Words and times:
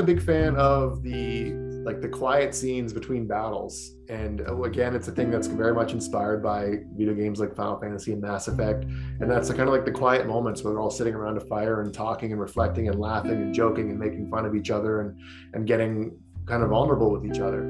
a 0.00 0.02
big 0.02 0.20
fan 0.22 0.56
of 0.56 1.02
the 1.02 1.52
like 1.84 2.02
the 2.02 2.08
quiet 2.08 2.54
scenes 2.54 2.92
between 2.92 3.26
battles. 3.26 3.92
And 4.08 4.42
oh, 4.46 4.64
again, 4.64 4.94
it's 4.94 5.08
a 5.08 5.12
thing 5.12 5.30
that's 5.30 5.46
very 5.46 5.72
much 5.72 5.92
inspired 5.92 6.42
by 6.42 6.80
video 6.94 7.14
games 7.14 7.40
like 7.40 7.56
Final 7.56 7.80
Fantasy 7.80 8.12
and 8.12 8.20
Mass 8.20 8.48
Effect. 8.48 8.84
And 8.84 9.30
that's 9.30 9.48
kind 9.48 9.62
of 9.62 9.68
like 9.68 9.86
the 9.86 9.90
quiet 9.92 10.26
moments 10.26 10.62
where 10.62 10.72
they're 10.74 10.80
all 10.80 10.90
sitting 10.90 11.14
around 11.14 11.38
a 11.38 11.40
fire 11.40 11.80
and 11.80 11.94
talking 11.94 12.32
and 12.32 12.40
reflecting 12.40 12.88
and 12.88 13.00
laughing 13.00 13.32
and 13.32 13.54
joking 13.54 13.90
and 13.90 13.98
making 13.98 14.28
fun 14.30 14.44
of 14.44 14.54
each 14.54 14.70
other 14.70 15.00
and 15.00 15.18
and 15.54 15.66
getting 15.66 16.18
kind 16.46 16.62
of 16.62 16.70
vulnerable 16.70 17.10
with 17.10 17.24
each 17.24 17.40
other. 17.40 17.62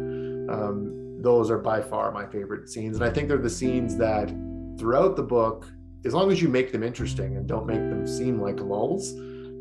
Um, 0.50 1.20
those 1.22 1.50
are 1.50 1.58
by 1.58 1.82
far 1.82 2.10
my 2.10 2.26
favorite 2.26 2.68
scenes. 2.68 2.96
And 2.96 3.04
I 3.04 3.10
think 3.10 3.28
they're 3.28 3.38
the 3.38 3.50
scenes 3.50 3.96
that 3.96 4.28
throughout 4.78 5.16
the 5.16 5.22
book, 5.22 5.70
as 6.04 6.14
long 6.14 6.32
as 6.32 6.40
you 6.40 6.48
make 6.48 6.72
them 6.72 6.82
interesting 6.82 7.36
and 7.36 7.46
don't 7.46 7.66
make 7.66 7.78
them 7.78 8.06
seem 8.06 8.40
like 8.40 8.58
lulls, 8.58 9.12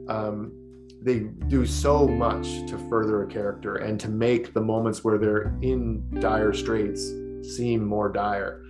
um, 0.08 0.54
they 1.02 1.20
do 1.20 1.66
so 1.66 2.06
much 2.06 2.66
to 2.68 2.78
further 2.90 3.24
a 3.24 3.28
character 3.28 3.78
and 3.78 3.98
to 4.02 4.10
make 4.10 4.54
the 4.54 4.60
moments 4.60 5.02
where 5.02 5.18
they're 5.18 5.56
in 5.62 6.20
dire 6.20 6.52
straits 6.52 7.14
seem 7.42 7.86
more 7.86 8.10
dire. 8.10 8.62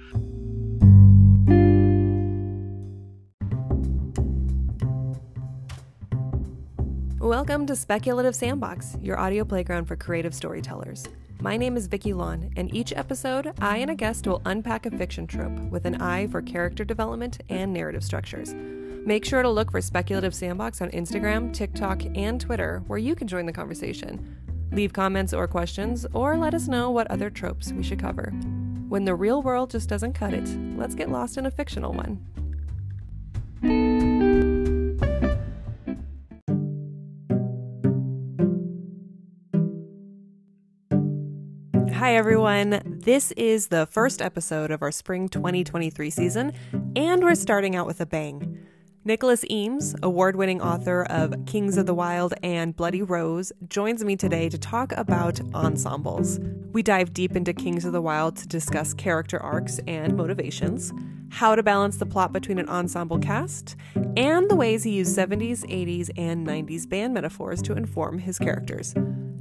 Welcome 7.20 7.66
to 7.66 7.76
Speculative 7.76 8.36
Sandbox, 8.36 8.96
your 9.02 9.20
audio 9.20 9.44
playground 9.44 9.86
for 9.86 9.96
creative 9.96 10.36
storytellers. 10.36 11.08
My 11.42 11.58
name 11.58 11.78
is 11.78 11.88
Vicki 11.88 12.14
Lawn, 12.14 12.52
and 12.56 12.74
each 12.74 12.94
episode, 12.94 13.54
I 13.60 13.78
and 13.78 13.90
a 13.90 13.96
guest 13.96 14.28
will 14.28 14.42
unpack 14.46 14.86
a 14.86 14.92
fiction 14.92 15.26
trope 15.26 15.58
with 15.72 15.86
an 15.86 16.02
eye 16.02 16.28
for 16.28 16.42
character 16.42 16.84
development 16.84 17.42
and 17.50 17.74
narrative 17.74 18.04
structures. 18.04 18.54
Make 19.06 19.26
sure 19.26 19.42
to 19.42 19.50
look 19.50 19.72
for 19.72 19.82
Speculative 19.82 20.36
Sandbox 20.36 20.82
on 20.82 20.92
Instagram, 20.92 21.54
TikTok, 21.54 22.04
and 22.16 22.40
Twitter, 22.40 22.84
where 22.88 23.00
you 23.00 23.16
can 23.16 23.28
join 23.28 23.46
the 23.46 23.54
conversation. 23.54 24.38
Leave 24.72 24.94
comments 24.94 25.34
or 25.34 25.48
questions, 25.48 26.06
or 26.14 26.38
let 26.38 26.54
us 26.54 26.68
know 26.68 26.92
what 26.92 27.10
other 27.10 27.30
tropes 27.30 27.72
we 27.72 27.82
should 27.82 28.00
cover. 28.00 28.32
When 28.88 29.06
the 29.06 29.16
real 29.16 29.42
world 29.42 29.72
just 29.72 29.90
doesn't 29.90 30.14
cut 30.14 30.34
it, 30.34 30.48
let's 30.78 30.96
get 30.96 31.10
lost 31.10 31.38
in 31.38 31.46
a 31.46 31.52
fictional 31.52 31.94
one. 31.94 32.24
Hi, 41.94 42.16
everyone. 42.16 42.82
This 43.04 43.32
is 43.34 43.68
the 43.68 43.86
first 43.86 44.22
episode 44.22 44.72
of 44.72 44.82
our 44.82 44.92
spring 44.92 45.30
2023 45.30 46.10
season, 46.10 46.54
and 46.96 47.24
we're 47.24 47.36
starting 47.36 47.76
out 47.76 47.86
with 47.86 48.02
a 48.02 48.06
bang. 48.06 48.58
Nicholas 49.10 49.44
Eames, 49.50 49.96
award 50.04 50.36
winning 50.36 50.62
author 50.62 51.02
of 51.10 51.34
Kings 51.48 51.78
of 51.78 51.88
the 51.88 51.96
Wyld 51.96 52.32
and 52.44 52.76
Bloody 52.76 53.02
Rose, 53.02 53.52
joins 53.68 54.04
me 54.06 54.16
today 54.16 54.50
to 54.50 54.58
talk 54.60 54.92
about 54.92 55.42
ensembles. 55.56 56.40
We 56.74 56.84
dive 56.84 57.12
deep 57.12 57.36
into 57.36 57.52
Kings 57.52 57.86
of 57.86 57.92
the 57.92 58.04
Wyld 58.04 58.36
to 58.36 58.48
discuss 58.48 58.94
character 58.94 59.40
arcs 59.40 59.80
and 59.88 60.16
motivations, 60.16 60.94
how 61.30 61.56
to 61.56 61.64
balance 61.64 61.98
the 61.98 62.06
plot 62.06 62.34
between 62.34 62.60
an 62.60 62.70
ensemble 62.70 63.18
cast, 63.18 63.76
and 64.16 64.48
the 64.48 64.56
ways 64.56 64.84
he 64.84 64.92
used 64.92 65.18
70s, 65.18 65.66
80s, 65.66 66.12
and 66.16 66.46
90s 66.46 66.88
band 66.88 67.16
metaphors 67.16 67.64
to 67.64 67.74
inform 67.74 68.20
his 68.20 68.38
characters. 68.38 68.94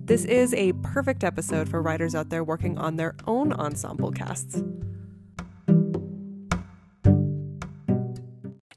This 0.07 0.25
is 0.25 0.55
a 0.55 0.73
perfect 0.83 1.23
episode 1.23 1.69
for 1.69 1.83
writers 1.83 2.15
out 2.15 2.31
there 2.31 2.43
working 2.43 2.79
on 2.79 2.97
their 2.97 3.15
own 3.27 3.53
ensemble 3.53 4.13
casts. 4.13 4.63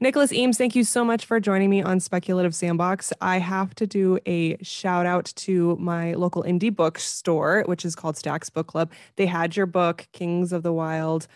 Nicholas 0.02 0.33
Eames, 0.33 0.57
thank 0.57 0.75
you 0.75 0.83
so 0.83 1.05
much 1.05 1.25
for 1.25 1.39
joining 1.39 1.69
me 1.69 1.83
on 1.83 1.99
Speculative 1.99 2.55
Sandbox. 2.55 3.13
I 3.21 3.38
have 3.38 3.75
to 3.75 3.85
do 3.85 4.17
a 4.25 4.57
shout 4.63 5.05
out 5.05 5.25
to 5.35 5.75
my 5.80 6.16
local 6.16 6.41
indie 6.41 6.75
bookstore, 6.75 7.62
which 7.67 7.85
is 7.85 7.95
called 7.95 8.17
Stacks 8.17 8.50
Book 8.50 8.66
Club. 8.66 8.91
They 9.16 9.28
had 9.28 9.56
your 9.56 9.67
book, 9.67 10.07
Kings 10.12 10.53
of 10.53 10.63
the 10.63 10.73
Wyld 10.73 11.28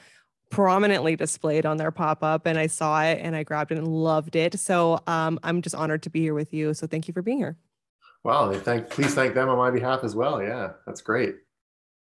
prominently 0.49 1.15
displayed 1.15 1.67
on 1.67 1.77
their 1.77 1.91
pop 1.91 2.23
up, 2.23 2.47
and 2.47 2.57
I 2.57 2.65
saw 2.65 3.03
it 3.03 3.19
and 3.21 3.35
I 3.35 3.43
grabbed 3.43 3.71
it 3.71 3.77
and 3.77 3.87
loved 3.87 4.35
it. 4.35 4.59
So 4.59 4.99
um, 5.05 5.39
I'm 5.43 5.61
just 5.61 5.75
honored 5.75 6.01
to 6.01 6.09
be 6.09 6.21
here 6.21 6.33
with 6.33 6.51
you. 6.51 6.73
So 6.73 6.87
thank 6.87 7.07
you 7.07 7.13
for 7.13 7.21
being 7.21 7.37
here. 7.37 7.57
Wow, 8.23 8.51
thank 8.51 8.89
please 8.89 9.13
thank 9.13 9.35
them 9.35 9.47
on 9.47 9.59
my 9.59 9.69
behalf 9.69 10.03
as 10.03 10.15
well. 10.15 10.41
Yeah, 10.41 10.71
that's 10.87 11.01
great. 11.01 11.35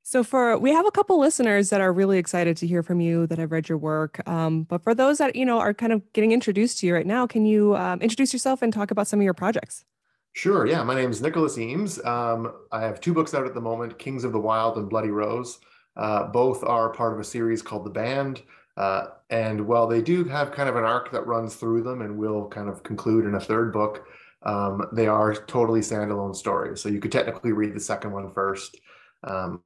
So 0.04 0.24
for 0.24 0.58
we 0.58 0.72
have 0.72 0.86
a 0.86 0.92
couple 0.92 1.20
listeners 1.20 1.70
that 1.70 1.80
are 1.80 1.94
really 1.94 2.18
excited 2.18 2.58
to 2.58 2.68
hear 2.68 2.84
from 2.84 3.00
you 3.00 3.28
that 3.28 3.38
have 3.38 3.52
read 3.52 3.70
your 3.70 3.78
work. 3.78 4.28
Um, 4.28 4.64
but 4.64 4.84
for 4.84 4.96
those 4.96 5.20
that 5.20 5.36
you 5.36 5.46
know 5.46 5.60
are 5.60 5.74
kind 5.74 5.94
of 5.94 6.02
getting 6.14 6.32
introduced 6.32 6.80
to 6.80 6.88
you 6.88 6.96
right 6.96 7.06
now, 7.06 7.28
can 7.28 7.46
you 7.46 7.76
um, 7.76 8.02
introduce 8.02 8.34
yourself 8.34 8.62
and 8.62 8.74
talk 8.74 8.92
about 8.92 9.08
some 9.08 9.20
of 9.20 9.24
your 9.24 9.34
projects? 9.34 9.86
Sure. 10.34 10.66
Yeah, 10.66 10.82
my 10.84 10.96
name 10.96 11.12
is 11.12 11.22
Nicholas 11.22 11.58
Eames. 11.58 12.04
Um, 12.06 12.54
I 12.72 12.82
have 12.82 13.02
two 13.02 13.14
books 13.14 13.34
out 13.34 13.46
at 13.46 13.54
the 13.54 13.62
moment: 13.62 14.00
Kings 14.00 14.24
of 14.24 14.32
the 14.32 14.40
Wyld 14.40 14.78
and 14.78 14.90
Bloody 14.90 15.10
Rose. 15.10 15.60
Uh, 15.96 16.28
both 16.28 16.64
are 16.64 16.90
part 16.90 17.14
of 17.14 17.20
a 17.20 17.24
series 17.24 17.62
called 17.62 17.86
The 17.86 17.90
Band. 17.90 18.42
Uh, 18.78 19.08
and 19.30 19.68
while 19.68 19.88
they 19.88 20.02
do 20.02 20.24
have 20.24 20.52
kind 20.52 20.70
of 20.70 20.78
an 20.78 20.86
arc 20.86 21.12
that 21.12 21.28
runs 21.28 21.56
through 21.56 21.84
them 21.84 22.02
and 22.02 22.18
will 22.18 22.48
kind 22.48 22.70
of 22.70 22.84
conclude 22.84 23.26
in 23.26 23.36
a 23.36 23.40
third 23.40 23.74
book, 23.74 24.08
um, 24.44 24.88
they 24.94 25.08
are 25.08 25.36
totally 25.36 25.82
standalone 25.82 26.36
stories. 26.36 26.82
So 26.82 26.90
you 26.90 27.00
could 27.00 27.12
technically 27.12 27.52
read 27.52 27.76
the 27.76 27.80
second 27.80 28.12
one 28.12 28.32
first. 28.32 28.78
Um, 29.24 29.64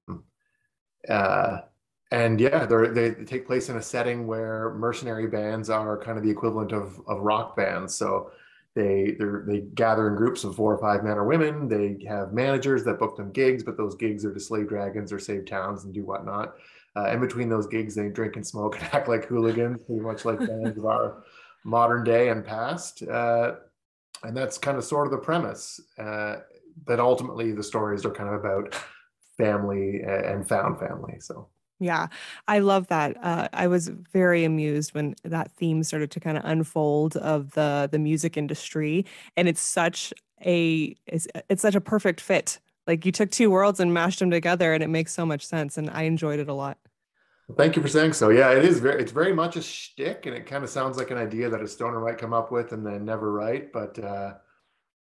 uh, 1.08 1.60
and 2.12 2.40
yeah, 2.40 2.66
they 2.66 3.12
they 3.12 3.26
take 3.26 3.48
place 3.48 3.70
in 3.70 3.78
a 3.78 3.82
setting 3.82 4.28
where 4.28 4.74
mercenary 4.76 5.28
bands 5.28 5.70
are 5.70 5.98
kind 5.98 6.18
of 6.18 6.24
the 6.24 6.30
equivalent 6.30 6.72
of, 6.72 7.00
of 7.08 7.22
rock 7.22 7.56
bands. 7.56 7.96
So 7.96 8.32
they 8.76 9.16
they 9.48 9.62
gather 9.74 10.08
in 10.08 10.16
groups 10.16 10.44
of 10.44 10.56
four 10.56 10.74
or 10.74 10.78
five 10.78 11.04
men 11.04 11.18
or 11.18 11.26
women. 11.26 11.68
They 11.68 12.04
have 12.08 12.34
managers 12.34 12.84
that 12.84 13.00
book 13.00 13.18
them 13.18 13.32
gigs, 13.32 13.64
but 13.64 13.78
those 13.78 13.96
gigs 13.96 14.24
are 14.26 14.34
to 14.34 14.40
slay 14.40 14.64
dragons 14.64 15.12
or 15.12 15.20
save 15.20 15.46
towns 15.46 15.86
and 15.86 15.94
do 15.94 16.06
whatnot. 16.06 16.56
Uh, 16.96 17.10
in 17.10 17.20
between 17.20 17.50
those 17.50 17.68
gigs, 17.68 17.96
they 17.96 18.08
drink 18.10 18.36
and 18.36 18.46
smoke 18.46 18.80
and 18.80 18.90
act 18.94 19.08
like 19.08 19.26
hooligans, 19.26 19.84
pretty 19.84 20.02
much 20.02 20.26
like 20.26 20.40
bands 20.48 20.78
of 20.78 20.86
our 20.86 21.24
modern 21.64 22.04
day 22.04 22.30
and 22.30 22.46
past. 22.46 23.04
Uh, 23.04 23.56
and 24.24 24.36
that's 24.36 24.58
kind 24.58 24.78
of 24.78 24.84
sort 24.84 25.08
of 25.08 25.12
the 25.12 25.18
premise. 25.18 25.80
Uh, 25.98 26.38
but 26.86 27.00
ultimately, 27.00 27.52
the 27.52 27.64
stories 27.64 28.06
are 28.06 28.12
kind 28.12 28.30
of 28.30 28.36
about 28.36 28.76
family 29.38 30.02
and 30.02 30.48
found 30.48 30.80
family. 30.80 31.20
So 31.20 31.48
yeah, 31.80 32.08
I 32.48 32.60
love 32.60 32.88
that. 32.88 33.18
Uh, 33.22 33.50
I 33.52 33.68
was 33.68 33.90
very 33.90 34.46
amused 34.46 34.94
when 34.94 35.16
that 35.24 35.52
theme 35.52 35.84
started 35.84 36.10
to 36.12 36.20
kind 36.20 36.38
of 36.38 36.46
unfold 36.46 37.18
of 37.18 37.52
the 37.52 37.90
the 37.92 38.00
music 38.00 38.38
industry, 38.38 39.06
and 39.36 39.48
it's 39.48 39.62
such 39.62 40.14
a 40.46 40.96
it's, 41.06 41.28
it's 41.50 41.62
such 41.62 41.76
a 41.76 41.82
perfect 41.82 42.22
fit. 42.22 42.60
Like 42.88 43.06
you 43.06 43.12
took 43.12 43.32
two 43.32 43.50
worlds 43.52 43.80
and 43.80 43.94
mashed 43.94 44.20
them 44.20 44.32
together, 44.32 44.74
and 44.74 44.84
it 44.84 44.90
makes 44.90 45.14
so 45.14 45.26
much 45.26 45.46
sense. 45.46 45.78
And 45.78 45.90
I 45.90 46.04
enjoyed 46.04 46.40
it 46.40 46.48
a 46.48 46.54
lot. 46.54 46.78
Thank 47.58 47.76
you 47.76 47.82
for 47.82 47.88
saying 47.88 48.14
so. 48.14 48.30
Yeah, 48.30 48.52
it 48.52 48.64
is 48.64 48.80
very 48.80 49.02
it's 49.02 49.12
very 49.12 49.34
much 49.34 49.58
a 49.58 49.62
shtick, 49.62 50.26
and 50.28 50.36
it 50.36 50.46
kind 50.46 50.64
of 50.64 50.70
sounds 50.70 50.98
like 50.98 51.12
an 51.12 51.18
idea 51.18 51.50
that 51.50 51.62
a 51.62 51.68
stoner 51.68 52.00
might 52.00 52.18
come 52.18 52.34
up 52.34 52.52
with 52.52 52.72
and 52.72 52.86
then 52.86 53.04
never 53.04 53.34
write. 53.34 53.74
But 53.74 54.00
uh, 54.00 54.36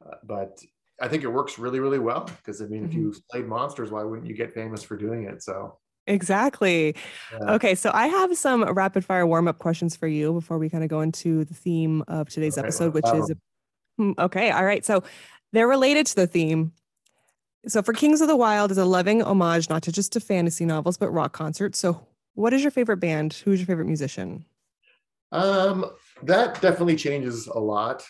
uh 0.05 0.15
but 0.23 0.59
I 1.03 1.09
think 1.09 1.23
it 1.23 1.27
works 1.27 1.59
really, 1.59 1.81
really 1.81 1.99
well 1.99 2.21
because 2.21 2.61
I 2.61 2.65
mean, 2.65 2.83
mm-hmm. 2.83 2.89
if 2.89 2.93
you 2.93 3.13
played 3.29 3.45
monsters, 3.45 3.91
why 3.91 4.03
wouldn't 4.03 4.25
you 4.25 4.33
get 4.33 4.53
famous 4.53 4.83
for 4.83 4.95
doing 4.95 5.25
it? 5.25 5.43
So 5.43 5.77
exactly. 6.07 6.95
Yeah. 7.33 7.55
Okay, 7.55 7.75
so 7.75 7.91
I 7.93 8.07
have 8.07 8.37
some 8.37 8.63
rapid 8.63 9.03
fire 9.03 9.27
warm 9.27 9.49
up 9.49 9.59
questions 9.59 9.97
for 9.97 10.07
you 10.07 10.31
before 10.31 10.57
we 10.57 10.69
kind 10.69 10.81
of 10.81 10.89
go 10.89 11.01
into 11.01 11.43
the 11.43 11.53
theme 11.53 12.05
of 12.07 12.29
today's 12.29 12.57
okay, 12.57 12.67
episode, 12.67 12.93
which 12.93 13.05
is 13.13 13.33
hmm, 13.97 14.13
okay. 14.17 14.49
All 14.51 14.63
right, 14.63 14.85
so 14.85 15.03
they're 15.51 15.67
related 15.67 16.05
to 16.07 16.15
the 16.15 16.27
theme. 16.27 16.71
So 17.67 17.81
for 17.81 17.91
Kings 17.91 18.21
of 18.21 18.29
the 18.29 18.37
Wyld 18.37 18.71
is 18.71 18.77
a 18.77 18.85
loving 18.85 19.21
homage 19.21 19.69
not 19.69 19.83
to 19.83 19.91
just 19.91 20.13
to 20.13 20.21
fantasy 20.21 20.63
novels 20.63 20.95
but 20.95 21.11
rock 21.11 21.33
concerts. 21.33 21.79
So 21.79 22.07
what 22.35 22.53
is 22.53 22.61
your 22.61 22.71
favorite 22.71 22.97
band? 22.97 23.33
Who's 23.33 23.59
your 23.59 23.67
favorite 23.67 23.87
musician? 23.87 24.45
Um, 25.33 25.91
that 26.23 26.61
definitely 26.61 26.95
changes 26.95 27.47
a 27.47 27.59
lot 27.59 28.05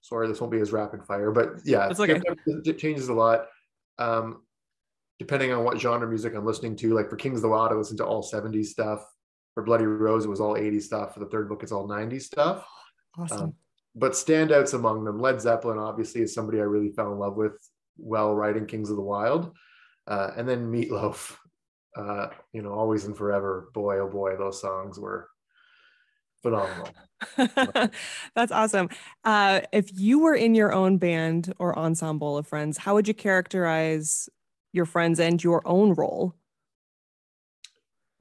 sorry, 0.00 0.28
this 0.28 0.40
won't 0.40 0.52
be 0.52 0.60
as 0.60 0.72
rapid 0.72 1.04
fire, 1.04 1.30
but 1.30 1.54
yeah, 1.64 1.88
okay. 1.98 2.20
it, 2.46 2.66
it, 2.66 2.78
changes 2.78 3.08
a 3.08 3.14
lot. 3.14 3.46
Um, 3.98 4.42
depending 5.18 5.52
on 5.52 5.64
what 5.64 5.80
genre 5.80 6.08
music 6.08 6.34
I'm 6.34 6.46
listening 6.46 6.76
to, 6.76 6.94
like 6.94 7.10
for 7.10 7.16
Kings 7.16 7.38
of 7.38 7.42
the 7.42 7.48
Wyld, 7.48 7.72
I 7.72 7.74
listen 7.74 7.96
to 7.98 8.06
all 8.06 8.22
70s 8.22 8.66
stuff. 8.66 9.04
For 9.54 9.62
Bloody 9.64 9.86
Rose, 9.86 10.24
it 10.24 10.28
was 10.28 10.40
all 10.40 10.54
80s 10.54 10.82
stuff. 10.82 11.14
For 11.14 11.20
the 11.20 11.26
third 11.26 11.48
book, 11.48 11.62
it's 11.62 11.72
all 11.72 11.88
90s 11.88 12.22
stuff. 12.22 12.66
Awesome. 13.18 13.40
Um, 13.40 13.54
but 13.96 14.12
standouts 14.12 14.74
among 14.74 15.02
them, 15.02 15.18
Led 15.18 15.40
Zeppelin 15.40 15.78
obviously 15.78 16.20
is 16.20 16.32
somebody 16.32 16.60
I 16.60 16.64
really 16.64 16.90
fell 16.90 17.12
in 17.12 17.18
love 17.18 17.36
with 17.36 17.58
while 17.96 18.32
writing 18.32 18.64
Kings 18.64 18.90
of 18.90 18.96
the 18.96 19.02
Wyld. 19.02 19.50
Uh, 20.06 20.30
and 20.36 20.48
then 20.48 20.70
Meatloaf, 20.70 21.34
uh, 21.96 22.28
you 22.52 22.62
know, 22.62 22.72
Always 22.72 23.06
and 23.06 23.16
Forever. 23.16 23.70
Boy, 23.74 23.98
oh 23.98 24.08
boy, 24.08 24.36
those 24.36 24.60
songs 24.60 25.00
were 25.00 25.28
phenomenal. 26.42 26.88
That's 28.34 28.52
awesome. 28.52 28.88
Uh, 29.24 29.60
if 29.72 29.90
you 29.98 30.20
were 30.20 30.34
in 30.34 30.54
your 30.54 30.72
own 30.72 30.98
band 30.98 31.52
or 31.58 31.78
ensemble 31.78 32.38
of 32.38 32.46
friends, 32.46 32.78
how 32.78 32.94
would 32.94 33.08
you 33.08 33.14
characterize 33.14 34.28
your 34.72 34.84
friends 34.84 35.18
and 35.18 35.42
your 35.42 35.62
own 35.66 35.94
role? 35.94 36.34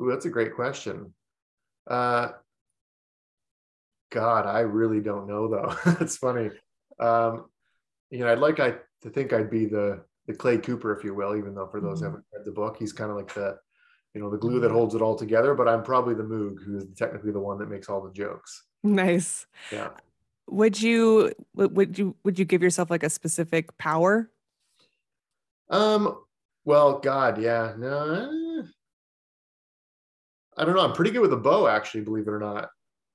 Ooh, 0.02 0.10
that's 0.10 0.26
a 0.26 0.30
great 0.30 0.54
question. 0.56 1.14
Uh, 1.88 2.30
God, 4.12 4.46
I 4.46 4.60
really 4.62 5.02
don't 5.02 5.28
know 5.28 5.48
though. 5.48 5.76
it's 6.00 6.18
funny. 6.18 6.50
Um, 7.00 7.46
you 8.10 8.20
know, 8.20 8.32
I'd 8.32 8.40
like 8.40 8.60
I 8.60 8.76
to 9.02 9.10
think 9.10 9.34
I'd 9.34 9.50
be 9.50 9.66
the 9.66 10.04
the 10.28 10.34
Clay 10.34 10.58
Cooper, 10.58 10.96
if 10.98 11.04
you 11.04 11.14
will, 11.14 11.36
even 11.38 11.56
though 11.56 11.68
for 11.68 11.80
those 11.80 12.00
Mhm. 12.00 12.00
who 12.00 12.06
haven't 12.06 12.26
read 12.34 12.46
the 12.46 12.52
book, 12.52 12.78
he's 12.78 12.92
kind 12.94 13.10
of 13.10 13.16
like 13.16 13.34
the, 13.34 13.58
you 14.18 14.24
know, 14.24 14.32
the 14.32 14.38
glue 14.38 14.60
that 14.60 14.72
holds 14.72 14.96
it 14.96 15.02
all 15.04 15.16
together. 15.16 15.54
But 15.54 15.68
I'm 15.68 15.84
probably 15.84 16.16
the 16.16 16.24
Moog, 16.24 16.64
who 16.66 16.78
is 16.78 16.86
technically 16.98 17.32
the 17.32 17.40
one 17.40 17.60
that 17.60 17.70
makes 17.70 17.88
all 17.88 18.02
the 18.02 18.12
jokes. 18.12 18.64
Nice. 18.84 19.46
Yeah. 19.72 19.90
Would 20.50 20.82
you 20.82 21.32
would 21.54 22.00
you 22.00 22.16
would 22.24 22.40
you 22.40 22.46
give 22.46 22.64
yourself 22.64 22.90
like 22.90 23.04
a 23.04 23.10
specific 23.12 23.78
power? 23.78 24.32
Um. 25.70 26.24
Well, 26.66 27.00
God, 27.00 27.40
yeah. 27.40 27.74
No. 27.78 28.64
I 30.58 30.66
don't 30.66 30.76
know. 30.76 30.82
I'm 30.82 30.94
pretty 30.94 31.12
good 31.12 31.22
with 31.22 31.34
a 31.34 31.38
bow, 31.38 31.68
actually. 31.68 32.02
Believe 32.02 32.28
it 32.28 32.32
or 32.32 32.40
not. 32.40 32.70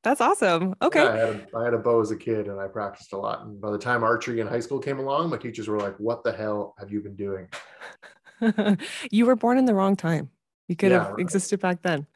That's 0.04 0.20
awesome. 0.20 0.68
Yeah, 0.80 0.86
Okay. 0.86 1.00
I 1.06 1.16
had 1.16 1.28
a, 1.28 1.46
I 1.56 1.64
had 1.64 1.74
a 1.74 1.78
bow 1.78 2.00
as 2.00 2.12
a 2.12 2.16
kid, 2.16 2.46
and 2.46 2.60
I 2.60 2.68
practiced 2.68 3.12
a 3.12 3.18
lot. 3.18 3.44
And 3.44 3.60
by 3.60 3.72
the 3.72 3.78
time 3.78 4.04
archery 4.04 4.40
in 4.40 4.46
high 4.46 4.60
school 4.60 4.78
came 4.78 5.00
along, 5.00 5.30
my 5.30 5.38
teachers 5.38 5.66
were 5.68 5.80
like, 5.80 5.96
"What 5.98 6.22
the 6.22 6.32
hell 6.32 6.74
have 6.78 6.92
you 6.92 7.00
been 7.00 7.16
doing?" 7.16 7.48
you 9.10 9.26
were 9.26 9.36
born 9.36 9.58
in 9.58 9.64
the 9.64 9.74
wrong 9.74 9.96
time. 9.96 10.30
You 10.72 10.76
could 10.76 10.90
Yeah, 10.90 11.02
have 11.02 11.10
right. 11.10 11.20
existed 11.20 11.60
back 11.60 11.82
then. 11.82 12.06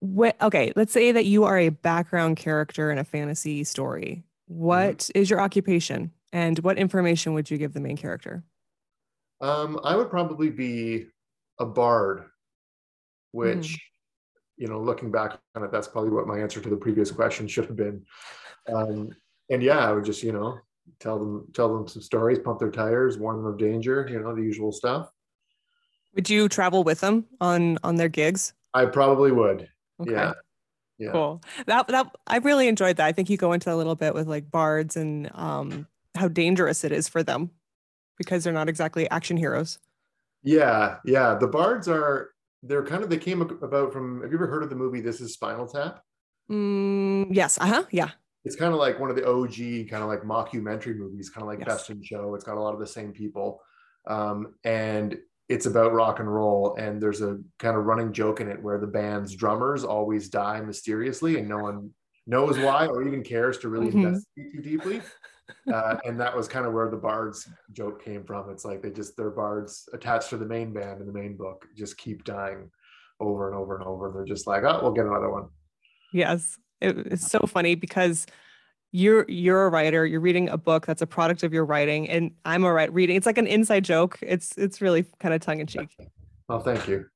What, 0.00 0.34
okay, 0.42 0.72
let's 0.74 0.92
say 0.92 1.12
that 1.12 1.26
you 1.26 1.44
are 1.44 1.56
a 1.56 1.68
background 1.68 2.38
character 2.38 2.90
in 2.90 2.98
a 2.98 3.04
fantasy 3.04 3.62
story. 3.62 4.24
Mm-hmm. 4.50 4.60
What 4.60 5.08
is 5.14 5.30
your 5.30 5.40
occupation 5.40 6.10
and 6.32 6.58
what 6.58 6.78
information 6.78 7.34
would 7.34 7.48
you 7.48 7.56
give 7.56 7.72
the 7.72 7.78
main 7.78 7.96
character? 7.96 8.42
Um, 9.40 9.78
I 9.84 9.94
would 9.94 10.10
probably 10.10 10.50
be 10.50 11.06
a 11.60 11.66
bard, 11.66 12.24
which, 13.30 13.78
you 14.56 14.66
know, 14.66 14.80
looking 14.80 15.12
back 15.12 15.38
on 15.54 15.62
it, 15.62 15.70
that's 15.70 15.86
probably 15.86 16.10
what 16.10 16.26
my 16.26 16.40
answer 16.40 16.60
to 16.60 16.68
the 16.68 16.76
previous 16.76 17.12
question 17.12 17.46
should 17.46 17.66
have 17.66 17.76
been. 17.76 18.04
Um, 18.74 19.10
and 19.50 19.62
yeah, 19.62 19.88
I 19.88 19.92
would 19.92 20.04
just, 20.04 20.24
you 20.24 20.32
know, 20.32 20.58
tell 20.98 21.20
them 21.20 21.46
tell 21.54 21.72
them 21.72 21.86
some 21.86 22.02
stories, 22.02 22.40
pump 22.40 22.58
their 22.58 22.72
tires, 22.72 23.18
warn 23.18 23.36
them 23.36 23.46
of 23.46 23.56
danger, 23.56 24.08
you 24.10 24.18
know, 24.18 24.34
the 24.34 24.42
usual 24.42 24.72
stuff. 24.72 25.12
Would 26.14 26.28
you 26.28 26.48
travel 26.48 26.84
with 26.84 27.00
them 27.00 27.26
on 27.40 27.78
on 27.82 27.96
their 27.96 28.08
gigs? 28.08 28.52
I 28.74 28.86
probably 28.86 29.32
would. 29.32 29.68
Okay. 30.00 30.12
Yeah. 30.12 30.32
Yeah. 30.98 31.12
Cool. 31.12 31.42
That 31.66 31.88
that 31.88 32.14
I 32.26 32.38
really 32.38 32.68
enjoyed 32.68 32.96
that. 32.96 33.06
I 33.06 33.12
think 33.12 33.28
you 33.30 33.36
go 33.36 33.52
into 33.52 33.72
a 33.72 33.76
little 33.76 33.94
bit 33.96 34.14
with 34.14 34.28
like 34.28 34.50
bards 34.50 34.96
and 34.96 35.30
um 35.34 35.86
how 36.14 36.28
dangerous 36.28 36.84
it 36.84 36.92
is 36.92 37.08
for 37.08 37.22
them 37.22 37.50
because 38.18 38.44
they're 38.44 38.52
not 38.52 38.68
exactly 38.68 39.08
action 39.10 39.36
heroes. 39.36 39.78
Yeah. 40.42 40.98
Yeah. 41.04 41.34
The 41.34 41.48
bards 41.48 41.88
are 41.88 42.30
they're 42.62 42.84
kind 42.84 43.02
of 43.02 43.10
they 43.10 43.18
came 43.18 43.40
about 43.42 43.92
from 43.92 44.22
have 44.22 44.30
you 44.30 44.36
ever 44.36 44.46
heard 44.46 44.62
of 44.62 44.70
the 44.70 44.76
movie 44.76 45.00
This 45.00 45.20
is 45.20 45.32
Spinal 45.34 45.66
Tap? 45.66 46.02
Mm, 46.50 47.28
yes. 47.30 47.58
Uh-huh. 47.60 47.84
Yeah. 47.90 48.10
it's 48.44 48.56
kind 48.56 48.72
of 48.74 48.78
like 48.78 48.98
one 49.00 49.08
of 49.10 49.16
the 49.16 49.26
OG 49.26 49.88
kind 49.88 50.02
of 50.02 50.08
like 50.08 50.22
mockumentary 50.22 50.96
movies, 50.96 51.30
kind 51.30 51.42
of 51.42 51.48
like 51.48 51.60
Yes. 51.60 51.68
Best 51.68 51.90
in 51.90 52.02
Show. 52.02 52.34
It's 52.34 52.44
got 52.44 52.56
a 52.56 52.60
lot 52.60 52.74
of 52.74 52.80
the 52.80 52.86
same 52.86 53.12
people. 53.12 53.60
Um, 54.06 54.54
and 54.64 55.16
it's 55.48 55.66
about 55.66 55.92
rock 55.92 56.20
and 56.20 56.32
roll. 56.32 56.74
And 56.76 57.02
there's 57.02 57.20
a 57.20 57.38
kind 57.58 57.76
of 57.76 57.84
running 57.84 58.12
joke 58.12 58.40
in 58.40 58.48
it 58.48 58.62
where 58.62 58.78
the 58.78 58.86
band's 58.86 59.34
drummers 59.34 59.84
always 59.84 60.28
die 60.28 60.60
mysteriously 60.60 61.38
and 61.38 61.48
no 61.48 61.58
one 61.58 61.90
knows 62.26 62.58
why 62.58 62.86
or 62.86 63.02
even 63.02 63.22
cares 63.22 63.58
to 63.58 63.68
really 63.68 63.88
Mhm. 63.90 63.94
investigate 63.94 64.52
too 64.52 64.62
deeply. 64.62 65.02
Uh, 65.72 65.96
and 66.04 66.18
that 66.20 66.34
was 66.34 66.48
kind 66.48 66.64
of 66.66 66.72
where 66.72 66.88
the 66.88 66.96
bards 66.96 67.48
joke 67.72 68.02
came 68.02 68.24
from. 68.24 68.48
It's 68.50 68.64
like 68.64 68.80
they 68.80 68.90
just, 68.90 69.16
their 69.16 69.30
bards 69.30 69.88
attached 69.92 70.30
to 70.30 70.36
the 70.36 70.46
main 70.46 70.72
band 70.72 71.00
in 71.00 71.06
the 71.06 71.12
main 71.12 71.36
book 71.36 71.66
just 71.76 71.98
keep 71.98 72.24
dying 72.24 72.70
over 73.20 73.48
and 73.48 73.56
over 73.58 73.76
and 73.76 73.84
over. 73.84 74.06
And 74.06 74.16
they're 74.16 74.24
just 74.24 74.46
like, 74.46 74.62
oh, 74.62 74.78
we'll 74.82 74.92
get 74.92 75.06
another 75.06 75.30
one. 75.30 75.48
Yes. 76.12 76.58
It, 76.80 76.96
it's 76.98 77.30
so 77.30 77.40
funny 77.46 77.74
because 77.74 78.26
you're 78.92 79.24
you're 79.28 79.64
a 79.64 79.68
writer, 79.70 80.06
you're 80.06 80.20
reading 80.20 80.48
a 80.50 80.58
book 80.58 80.86
that's 80.86 81.02
a 81.02 81.06
product 81.06 81.42
of 81.42 81.52
your 81.52 81.64
writing, 81.64 82.08
and 82.08 82.30
I'm 82.44 82.62
a 82.62 82.72
write 82.72 82.92
reading. 82.92 83.16
It's 83.16 83.26
like 83.26 83.38
an 83.38 83.46
inside 83.46 83.84
joke. 83.84 84.18
It's 84.22 84.56
it's 84.56 84.80
really 84.80 85.04
kind 85.18 85.34
of 85.34 85.40
tongue 85.40 85.60
in 85.60 85.66
cheek. 85.66 85.96
Oh, 86.48 86.60
thank 86.60 86.86
you. 86.86 87.06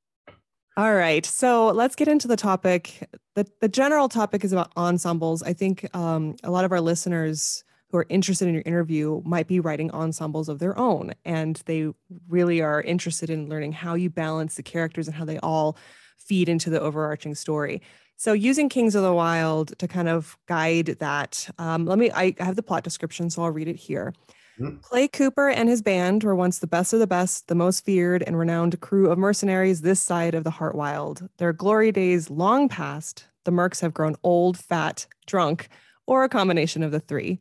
All 0.79 0.95
right, 0.95 1.25
so 1.25 1.69
let's 1.69 1.97
get 1.97 2.09
into 2.09 2.29
the 2.29 2.37
topic. 2.37 3.09
the 3.35 3.47
The 3.61 3.69
general 3.69 4.09
topic 4.09 4.45
is 4.45 4.53
about 4.53 4.73
ensembles. 4.77 5.43
I 5.43 5.53
think 5.53 5.87
um, 5.95 6.37
a 6.43 6.51
lot 6.51 6.65
of 6.65 6.73
our 6.73 6.81
listeners 6.81 7.63
who 7.91 7.99
are 7.99 8.07
interested 8.09 8.49
in 8.49 8.55
your 8.55 8.63
interview 8.67 9.23
might 9.25 9.47
be 9.47 9.61
writing 9.61 9.91
ensembles 9.93 10.49
of 10.49 10.59
their 10.59 10.79
own, 10.79 11.13
and 11.25 11.63
they 11.67 11.89
really 12.29 12.63
are 12.63 12.81
interested 12.83 13.31
in 13.31 13.49
learning 13.49 13.73
how 13.73 13.95
you 13.95 14.11
balance 14.11 14.57
the 14.57 14.63
characters 14.63 15.07
and 15.07 15.15
how 15.15 15.25
they 15.25 15.39
all 15.39 15.77
feed 16.19 16.49
into 16.49 16.71
the 16.71 16.81
overarching 16.81 17.35
story. 17.35 17.83
So, 18.17 18.33
using 18.33 18.69
Kings 18.69 18.95
of 18.95 19.03
the 19.03 19.13
Wyld 19.13 19.77
to 19.79 19.87
kind 19.89 20.09
of 20.09 20.39
guide 20.47 20.97
that, 21.01 21.49
um, 21.59 21.85
let 21.85 21.99
me. 21.99 22.11
I 22.13 22.35
have 22.39 22.57
the 22.57 22.63
plot 22.63 22.83
description, 22.83 23.29
so 23.31 23.43
I'll 23.43 23.51
read 23.51 23.69
it 23.69 23.77
here. 23.77 24.15
Mhm. 24.59 24.81
Clay 24.83 25.09
Cooper 25.09 25.49
and 25.51 25.69
his 25.69 25.83
band 25.83 26.25
were 26.25 26.35
once 26.37 26.61
the 26.61 26.67
best 26.67 26.93
of 26.93 27.01
the 27.01 27.07
best, 27.07 27.49
the 27.49 27.55
most 27.55 27.85
feared 27.85 28.23
and 28.23 28.39
renowned 28.39 28.81
crew 28.81 29.11
of 29.11 29.19
mercenaries 29.19 29.83
this 29.83 30.01
side 30.01 30.35
of 30.35 30.45
the 30.45 30.51
Heartwyld. 30.53 31.29
Their 31.39 31.53
glory 31.53 31.93
days 31.93 32.31
long 32.31 32.69
past, 32.69 33.27
the 33.45 33.53
Mercs 33.53 33.81
have 33.81 33.95
grown 33.95 34.17
old, 34.23 34.59
fat, 34.59 35.07
drunk, 35.27 35.69
or 36.07 36.25
a 36.25 36.29
combination 36.29 36.83
of 36.83 36.93
the 36.93 37.01
three. 37.01 37.41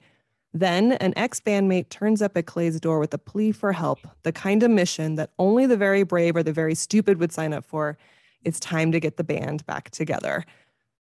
Then 0.54 0.94
an 0.94 1.14
ex 1.18 1.40
bandmate 1.40 1.90
turns 1.90 2.22
up 2.22 2.38
at 2.38 2.48
Clay's 2.48 2.80
door 2.80 3.00
with 3.00 3.14
a 3.14 3.18
plea 3.18 3.52
for 3.52 3.74
help, 3.74 4.08
the 4.24 4.32
kind 4.32 4.64
of 4.64 4.72
mission 4.72 5.16
that 5.16 5.32
only 5.40 5.66
the 5.68 5.78
very 5.78 6.04
brave 6.04 6.36
or 6.36 6.44
the 6.44 6.54
very 6.54 6.76
stupid 6.76 7.20
would 7.20 7.32
sign 7.34 7.54
up 7.54 7.66
for. 7.66 7.98
It's 8.44 8.60
time 8.60 8.92
to 8.92 9.00
get 9.00 9.18
the 9.18 9.24
band 9.24 9.66
back 9.66 9.90
together. 9.92 10.46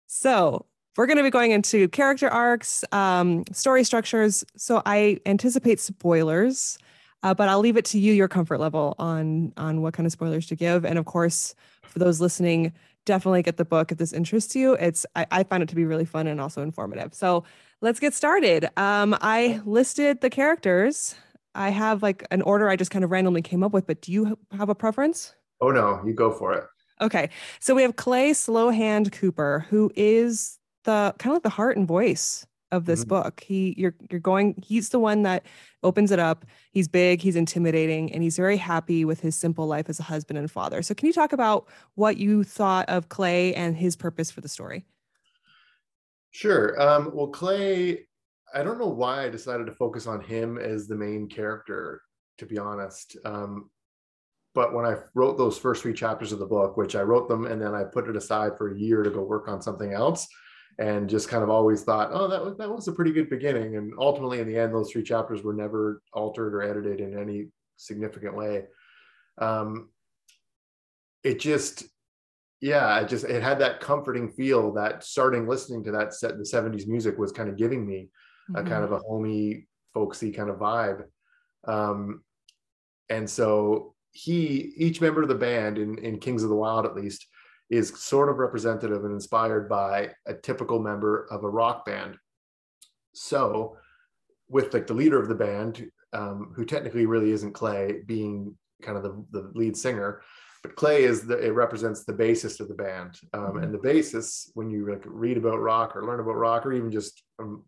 So, 0.07 0.65
we're 0.95 1.05
going 1.05 1.17
to 1.17 1.23
be 1.23 1.29
going 1.29 1.51
into 1.51 1.87
character 1.89 2.27
arcs, 2.27 2.83
um, 2.91 3.43
story 3.51 3.83
structures. 3.83 4.43
So, 4.55 4.81
I 4.85 5.19
anticipate 5.25 5.79
spoilers, 5.79 6.77
uh, 7.23 7.33
but 7.33 7.49
I'll 7.49 7.59
leave 7.59 7.77
it 7.77 7.85
to 7.85 7.99
you, 7.99 8.13
your 8.13 8.27
comfort 8.27 8.59
level 8.59 8.95
on 8.97 9.53
on 9.57 9.81
what 9.81 9.93
kind 9.93 10.05
of 10.05 10.11
spoilers 10.11 10.47
to 10.47 10.55
give. 10.55 10.85
And 10.85 10.97
of 10.97 11.05
course, 11.05 11.53
for 11.83 11.99
those 11.99 12.19
listening, 12.19 12.73
definitely 13.05 13.43
get 13.43 13.57
the 13.57 13.65
book 13.65 13.91
if 13.91 13.97
this 13.97 14.13
interests 14.13 14.55
you. 14.55 14.73
It's 14.73 15.05
I, 15.15 15.27
I 15.29 15.43
find 15.43 15.61
it 15.61 15.69
to 15.69 15.75
be 15.75 15.85
really 15.85 16.05
fun 16.05 16.25
and 16.25 16.41
also 16.41 16.63
informative. 16.63 17.13
So, 17.13 17.43
let's 17.81 17.99
get 17.99 18.13
started. 18.13 18.69
Um, 18.77 19.15
I 19.21 19.61
listed 19.65 20.21
the 20.21 20.29
characters. 20.29 21.15
I 21.53 21.69
have 21.69 22.01
like 22.01 22.25
an 22.31 22.43
order 22.43 22.69
I 22.69 22.75
just 22.75 22.91
kind 22.91 23.03
of 23.03 23.11
randomly 23.11 23.41
came 23.41 23.63
up 23.63 23.73
with, 23.73 23.87
but 23.87 24.01
do 24.01 24.11
you 24.11 24.37
have 24.55 24.69
a 24.69 24.75
preference? 24.75 25.35
Oh 25.59 25.71
no, 25.71 26.01
you 26.05 26.13
go 26.13 26.31
for 26.31 26.53
it. 26.53 26.63
Okay. 27.01 27.29
So 27.59 27.75
we 27.75 27.81
have 27.83 27.95
Clay 27.95 28.31
Slowhand 28.31 29.11
Cooper, 29.11 29.65
who 29.69 29.91
is 29.95 30.57
the 30.83 31.13
kind 31.19 31.31
of 31.31 31.35
like 31.35 31.43
the 31.43 31.49
heart 31.49 31.77
and 31.77 31.87
voice 31.87 32.45
of 32.71 32.85
this 32.85 33.05
Mhm. 33.05 33.07
book. 33.07 33.39
He 33.41 33.73
you're 33.77 33.95
you're 34.09 34.19
going, 34.19 34.55
he's 34.61 34.89
the 34.89 34.99
one 34.99 35.23
that 35.23 35.45
opens 35.83 36.11
it 36.11 36.19
up. 36.19 36.43
He's 36.71 36.87
big, 36.87 37.21
he's 37.21 37.35
intimidating, 37.35 38.11
and 38.11 38.21
he's 38.23 38.35
very 38.35 38.57
happy 38.57 39.05
with 39.05 39.21
his 39.21 39.35
simple 39.35 39.67
life 39.67 39.89
as 39.89 39.99
a 39.99 40.03
husband 40.03 40.37
and 40.37 40.51
father. 40.51 40.81
So 40.81 40.93
can 40.93 41.07
you 41.07 41.13
talk 41.13 41.31
about 41.33 41.67
what 41.95 42.17
you 42.17 42.43
thought 42.43 42.89
of 42.89 43.09
Clay 43.09 43.53
and 43.55 43.77
his 43.77 43.95
purpose 43.95 44.31
for 44.31 44.41
the 44.41 44.49
story? 44.49 44.85
Sure. 46.31 46.79
Um, 46.81 47.11
well, 47.13 47.27
Clay, 47.27 48.07
I 48.53 48.63
don't 48.63 48.79
know 48.79 48.87
why 48.89 49.23
I 49.25 49.29
decided 49.29 49.65
to 49.67 49.75
focus 49.75 50.07
on 50.07 50.21
him 50.21 50.57
as 50.57 50.87
the 50.87 50.95
main 50.95 51.27
character, 51.29 52.01
to 52.37 52.45
be 52.45 52.57
honest. 52.57 53.17
Um, 53.23 53.69
but 54.57 54.73
when 54.73 54.87
I 54.87 54.95
wrote 55.13 55.37
those 55.37 55.55
first 55.55 55.83
three 55.83 55.93
chapters 55.93 56.31
of 56.31 56.39
the 56.39 56.45
book, 56.47 56.77
which 56.77 56.95
I 56.95 57.03
wrote 57.03 57.29
them 57.29 57.45
and 57.45 57.61
then 57.61 57.75
I 57.75 57.83
put 57.83 58.09
it 58.09 58.15
aside 58.15 58.57
for 58.57 58.73
a 58.73 58.79
year 58.79 59.03
to 59.03 59.11
go 59.11 59.21
work 59.21 59.47
on 59.47 59.61
something 59.61 59.93
else, 59.93 60.27
and 60.79 61.07
just 61.07 61.29
kind 61.29 61.43
of 61.43 61.51
always 61.51 61.83
thought, 61.83 62.09
oh, 62.11 62.27
that 62.27 62.43
was 62.43 62.57
that 62.57 62.67
was 62.67 62.87
a 62.87 62.91
pretty 62.91 63.11
good 63.11 63.29
beginning. 63.29 63.75
And 63.75 63.93
ultimately, 63.99 64.39
in 64.39 64.47
the 64.47 64.57
end, 64.57 64.73
those 64.73 64.91
three 64.91 65.03
chapters 65.03 65.43
were 65.43 65.53
never 65.53 66.01
altered 66.11 66.55
or 66.55 66.63
edited 66.63 67.01
in 67.01 67.15
any 67.15 67.49
significant 67.75 68.35
way. 68.35 68.63
Um, 69.37 69.89
it 71.23 71.39
just 71.39 71.83
yeah 72.59 72.99
it 72.99 73.07
just 73.07 73.25
it 73.25 73.43
had 73.43 73.59
that 73.59 73.79
comforting 73.79 74.31
feel 74.31 74.73
that 74.73 75.03
starting 75.03 75.47
listening 75.47 75.83
to 75.83 75.91
that 75.91 76.15
set 76.15 76.35
the 76.39 76.43
70s 76.43 76.87
music 76.87 77.15
was 77.19 77.31
kind 77.31 77.49
of 77.49 77.57
giving 77.57 77.85
me 77.85 78.09
a 78.55 78.63
kind 78.63 78.83
of 78.83 78.91
a 78.91 78.97
homey 78.97 79.67
folksy 79.93 80.31
kind 80.31 80.49
of 80.49 80.57
vibe 80.57 81.03
um 81.67 82.23
and 83.09 83.29
so 83.29 83.93
he 84.17 84.73
each 84.77 84.99
member 84.99 85.21
of 85.21 85.27
the 85.27 85.35
band 85.35 85.77
in 85.77 85.97
in 85.99 86.19
kings 86.19 86.43
of 86.43 86.49
the 86.49 86.55
wyld 86.55 86.85
at 86.85 86.95
least 86.95 87.27
is 87.69 87.99
sort 87.99 88.29
of 88.29 88.37
representative 88.37 89.03
and 89.03 89.13
inspired 89.13 89.67
by 89.67 90.09
a 90.25 90.33
typical 90.33 90.79
member 90.79 91.27
of 91.29 91.43
a 91.43 91.49
rock 91.49 91.85
band. 91.85 92.17
So 93.13 93.77
with 94.47 94.73
like 94.73 94.87
the 94.87 94.93
leader 94.93 95.21
of 95.21 95.27
the 95.27 95.35
band 95.35 95.91
um, 96.13 96.53
who 96.55 96.63
technically 96.65 97.05
really 97.05 97.31
isn't 97.31 97.53
clay 97.53 98.01
being 98.05 98.55
kind 98.81 98.97
of 98.97 99.03
the, 99.03 99.25
the 99.31 99.51
lead 99.53 99.75
singer 99.75 100.21
but 100.63 100.75
clay 100.75 101.03
is 101.03 101.21
the 101.21 101.37
it 101.37 101.51
represents 101.51 102.03
the 102.03 102.13
bassist 102.13 102.59
of 102.59 102.67
the 102.67 102.73
band. 102.73 103.19
Um, 103.33 103.57
and 103.57 103.73
the 103.73 103.77
bassists 103.77 104.49
when 104.53 104.69
you 104.69 104.89
like 104.89 105.03
read 105.05 105.37
about 105.37 105.59
rock 105.59 105.95
or 105.95 106.05
learn 106.05 106.19
about 106.19 106.35
rock 106.35 106.65
or 106.65 106.73
even 106.73 106.91
just 106.91 107.23
from 107.35 107.63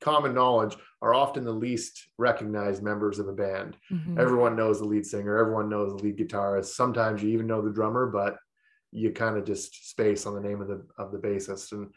common 0.00 0.34
knowledge 0.34 0.76
are 1.02 1.14
often 1.14 1.44
the 1.44 1.52
least 1.52 2.08
recognized 2.18 2.82
members 2.82 3.18
of 3.18 3.28
a 3.28 3.32
band 3.32 3.76
Mhm. 3.90 4.18
everyone 4.18 4.56
knows 4.56 4.78
the 4.78 4.84
lead 4.86 5.06
singer 5.06 5.36
everyone 5.36 5.68
knows 5.68 5.92
the 5.96 6.02
lead 6.02 6.16
guitarist 6.18 6.66
sometimes 6.66 7.22
you 7.22 7.30
even 7.30 7.46
know 7.46 7.62
the 7.62 7.70
drummer 7.70 8.06
but 8.06 8.36
you 8.92 9.10
kind 9.12 9.36
of 9.36 9.44
just 9.44 9.90
space 9.90 10.26
on 10.26 10.34
the 10.34 10.40
name 10.40 10.60
of 10.60 10.68
the 10.68 10.84
of 10.98 11.12
the 11.12 11.18
bassist 11.18 11.72
and 11.72 11.92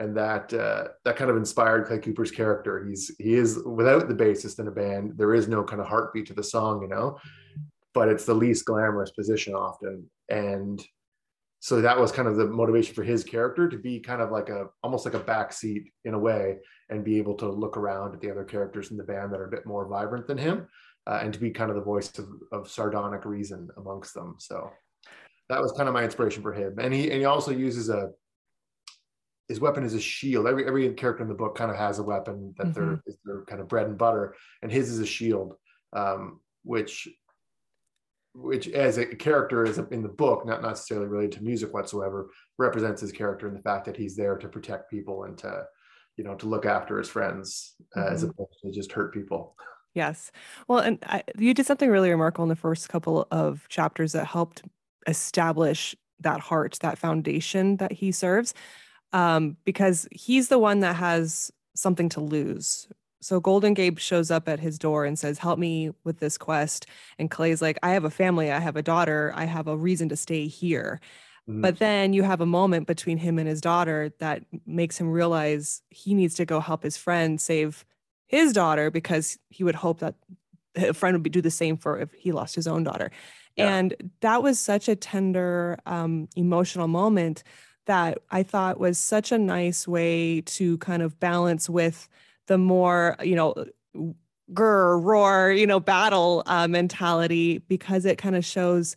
and 0.00 0.16
that 0.16 0.54
uh, 0.54 0.88
that 1.04 1.16
kind 1.16 1.28
of 1.28 1.36
inspired 1.36 1.86
Clay 1.88 1.98
Cooper's 1.98 2.30
character. 2.30 2.84
He's 2.86 3.10
he 3.18 3.34
is 3.34 3.58
without 3.66 4.06
the 4.06 4.14
bassist 4.14 4.60
in 4.60 4.68
a 4.68 4.70
band, 4.70 5.18
there 5.18 5.34
is 5.34 5.48
no 5.48 5.64
kind 5.64 5.80
of 5.82 5.88
heartbeat 5.88 6.26
to 6.26 6.34
the 6.34 6.42
song, 6.44 6.82
you 6.82 6.86
know. 6.88 7.18
But 7.94 8.08
it's 8.08 8.24
the 8.24 8.34
least 8.34 8.64
glamorous 8.64 9.10
position 9.10 9.54
often, 9.54 10.08
and 10.28 10.80
so 11.58 11.80
that 11.80 11.98
was 11.98 12.12
kind 12.12 12.28
of 12.28 12.36
the 12.36 12.46
motivation 12.46 12.94
for 12.94 13.02
his 13.02 13.24
character 13.24 13.68
to 13.68 13.76
be 13.76 13.98
kind 13.98 14.22
of 14.22 14.30
like 14.30 14.50
a 14.50 14.68
almost 14.84 15.04
like 15.04 15.14
a 15.14 15.20
backseat 15.20 15.90
in 16.04 16.14
a 16.14 16.18
way, 16.18 16.58
and 16.90 17.04
be 17.04 17.18
able 17.18 17.34
to 17.34 17.48
look 17.48 17.76
around 17.76 18.14
at 18.14 18.20
the 18.20 18.30
other 18.30 18.44
characters 18.44 18.90
in 18.90 18.96
the 18.96 19.04
band 19.04 19.32
that 19.32 19.40
are 19.40 19.46
a 19.46 19.50
bit 19.50 19.66
more 19.66 19.86
vibrant 19.86 20.26
than 20.26 20.38
him, 20.38 20.66
uh, 21.06 21.20
and 21.22 21.32
to 21.32 21.40
be 21.40 21.50
kind 21.50 21.70
of 21.70 21.76
the 21.76 21.82
voice 21.82 22.18
of, 22.18 22.28
of 22.52 22.70
sardonic 22.70 23.24
reason 23.24 23.68
amongst 23.76 24.14
them. 24.14 24.36
So 24.38 24.70
that 25.48 25.60
was 25.60 25.72
kind 25.72 25.88
of 25.88 25.94
my 25.94 26.04
inspiration 26.04 26.42
for 26.42 26.52
him, 26.52 26.78
and 26.78 26.92
he 26.92 27.10
and 27.10 27.20
he 27.20 27.24
also 27.24 27.50
uses 27.50 27.88
a 27.88 28.10
his 29.48 29.60
weapon 29.60 29.82
is 29.82 29.94
a 29.94 30.00
shield. 30.00 30.46
Every 30.46 30.66
every 30.66 30.92
character 30.94 31.22
in 31.22 31.28
the 31.28 31.34
book 31.34 31.56
kind 31.56 31.70
of 31.70 31.76
has 31.76 31.98
a 31.98 32.02
weapon 32.02 32.54
that 32.58 32.68
mm-hmm. 32.68 32.96
they're 33.04 33.14
their 33.24 33.44
kind 33.44 33.60
of 33.60 33.68
bread 33.68 33.86
and 33.86 33.98
butter, 33.98 34.34
and 34.62 34.70
his 34.70 34.90
is 34.90 35.00
a 35.00 35.06
shield, 35.06 35.54
um, 35.94 36.40
which 36.64 37.08
which 38.34 38.68
as 38.68 38.98
a 38.98 39.06
character 39.06 39.64
is 39.64 39.78
in 39.78 40.02
the 40.02 40.08
book, 40.08 40.46
not 40.46 40.62
necessarily 40.62 41.08
related 41.08 41.32
to 41.32 41.44
music 41.44 41.72
whatsoever, 41.72 42.30
represents 42.58 43.00
his 43.00 43.10
character 43.10 43.48
and 43.48 43.56
the 43.56 43.62
fact 43.62 43.84
that 43.86 43.96
he's 43.96 44.14
there 44.14 44.36
to 44.36 44.48
protect 44.48 44.90
people 44.90 45.24
and 45.24 45.36
to, 45.38 45.64
you 46.18 46.24
know, 46.24 46.34
to 46.34 46.46
look 46.46 46.66
after 46.66 46.98
his 46.98 47.08
friends 47.08 47.76
uh, 47.96 48.00
mm-hmm. 48.00 48.14
as 48.14 48.24
opposed 48.24 48.58
to 48.62 48.70
just 48.72 48.92
hurt 48.92 49.14
people. 49.14 49.56
Yes. 49.94 50.30
Well, 50.66 50.80
and 50.80 50.98
I, 51.06 51.22
you 51.38 51.54
did 51.54 51.64
something 51.64 51.88
really 51.88 52.10
remarkable 52.10 52.44
in 52.44 52.50
the 52.50 52.56
first 52.56 52.88
couple 52.88 53.26
of 53.30 53.66
chapters 53.68 54.12
that 54.12 54.26
helped 54.26 54.62
establish 55.06 55.96
that 56.20 56.40
heart, 56.40 56.76
that 56.82 56.98
foundation 56.98 57.76
that 57.78 57.92
he 57.92 58.12
serves 58.12 58.52
um, 59.12 59.56
because 59.64 60.06
he's 60.12 60.48
the 60.48 60.58
one 60.58 60.80
that 60.80 60.96
has 60.96 61.50
something 61.74 62.08
to 62.10 62.20
lose. 62.20 62.88
So 63.20 63.40
Golden 63.40 63.74
Gabe 63.74 63.98
shows 63.98 64.30
up 64.30 64.48
at 64.48 64.60
his 64.60 64.78
door 64.78 65.04
and 65.04 65.18
says, 65.18 65.38
Help 65.38 65.58
me 65.58 65.90
with 66.04 66.18
this 66.20 66.38
quest. 66.38 66.86
And 67.18 67.30
Clay's 67.30 67.62
like, 67.62 67.78
I 67.82 67.90
have 67.90 68.04
a 68.04 68.10
family, 68.10 68.52
I 68.52 68.58
have 68.58 68.76
a 68.76 68.82
daughter, 68.82 69.32
I 69.34 69.44
have 69.44 69.66
a 69.66 69.76
reason 69.76 70.08
to 70.10 70.16
stay 70.16 70.46
here. 70.46 71.00
Mm-hmm. 71.48 71.62
But 71.62 71.78
then 71.78 72.12
you 72.12 72.22
have 72.22 72.40
a 72.40 72.46
moment 72.46 72.86
between 72.86 73.16
him 73.16 73.38
and 73.38 73.48
his 73.48 73.60
daughter 73.60 74.12
that 74.18 74.44
makes 74.66 75.00
him 75.00 75.08
realize 75.08 75.82
he 75.88 76.14
needs 76.14 76.34
to 76.34 76.44
go 76.44 76.60
help 76.60 76.82
his 76.82 76.96
friend 76.96 77.40
save 77.40 77.84
his 78.26 78.52
daughter 78.52 78.90
because 78.90 79.38
he 79.48 79.64
would 79.64 79.74
hope 79.74 80.00
that 80.00 80.14
a 80.76 80.92
friend 80.92 81.14
would 81.14 81.22
be, 81.22 81.30
do 81.30 81.40
the 81.40 81.50
same 81.50 81.76
for 81.76 81.98
if 81.98 82.12
he 82.12 82.32
lost 82.32 82.54
his 82.54 82.66
own 82.66 82.84
daughter. 82.84 83.10
Yeah. 83.56 83.74
And 83.74 84.12
that 84.20 84.42
was 84.42 84.60
such 84.60 84.88
a 84.88 84.94
tender, 84.94 85.78
um, 85.86 86.28
emotional 86.36 86.86
moment 86.86 87.42
that 87.86 88.18
I 88.30 88.42
thought 88.42 88.78
was 88.78 88.98
such 88.98 89.32
a 89.32 89.38
nice 89.38 89.88
way 89.88 90.42
to 90.42 90.76
kind 90.78 91.02
of 91.02 91.18
balance 91.18 91.70
with 91.70 92.08
the 92.46 92.58
more, 92.58 93.16
you 93.22 93.34
know, 93.34 93.54
grr, 94.52 95.02
roar, 95.02 95.50
you 95.50 95.66
know, 95.66 95.80
battle 95.80 96.42
uh, 96.46 96.68
mentality 96.68 97.58
because 97.58 98.04
it 98.04 98.18
kind 98.18 98.36
of 98.36 98.44
shows 98.44 98.94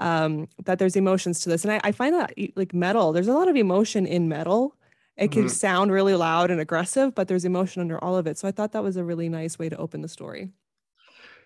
um, 0.00 0.48
that 0.64 0.78
there's 0.78 0.96
emotions 0.96 1.40
to 1.40 1.50
this. 1.50 1.64
And 1.64 1.72
I, 1.72 1.80
I, 1.84 1.92
find 1.92 2.14
that 2.14 2.32
like 2.56 2.72
metal, 2.74 3.12
there's 3.12 3.28
a 3.28 3.34
lot 3.34 3.48
of 3.48 3.54
emotion 3.54 4.06
in 4.06 4.28
metal. 4.28 4.74
It 5.16 5.30
can 5.30 5.42
mm-hmm. 5.42 5.48
sound 5.48 5.92
really 5.92 6.14
loud 6.14 6.50
and 6.50 6.58
aggressive, 6.58 7.14
but 7.14 7.28
there's 7.28 7.44
emotion 7.44 7.82
under 7.82 8.02
all 8.02 8.16
of 8.16 8.26
it. 8.26 8.38
So 8.38 8.48
I 8.48 8.50
thought 8.50 8.72
that 8.72 8.82
was 8.82 8.96
a 8.96 9.04
really 9.04 9.28
nice 9.28 9.58
way 9.58 9.68
to 9.68 9.76
open 9.76 10.00
the 10.00 10.08
story. 10.08 10.48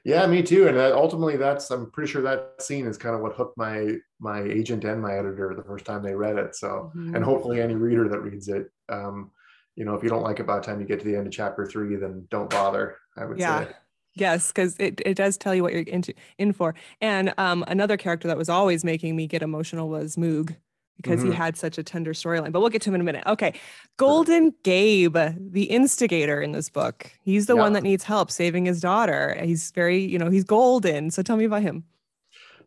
Yeah, 0.05 0.25
me 0.27 0.43
too. 0.43 0.69
And 0.69 0.77
uh, 0.77 0.93
ultimately, 0.95 1.37
that's 1.37 1.71
I'm 1.71 1.91
pretty 1.91 2.13
sure 2.13 2.23
that 2.23 2.63
scene 2.63 2.87
is 2.87 2.97
kind 2.97 3.17
of 3.17 3.23
what 3.23 3.35
hooked 3.35 3.57
my 3.57 3.97
my 4.21 4.43
agent 4.43 4.85
and 4.85 5.03
my 5.03 5.15
editor 5.15 5.55
the 5.57 5.65
first 5.65 5.87
time 5.87 6.03
they 6.03 6.15
read 6.15 6.37
it. 6.37 6.55
So, 6.55 6.93
mm-hmm. 6.95 7.17
and 7.17 7.25
hopefully, 7.25 7.61
any 7.61 7.75
reader 7.75 8.09
that 8.09 8.21
reads 8.21 8.49
it, 8.49 8.71
um, 8.91 9.31
you 9.77 9.87
know, 9.87 9.95
if 9.95 10.03
you 10.03 10.11
don't 10.11 10.23
like 10.23 10.41
it 10.41 10.47
by 10.47 10.57
the 10.57 10.63
time 10.63 10.79
you 10.79 10.87
get 10.87 11.01
to 11.01 11.07
the 11.07 11.17
end 11.17 11.27
of 11.27 11.33
chapter 11.33 11.65
three, 11.65 11.97
then 11.97 12.27
don't 12.31 12.51
bother. 12.51 12.99
I 13.17 13.25
would 13.25 13.39
yeah. 13.39 13.65
say. 13.65 13.73
Yes, 14.15 14.49
because 14.49 14.77
it, 14.79 15.01
it 15.05 15.15
does 15.15 15.37
tell 15.37 15.55
you 15.55 15.63
what 15.63 15.73
you're 15.73 15.83
into 15.83 16.15
in 16.39 16.53
for. 16.53 16.75
And 17.01 17.35
um, 17.39 17.65
another 17.67 17.97
character 17.97 18.29
that 18.29 18.37
was 18.37 18.49
always 18.49 18.85
making 18.85 19.17
me 19.17 19.27
get 19.27 19.43
emotional 19.43 19.89
was 19.89 20.17
Moog 20.17 20.55
because 20.97 21.21
mm-hmm. 21.21 21.33
he 21.33 21.37
had 21.37 21.57
such 21.57 21.79
a 21.79 21.83
tender 21.83 22.13
storyline. 22.13 22.53
But 22.53 22.61
we'll 22.61 22.71
get 22.71 22.83
to 22.83 22.91
him 22.91 22.95
in 22.95 23.01
a 23.01 23.05
minute. 23.05 23.25
Okay. 23.27 23.55
Golden 23.97 24.55
Gabe, 24.63 25.17
the 25.37 25.65
instigator 25.65 26.41
in 26.41 26.53
this 26.53 26.71
book. 26.71 27.11
He's 27.23 27.47
the 27.47 27.57
yeah. 27.57 27.63
one 27.63 27.73
that 27.73 27.83
needs 27.83 28.05
help 28.05 28.31
saving 28.31 28.67
his 28.67 28.81
daughter. 28.81 29.37
He's 29.43 29.73
very, 29.73 29.99
you 29.99 30.19
know, 30.19 30.31
he's 30.31 30.45
golden. 30.45 31.11
So 31.11 31.23
tell 31.23 31.37
me 31.37 31.45
about 31.45 31.63
him. 31.63 31.85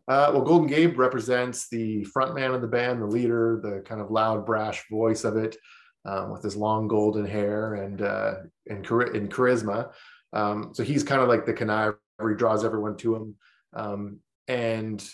Uh, 0.06 0.30
well, 0.32 0.42
Golden 0.42 0.66
Gabe 0.66 0.98
represents 0.98 1.68
the 1.68 2.02
front 2.04 2.34
man 2.34 2.54
of 2.54 2.62
the 2.62 2.66
band, 2.66 3.02
the 3.02 3.06
leader, 3.06 3.60
the 3.62 3.82
kind 3.86 4.00
of 4.00 4.10
loud, 4.10 4.46
brash 4.46 4.88
voice 4.90 5.22
of 5.22 5.36
it, 5.36 5.58
um, 6.06 6.30
with 6.30 6.42
his 6.42 6.56
long 6.56 6.88
golden 6.88 7.26
hair 7.26 7.74
and 7.74 8.00
uh, 8.00 8.34
and, 8.68 8.82
char- 8.82 9.12
and 9.14 9.30
charisma. 9.30 9.90
Um, 10.32 10.70
so 10.72 10.82
he's 10.82 11.02
kind 11.02 11.22
of 11.22 11.28
like 11.28 11.46
the 11.46 11.54
conniver. 11.54 11.96
He 12.20 12.36
draws 12.36 12.64
everyone 12.64 12.96
to 12.98 13.14
him, 13.14 13.34
um, 13.74 14.18
and 14.48 15.06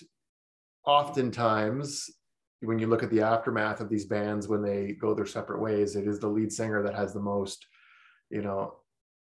oftentimes 0.87 2.11
when 2.61 2.79
you 2.79 2.87
look 2.87 3.03
at 3.03 3.11
the 3.11 3.21
aftermath 3.21 3.81
of 3.81 3.89
these 3.89 4.07
bands 4.07 4.49
when 4.49 4.63
they 4.63 4.93
go 4.93 5.15
their 5.15 5.27
separate 5.27 5.61
ways, 5.61 5.97
it 5.97 6.07
is 6.07 6.19
the 6.19 6.27
lead 6.27 6.53
singer 6.53 6.83
that 6.83 6.95
has 6.95 7.13
the 7.13 7.21
most, 7.21 7.67
you 8.31 8.43
know, 8.43 8.75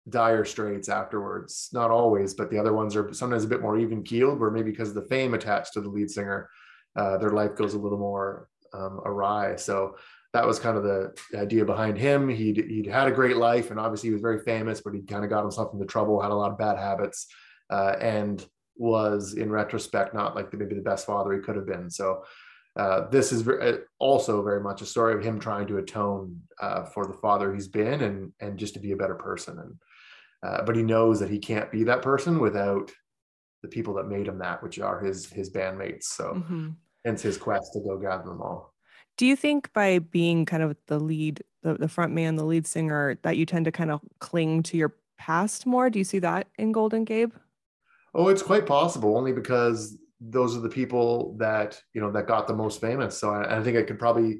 dire 0.09 0.45
straits 0.45 0.89
afterwards. 0.89 1.69
Not 1.73 1.91
always, 1.91 2.33
but 2.33 2.51
the 2.51 2.59
other 2.59 2.73
ones 2.73 2.95
are 2.95 3.11
sometimes 3.13 3.43
a 3.43 3.47
bit 3.47 3.61
more 3.61 3.77
even 3.77 4.03
keeled, 4.03 4.39
where 4.39 4.51
maybe 4.51 4.71
because 4.71 4.89
of 4.89 4.95
the 4.95 5.07
fame 5.07 5.33
attached 5.33 5.73
to 5.73 5.81
the 5.81 5.89
lead 5.89 6.11
singer, 6.11 6.49
uh, 6.95 7.17
their 7.17 7.31
life 7.31 7.55
goes 7.55 7.73
a 7.73 7.79
little 7.79 7.97
more 7.97 8.47
um, 8.73 9.01
awry. 9.05 9.55
So 9.55 9.95
that 10.35 10.45
was 10.45 10.59
kind 10.59 10.75
of 10.75 10.83
the 10.83 11.13
idea 11.33 11.63
behind 11.63 11.97
him. 11.97 12.27
He'd, 12.27 12.57
he'd 12.57 12.87
had 12.87 13.07
a 13.07 13.11
great 13.11 13.37
life 13.37 13.71
and 13.71 13.79
obviously 13.79 14.09
he 14.09 14.13
was 14.13 14.21
very 14.21 14.39
famous, 14.39 14.81
but 14.81 14.93
he 14.93 14.99
kind 14.99 15.23
of 15.23 15.29
got 15.29 15.43
himself 15.43 15.71
into 15.71 15.85
trouble, 15.85 16.19
had 16.19 16.31
a 16.31 16.35
lot 16.35 16.51
of 16.51 16.57
bad 16.57 16.77
habits, 16.77 17.27
uh, 17.69 17.95
and 18.01 18.45
was 18.75 19.35
in 19.35 19.49
retrospect 19.49 20.13
not 20.13 20.35
like 20.35 20.51
the, 20.51 20.57
maybe 20.57 20.75
the 20.75 20.81
best 20.81 21.05
father 21.05 21.31
he 21.31 21.39
could 21.39 21.55
have 21.55 21.65
been. 21.65 21.89
So 21.89 22.25
uh, 22.75 23.07
this 23.09 23.31
is 23.31 23.47
uh, 23.47 23.77
also 23.97 24.43
very 24.43 24.59
much 24.59 24.81
a 24.81 24.85
story 24.85 25.13
of 25.13 25.23
him 25.23 25.39
trying 25.39 25.67
to 25.67 25.77
atone 25.77 26.41
uh, 26.59 26.83
for 26.83 27.07
the 27.07 27.13
father 27.13 27.53
he's 27.53 27.69
been 27.69 28.01
and 28.01 28.33
and 28.41 28.59
just 28.59 28.73
to 28.73 28.81
be 28.81 28.91
a 28.91 28.97
better 28.97 29.15
person 29.15 29.57
and 29.59 29.75
uh, 30.43 30.63
but 30.65 30.75
he 30.75 30.83
knows 30.83 31.17
that 31.21 31.29
he 31.29 31.39
can't 31.39 31.71
be 31.71 31.85
that 31.85 32.01
person 32.01 32.39
without 32.39 32.91
the 33.63 33.69
people 33.69 33.93
that 33.93 34.09
made 34.09 34.27
him 34.27 34.39
that 34.39 34.61
which 34.61 34.77
are 34.77 34.99
his 34.99 35.29
his 35.29 35.49
bandmates 35.49 36.03
so 36.03 36.33
mm-hmm. 36.33 36.71
hence 37.05 37.21
his 37.21 37.37
quest 37.37 37.71
to 37.71 37.79
go 37.79 37.97
gather 37.97 38.25
them 38.25 38.41
all 38.41 38.74
do 39.17 39.25
you 39.25 39.35
think 39.35 39.71
by 39.73 39.99
being 39.99 40.45
kind 40.45 40.63
of 40.63 40.75
the 40.87 40.99
lead 40.99 41.43
the, 41.63 41.75
the 41.75 41.87
front 41.87 42.13
man 42.13 42.35
the 42.35 42.45
lead 42.45 42.67
singer 42.67 43.17
that 43.23 43.37
you 43.37 43.45
tend 43.45 43.65
to 43.65 43.71
kind 43.71 43.91
of 43.91 44.01
cling 44.19 44.63
to 44.63 44.77
your 44.77 44.95
past 45.17 45.65
more 45.65 45.89
do 45.89 45.99
you 45.99 46.05
see 46.05 46.19
that 46.19 46.47
in 46.57 46.71
golden 46.71 47.03
gabe 47.03 47.33
oh 48.13 48.27
it's 48.27 48.41
quite 48.41 48.65
possible 48.65 49.17
only 49.17 49.31
because 49.31 49.97
those 50.21 50.55
are 50.55 50.61
the 50.61 50.69
people 50.69 51.35
that 51.37 51.81
you 51.93 52.01
know 52.01 52.11
that 52.11 52.27
got 52.27 52.47
the 52.47 52.53
most 52.53 52.81
famous. 52.81 53.17
So 53.17 53.31
I, 53.31 53.57
I 53.57 53.63
think 53.63 53.77
I 53.77 53.83
could 53.83 53.99
probably 53.99 54.39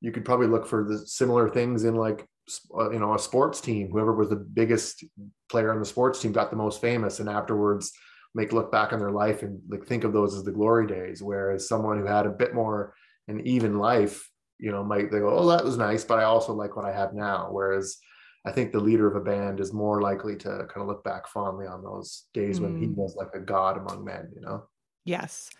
you 0.00 0.12
could 0.12 0.24
probably 0.24 0.48
look 0.48 0.66
for 0.66 0.84
the 0.84 0.98
similar 0.98 1.48
things 1.48 1.84
in 1.84 1.94
like 1.94 2.26
uh, 2.76 2.90
you 2.90 2.98
know 2.98 3.14
a 3.14 3.18
sports 3.18 3.60
team. 3.60 3.90
Whoever 3.90 4.14
was 4.14 4.28
the 4.28 4.36
biggest 4.36 5.04
player 5.48 5.72
on 5.72 5.78
the 5.78 5.86
sports 5.86 6.20
team 6.20 6.32
got 6.32 6.50
the 6.50 6.56
most 6.56 6.80
famous, 6.80 7.20
and 7.20 7.28
afterwards 7.28 7.92
make 8.34 8.52
look 8.52 8.72
back 8.72 8.92
on 8.92 8.98
their 8.98 9.10
life 9.10 9.42
and 9.42 9.60
like 9.68 9.84
think 9.84 10.04
of 10.04 10.12
those 10.12 10.34
as 10.34 10.42
the 10.42 10.52
glory 10.52 10.86
days. 10.86 11.22
Whereas 11.22 11.68
someone 11.68 11.98
who 11.98 12.06
had 12.06 12.26
a 12.26 12.30
bit 12.30 12.54
more 12.54 12.94
an 13.32 13.46
even 13.46 13.78
life, 13.78 14.28
you 14.58 14.70
know, 14.70 14.84
might 14.84 15.10
they 15.10 15.18
go, 15.18 15.36
oh 15.36 15.48
that 15.48 15.64
was 15.64 15.76
nice, 15.76 16.04
but 16.04 16.18
I 16.18 16.24
also 16.24 16.52
like 16.52 16.76
what 16.76 16.84
I 16.84 16.92
have 16.92 17.14
now. 17.14 17.48
Whereas 17.50 17.98
I 18.44 18.52
think 18.52 18.72
the 18.72 18.80
leader 18.80 19.08
of 19.08 19.16
a 19.16 19.24
band 19.24 19.60
is 19.60 19.72
more 19.72 20.00
likely 20.00 20.36
to 20.36 20.48
kind 20.48 20.82
of 20.82 20.86
look 20.86 21.04
back 21.04 21.28
fondly 21.28 21.66
on 21.66 21.82
those 21.82 22.24
days 22.34 22.58
mm. 22.58 22.62
when 22.62 22.78
he 22.78 22.86
mm. 22.86 22.94
was 22.94 23.14
like 23.16 23.34
a 23.34 23.40
god 23.40 23.76
among 23.78 24.04
men, 24.04 24.30
you 24.34 24.40
know. 24.40 24.64
Yes. 25.04 25.50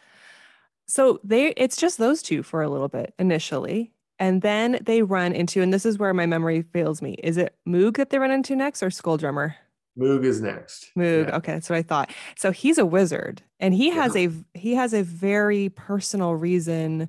So 0.87 1.21
they 1.25 1.49
it's 1.57 1.77
just 1.77 1.99
those 1.99 2.23
two 2.23 2.43
for 2.43 2.63
a 2.63 2.69
little 2.69 2.89
bit 2.89 3.15
initially. 3.19 3.93
And 4.19 4.41
then 4.43 4.79
they 4.85 5.03
run 5.03 5.33
into, 5.33 5.63
and 5.63 5.75
this 5.75 5.85
is 5.85 5.99
where 5.99 6.15
my 6.15 6.27
memory 6.27 6.63
fails 6.63 7.03
me. 7.03 7.15
Is 7.25 7.37
it 7.39 7.57
Moog 7.67 7.97
that 7.97 8.11
they 8.11 8.21
run 8.21 8.31
into 8.31 8.55
next 8.55 8.83
or 8.83 8.91
Skull 8.91 9.17
Drummer? 9.17 9.57
Moog 9.99 10.25
is 10.25 10.41
next. 10.41 10.91
Moog. 10.97 11.29
Yeah. 11.29 11.37
Okay, 11.37 11.53
that's 11.55 11.69
what 11.69 11.79
I 11.79 11.83
thought. 11.83 12.13
So 12.37 12.51
he's 12.51 12.79
a 12.79 12.87
wizard, 12.87 13.43
and 13.59 13.75
he 13.75 13.91
has 13.91 14.15
yeah. 14.15 14.29
a 14.29 14.59
he 14.59 14.75
has 14.75 14.95
a 14.95 15.03
very 15.03 15.71
personal 15.71 16.35
reason 16.35 17.09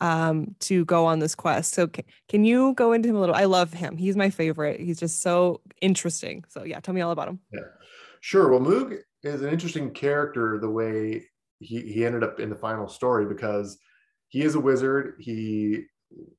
um, 0.00 0.54
to 0.60 0.84
go 0.84 1.06
on 1.06 1.18
this 1.18 1.34
quest. 1.34 1.74
So 1.74 1.86
can, 1.86 2.04
can 2.28 2.44
you 2.44 2.74
go 2.74 2.92
into 2.92 3.08
him 3.08 3.16
a 3.16 3.20
little? 3.20 3.34
I 3.34 3.44
love 3.44 3.72
him. 3.72 3.96
He's 3.96 4.16
my 4.16 4.30
favorite. 4.30 4.80
He's 4.80 4.98
just 4.98 5.22
so 5.22 5.60
interesting. 5.80 6.44
So 6.48 6.64
yeah, 6.64 6.80
tell 6.80 6.94
me 6.94 7.00
all 7.00 7.12
about 7.12 7.28
him. 7.28 7.40
Yeah, 7.52 7.60
sure. 8.20 8.50
Well, 8.50 8.60
Moog 8.60 8.98
is 9.22 9.42
an 9.42 9.50
interesting 9.50 9.90
character. 9.90 10.58
The 10.60 10.70
way 10.70 11.26
he 11.58 11.82
he 11.82 12.04
ended 12.04 12.24
up 12.24 12.40
in 12.40 12.50
the 12.50 12.56
final 12.56 12.88
story 12.88 13.26
because 13.26 13.78
he 14.28 14.42
is 14.42 14.54
a 14.54 14.60
wizard. 14.60 15.16
He 15.20 15.84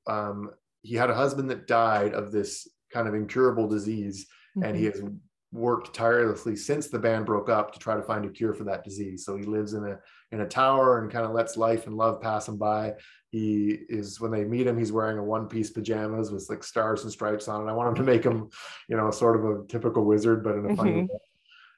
um, 0.08 0.50
he 0.82 0.96
had 0.96 1.10
a 1.10 1.16
husband 1.16 1.50
that 1.52 1.68
died 1.68 2.14
of 2.14 2.32
this 2.32 2.68
kind 2.92 3.08
of 3.08 3.14
incurable 3.14 3.68
disease, 3.68 4.26
mm-hmm. 4.58 4.68
and 4.68 4.78
he 4.78 4.86
mm-hmm. 4.86 5.04
has 5.04 5.12
worked 5.54 5.94
tirelessly 5.94 6.56
since 6.56 6.88
the 6.88 7.00
band 7.00 7.26
broke 7.26 7.50
up 7.50 7.74
to 7.74 7.80
try 7.80 7.96
to 7.96 8.02
find 8.02 8.26
a 8.26 8.30
cure 8.30 8.54
for 8.54 8.64
that 8.64 8.84
disease. 8.84 9.26
So 9.26 9.36
he 9.36 9.44
lives 9.44 9.74
in 9.74 9.84
a 9.86 10.00
in 10.32 10.42
a 10.42 10.48
tower 10.48 11.02
and 11.02 11.12
kind 11.12 11.26
of 11.26 11.32
lets 11.32 11.58
life 11.58 11.88
and 11.88 11.96
love 11.96 12.22
pass 12.22 12.48
him 12.48 12.58
by. 12.58 12.94
He 13.32 13.80
is 13.88 14.20
when 14.20 14.30
they 14.32 14.44
meet 14.44 14.68
him, 14.68 14.78
he's 14.78 14.92
wearing 14.92 15.18
a 15.18 15.24
one 15.24 15.48
piece 15.48 15.70
pajamas 15.70 16.32
with 16.32 16.48
like 16.50 16.64
stars 16.64 17.04
and 17.04 17.12
stripes 17.12 17.48
on 17.48 17.66
it. 17.66 17.72
I 17.72 17.74
want 17.74 17.90
him 17.90 17.96
to 17.96 18.12
make 18.12 18.24
him, 18.24 18.50
you 18.90 18.98
know, 18.98 19.10
sort 19.10 19.38
of 19.38 19.46
a 19.46 19.66
typical 19.68 20.04
wizard, 20.04 20.44
but 20.44 20.56
in 20.56 20.66
a 20.70 20.76
funny 20.76 20.92
Mhm. 20.92 21.08
way. 21.10 21.20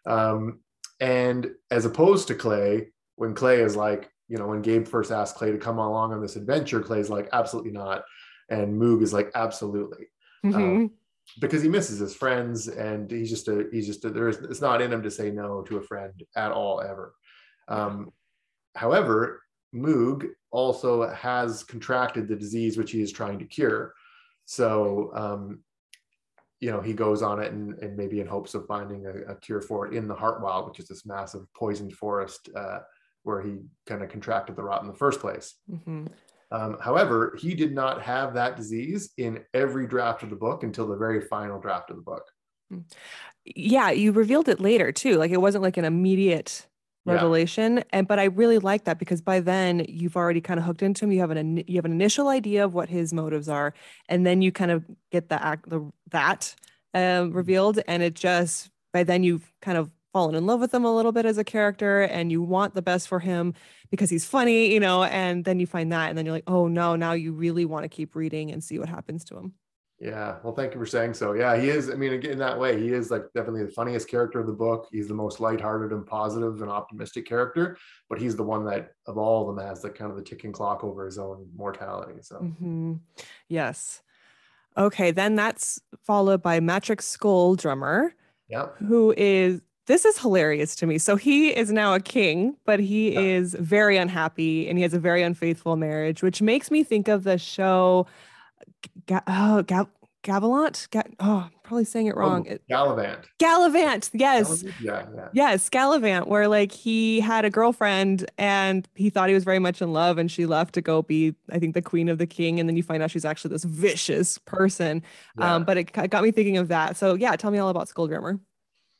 Um, 0.05 0.60
and 1.00 1.51
as 1.69 1.86
opposed 1.86 2.27
to 2.29 2.36
Clay, 2.36 2.91
when 3.15 3.36
Clay 3.36 3.62
is 3.62 3.75
like, 3.75 4.12
you 4.27 4.38
know, 4.38 4.48
when 4.48 4.63
Gabe 4.63 4.88
first 4.88 5.12
asked 5.12 5.36
Clay 5.36 5.51
to 5.51 5.57
come 5.60 5.77
along 5.77 6.12
on 6.12 6.22
this 6.22 6.36
adventure, 6.36 6.81
Clay's 6.81 7.10
like, 7.10 7.29
absolutely 7.31 7.72
not. 7.72 8.03
And 8.50 8.81
Moog 8.81 9.03
is 9.03 9.13
like, 9.13 9.29
absolutely 9.36 10.07
Mhm. 10.43 10.89
because 11.39 11.62
he 11.62 11.69
misses 11.69 12.00
his 12.00 12.15
friends 12.15 12.67
and 12.67 13.12
he's 13.12 13.29
just 13.29 13.48
a 13.48 13.67
he's 13.72 13.86
just 13.86 14.03
a, 14.05 14.10
there's 14.10 14.38
it's 14.38 14.60
not 14.60 14.81
in 14.81 14.91
him 14.91 15.03
to 15.03 15.12
say 15.12 15.29
no 15.29 15.62
to 15.62 15.77
a 15.77 15.81
friend 15.81 16.22
at 16.36 16.51
all 16.51 16.81
ever 16.81 17.15
um, 17.69 18.12
however 18.75 19.42
moog 19.74 20.27
also 20.51 21.08
has 21.10 21.63
contracted 21.63 22.27
the 22.27 22.36
disease 22.36 22.77
which 22.77 22.92
he 22.92 23.01
is 23.01 23.12
trying 23.12 23.39
to 23.39 23.46
cure 23.46 23.94
so 24.46 25.12
um, 25.15 25.60
you 26.60 26.70
know 26.72 26.80
he 26.82 26.94
goes 26.94 27.22
on 27.22 27.42
it 27.42 27.51
and, 27.51 27.77
and 27.80 27.98
maybe 27.98 28.20
in 28.20 28.27
hopes 28.27 28.53
of 28.53 28.65
finding 28.68 29.06
a, 29.06 29.32
a 29.32 29.36
cure 29.36 29.62
for 29.62 29.88
it 29.88 29.94
in 29.94 30.08
the 30.08 30.15
heartwyld 30.15 30.68
which 30.68 30.80
is 30.80 30.88
this 30.88 31.06
massive 31.06 31.42
poisoned 31.53 31.94
forest 31.94 32.50
uh, 32.56 32.80
where 33.24 33.42
he 33.42 33.60
kind 33.88 34.03
of 34.03 34.10
contracted 34.10 34.56
the 34.56 34.63
rot 34.63 34.82
in 34.82 34.88
the 34.88 34.94
first 34.94 35.20
place 35.20 35.56
Mhm. 35.72 36.08
um, 36.51 36.77
however, 36.80 37.36
he 37.39 37.56
did 37.56 37.74
not 37.74 38.01
have 38.03 38.36
that 38.36 38.56
disease 38.56 39.12
in 39.18 39.44
every 39.56 39.88
draft 39.88 40.22
of 40.24 40.30
the 40.30 40.36
book 40.36 40.63
until 40.63 40.88
the 40.88 40.98
very 40.98 41.22
final 41.22 41.60
draft 41.60 41.89
of 41.89 41.96
the 41.96 42.01
book. 42.03 42.25
yeah 43.46 43.89
you 43.92 44.12
revealed 44.12 44.48
it 44.50 44.60
later 44.60 44.92
too 44.92 45.15
like 45.18 45.32
it 45.32 45.42
wasn't 45.42 45.63
like 45.63 45.77
an 45.77 45.86
immediate 45.86 46.68
Yeah. 47.05 47.13
revelation 47.15 47.83
and 47.91 48.07
but 48.07 48.17
i 48.17 48.25
really 48.25 48.60
like 48.60 48.86
that 48.86 48.98
because 48.98 49.22
by 49.22 49.41
then 49.41 49.86
you've 49.89 50.15
already 50.15 50.39
kind 50.39 50.57
of 50.57 50.65
hooked 50.65 50.81
into 50.81 51.03
him. 51.03 51.12
You 51.12 51.19
have 51.19 51.31
an 51.31 51.57
you 51.67 51.75
have 51.75 51.83
an 51.86 51.91
initial 51.91 52.29
idea 52.29 52.63
of 52.63 52.74
what 52.74 52.88
his 52.89 53.13
motives 53.13 53.50
are 53.50 53.74
and 54.07 54.25
then 54.25 54.41
you 54.41 54.51
kind 54.53 54.72
of 54.72 54.86
get 55.12 55.27
the 55.27 55.43
act 55.43 55.69
the 55.69 55.91
that 56.12 56.55
um, 56.93 57.33
revealed 57.33 57.79
and 57.88 58.03
it 58.03 58.13
just 58.13 58.69
by 58.93 59.03
then 59.03 59.24
you've 59.24 59.51
kind 59.62 59.77
of 59.77 59.91
fallen 60.13 60.36
in 60.36 60.45
love 60.45 60.60
with 60.62 60.74
him 60.74 60.86
a 60.86 60.95
little 60.95 61.12
bit 61.12 61.25
as 61.25 61.38
a 61.38 61.43
character 61.43 62.03
and 62.03 62.31
you 62.31 62.41
want 62.41 62.75
the 62.75 62.81
best 62.81 63.07
for 63.07 63.19
him 63.19 63.53
because 63.89 64.10
he's 64.10 64.25
funny 64.25 64.72
you 64.72 64.79
know 64.79 65.03
and 65.03 65.43
then 65.43 65.60
you 65.60 65.67
find 65.67 65.91
that 65.91 66.07
and 66.10 66.17
then 66.17 66.25
you're 66.25 66.36
like 66.36 66.43
oh 66.48 66.67
no 66.67 66.95
now 66.95 67.12
you 67.13 67.33
really 67.33 67.65
want 67.65 67.83
to 67.83 67.89
keep 67.89 68.15
reading 68.15 68.51
and 68.51 68.63
see 68.63 68.79
what 68.79 68.88
happens 68.88 69.25
to 69.25 69.36
him 69.38 69.53
Yeah, 70.03 70.36
well, 70.43 70.53
thank 70.53 70.74
you 70.74 70.79
for 70.81 70.86
saying 70.86 71.13
so. 71.13 71.31
Yeah, 71.31 71.55
he 71.55 71.69
is. 71.69 71.89
I 71.89 71.93
mean, 71.93 72.12
again, 72.12 72.33
in 72.33 72.38
that 72.39 72.60
way, 72.60 72.77
he 72.77 72.89
is 72.89 73.10
like 73.10 73.24
definitely 73.33 73.63
the 73.63 73.72
funniest 73.72 74.10
character 74.10 74.41
of 74.41 74.48
the 74.48 74.53
book. 74.53 74.89
He's 74.91 75.07
the 75.07 75.13
most 75.13 75.39
lighthearted 75.39 75.93
and 75.93 76.05
positive 76.05 76.62
and 76.62 76.69
optimistic 76.69 77.25
character, 77.25 77.77
but 78.10 78.19
he's 78.19 78.36
the 78.36 78.43
one 78.43 78.65
that 78.65 78.91
of 79.07 79.17
all 79.17 79.50
of 79.50 79.55
them 79.55 79.65
has 79.65 79.81
the 79.81 79.89
kind 79.89 80.12
of 80.12 80.17
the 80.17 80.24
ticking 80.24 80.51
clock 80.51 80.83
over 80.83 81.05
his 81.05 81.17
own 81.17 81.48
mortality. 81.55 82.19
So 82.22 82.36
hmm 82.36 82.95
Yes. 83.48 84.01
Okay, 84.75 85.12
then 85.12 85.36
that's 85.36 85.79
followed 86.03 86.41
by 86.41 86.60
Matrick 86.60 87.01
Skull 87.01 87.55
Drummer, 87.55 88.13
yeah, 88.50 88.67
who 88.86 89.13
is 89.15 89.62
this 89.86 90.03
is 90.03 90.17
hilarious 90.17 90.75
to 90.77 90.86
me. 90.86 90.98
So 90.98 91.15
he 91.15 91.50
is 91.55 91.72
now 91.72 91.93
a 91.93 92.00
king, 92.01 92.57
but 92.65 92.81
he 92.81 93.13
Yeah. 93.13 93.22
is 93.22 93.53
very 93.57 93.95
unhappy 93.95 94.67
and 94.67 94.77
he 94.77 94.81
has 94.81 94.93
a 94.93 95.00
very 95.00 95.24
unfaithful 95.24 95.77
marriage, 95.77 96.22
which 96.22 96.41
makes 96.41 96.69
me 96.72 96.83
think 96.83 97.07
of 97.07 97.24
the 97.24 97.38
show 97.38 98.05
Ga- 99.07 99.21
oh, 99.27 99.61
Ga- 99.63 99.85
Gavilant. 100.23 100.89
Ga- 100.91 101.03
oh, 101.19 101.43
I'm 101.45 101.51
probably 101.63 101.83
saying 101.85 102.07
it 102.07 102.15
wrong. 102.15 102.47
Oh, 102.49 102.57
Galavant. 102.69 103.25
Galavant. 103.39 104.09
Yes. 104.13 104.63
Yeah, 104.81 105.05
yeah. 105.15 105.27
Yes, 105.33 105.69
Galavant, 105.69 106.27
where 106.27 106.47
like 106.47 106.71
he 106.71 107.19
had 107.19 107.43
a 107.45 107.49
girlfriend 107.49 108.29
and 108.37 108.87
he 108.95 109.09
thought 109.09 109.27
he 109.27 109.35
was 109.35 109.43
very 109.43 109.59
much 109.59 109.81
in 109.81 109.91
love, 109.91 110.17
and 110.17 110.31
she 110.31 110.45
left 110.45 110.75
to 110.75 110.81
go 110.81 111.01
be, 111.01 111.35
I 111.51 111.59
think, 111.59 111.73
the 111.73 111.81
queen 111.81 112.07
of 112.09 112.17
the 112.19 112.27
king. 112.27 112.59
And 112.59 112.69
then 112.69 112.77
you 112.77 112.83
find 112.83 113.03
out 113.03 113.11
she's 113.11 113.25
actually 113.25 113.49
this 113.51 113.65
vicious 113.65 114.37
person. 114.37 115.03
yeah. 115.37 115.55
Um, 115.55 115.65
but 115.65 115.77
it 115.77 115.91
got 115.91 116.23
me 116.23 116.31
thinking 116.31 116.57
of 116.57 116.69
that. 116.69 116.95
So 116.95 117.15
yeah, 117.15 117.35
tell 117.35 117.51
me 117.51 117.59
all 117.59 117.69
about 117.69 117.89
Skull 117.89 118.07
Drummer. 118.07 118.39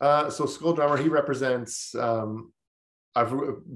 Uh, 0.02 0.30
so 0.30 0.46
Skull 0.46 0.74
Drummer, 0.74 0.98
he 0.98 1.08
represents. 1.08 1.96
Um, 1.96 2.52
I 3.16 3.24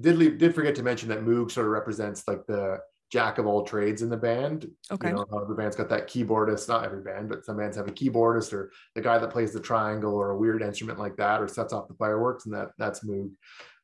did 0.02 0.18
leave, 0.18 0.38
did 0.40 0.56
forget 0.56 0.76
to 0.76 0.84
mention 0.84 1.10
that 1.10 1.20
Moog 1.20 1.52
sort 1.52 1.68
of 1.68 1.72
represents 1.72 2.28
like 2.28 2.46
the 2.48 2.80
jack 3.12 3.38
of 3.38 3.48
all 3.48 3.64
trades 3.64 4.02
in 4.02 4.10
the 4.10 4.18
band. 4.18 4.70
Okay. 4.92 5.10
You 5.10 5.16
know, 5.16 5.46
the 5.48 5.56
band's 5.56 5.76
got 5.76 5.90
that 5.90 6.10
keyboardist. 6.10 6.68
Not 6.68 6.84
every 6.84 7.02
band, 7.02 7.30
but 7.30 7.46
some 7.46 7.58
bands 7.58 7.78
have 7.78 7.88
a 7.88 7.92
keyboardist 7.92 8.54
or 8.54 8.72
the 8.96 9.02
guy 9.02 9.18
that 9.18 9.32
plays 9.32 9.54
the 9.54 9.60
triangle 9.60 10.14
or 10.14 10.32
a 10.32 10.38
weird 10.38 10.62
instrument 10.62 11.00
like 11.00 11.16
that 11.18 11.42
or 11.42 11.48
sets 11.48 11.74
off 11.74 11.88
the 11.88 11.94
fireworks, 11.96 12.46
and 12.46 12.54
that 12.54 12.70
that's 12.78 13.06
Moog. 13.06 13.32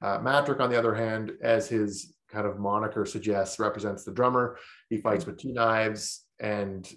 Uh, 0.02 0.20
Matrick, 0.20 0.60
on 0.60 0.70
the 0.70 0.78
other 0.78 0.94
hand, 0.94 1.32
as 1.42 1.70
his 1.70 2.16
kind 2.30 2.46
of 2.46 2.60
moniker 2.60 3.06
suggests, 3.06 3.60
represents 3.60 4.04
the 4.04 4.12
drummer. 4.12 4.58
He 4.90 4.98
fights 4.98 5.26
with 5.26 5.40
two 5.40 5.54
knives 5.54 6.26
and 6.40 6.92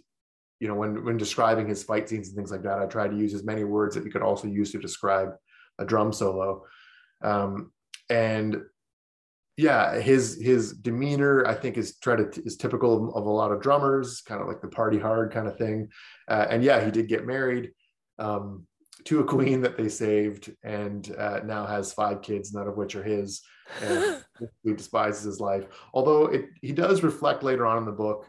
you 0.60 0.68
know, 0.68 0.74
when 0.74 1.04
when 1.04 1.16
describing 1.16 1.68
his 1.68 1.82
fight 1.82 2.08
scenes 2.08 2.28
and 2.28 2.36
things 2.36 2.50
like 2.50 2.62
that, 2.62 2.78
I 2.78 2.86
try 2.86 3.08
to 3.08 3.16
use 3.16 3.34
as 3.34 3.44
many 3.44 3.64
words 3.64 3.94
that 3.94 4.04
you 4.04 4.10
could 4.10 4.22
also 4.22 4.48
use 4.48 4.72
to 4.72 4.78
describe 4.78 5.30
a 5.78 5.84
drum 5.84 6.12
solo. 6.12 6.64
Um, 7.22 7.72
and 8.08 8.62
yeah, 9.56 9.98
his 9.98 10.38
his 10.40 10.72
demeanor, 10.74 11.46
I 11.46 11.54
think, 11.54 11.78
is 11.78 11.98
try 11.98 12.16
to 12.16 12.42
is 12.44 12.56
typical 12.56 13.08
of, 13.08 13.16
of 13.16 13.26
a 13.26 13.30
lot 13.30 13.52
of 13.52 13.62
drummers, 13.62 14.20
kind 14.20 14.40
of 14.42 14.48
like 14.48 14.60
the 14.60 14.68
party 14.68 14.98
hard 14.98 15.32
kind 15.32 15.48
of 15.48 15.56
thing. 15.56 15.88
Uh, 16.28 16.46
and 16.50 16.62
yeah, 16.62 16.84
he 16.84 16.90
did 16.90 17.08
get 17.08 17.26
married 17.26 17.72
um, 18.18 18.66
to 19.04 19.20
a 19.20 19.24
queen 19.24 19.62
that 19.62 19.76
they 19.78 19.88
saved, 19.88 20.54
and 20.62 21.14
uh, 21.16 21.40
now 21.44 21.64
has 21.64 21.92
five 21.92 22.20
kids, 22.20 22.52
none 22.52 22.68
of 22.68 22.76
which 22.76 22.94
are 22.94 23.02
his. 23.02 23.42
And 23.82 24.22
he 24.62 24.74
despises 24.74 25.24
his 25.24 25.40
life. 25.40 25.64
Although 25.94 26.26
it, 26.26 26.46
he 26.60 26.72
does 26.72 27.02
reflect 27.02 27.42
later 27.42 27.66
on 27.66 27.78
in 27.78 27.84
the 27.86 27.92
book 27.92 28.26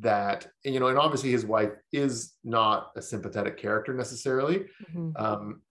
that 0.00 0.46
you 0.64 0.78
know 0.78 0.88
and 0.88 0.98
obviously 0.98 1.30
his 1.30 1.46
wife 1.46 1.72
is 1.92 2.34
not 2.44 2.90
a 2.94 3.00
sympathetic 3.00 3.56
character 3.56 3.94
necessarily 3.94 4.66
Mhm. 4.94 5.18
um, 5.18 5.62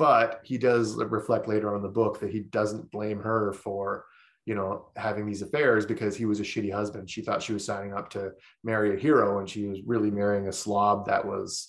but 0.00 0.40
he 0.44 0.56
does 0.56 0.96
reflect 0.96 1.46
later 1.46 1.68
on 1.68 1.76
in 1.76 1.82
the 1.82 1.88
book 1.88 2.18
that 2.20 2.30
he 2.30 2.40
doesn't 2.40 2.90
blame 2.90 3.20
her 3.20 3.52
for 3.52 4.06
you 4.46 4.54
know 4.54 4.86
having 4.96 5.26
these 5.26 5.42
affairs 5.42 5.84
because 5.84 6.16
he 6.16 6.24
was 6.24 6.40
a 6.40 6.42
shitty 6.42 6.72
husband 6.72 7.08
she 7.08 7.20
thought 7.20 7.42
she 7.42 7.52
was 7.52 7.62
signing 7.62 7.92
up 7.92 8.08
to 8.08 8.32
marry 8.64 8.94
a 8.94 8.98
hero 8.98 9.40
and 9.40 9.48
she 9.48 9.66
was 9.66 9.80
really 9.84 10.10
marrying 10.10 10.48
a 10.48 10.52
slob 10.52 11.06
that 11.06 11.22
was 11.22 11.68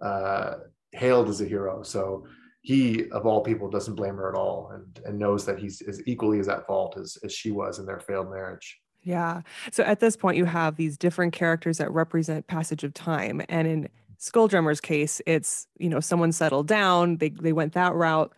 uh, 0.00 0.54
hailed 0.92 1.28
as 1.28 1.42
a 1.42 1.44
hero 1.44 1.82
so 1.82 2.26
he 2.62 3.10
of 3.10 3.26
all 3.26 3.42
people 3.42 3.68
doesn't 3.68 3.94
blame 3.94 4.16
her 4.16 4.30
at 4.30 4.38
all 4.38 4.70
and 4.72 5.04
and 5.04 5.18
knows 5.18 5.44
that 5.44 5.58
he's 5.58 5.82
as 5.82 6.00
equally 6.06 6.38
as 6.38 6.48
at 6.48 6.66
fault 6.66 6.96
as, 6.96 7.18
as 7.24 7.32
she 7.32 7.50
was 7.50 7.78
in 7.78 7.84
their 7.84 8.00
failed 8.00 8.30
marriage 8.30 8.80
Yeah. 9.06 9.42
So 9.70 9.84
at 9.84 10.00
this 10.00 10.16
point, 10.16 10.36
you 10.36 10.46
have 10.46 10.74
these 10.74 10.98
different 10.98 11.32
characters 11.32 11.78
that 11.78 11.92
represent 11.92 12.48
passage 12.48 12.82
of 12.82 12.92
time. 12.92 13.40
And 13.48 13.68
in 13.68 13.88
Skull 14.18 14.48
Drummer's 14.48 14.80
case, 14.80 15.20
it's, 15.26 15.66
you 15.78 15.88
know, 15.88 16.00
someone 16.00 16.32
settled 16.32 16.66
down, 16.66 17.18
they, 17.18 17.30
they 17.30 17.52
went 17.52 17.74
that 17.74 17.94
route, 17.94 18.32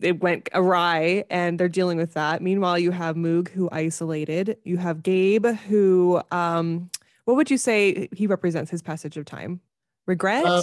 it 0.00 0.20
went 0.20 0.48
awry, 0.54 1.24
and 1.30 1.58
they're 1.58 1.68
dealing 1.68 1.98
with 1.98 2.14
that. 2.14 2.42
Meanwhile, 2.42 2.78
you 2.78 2.90
have 2.90 3.16
Moog, 3.16 3.48
who 3.48 3.68
isolated. 3.70 4.56
You 4.64 4.76
have 4.76 5.02
Gabe, 5.02 5.46
who, 5.46 6.20
um, 6.30 6.90
what 7.24 7.36
would 7.36 7.50
you 7.50 7.58
say 7.58 8.08
he 8.12 8.26
represents 8.26 8.70
his 8.70 8.82
passage 8.82 9.16
of 9.16 9.24
time? 9.24 9.60
Regret? 10.06 10.44
Uh, 10.44 10.62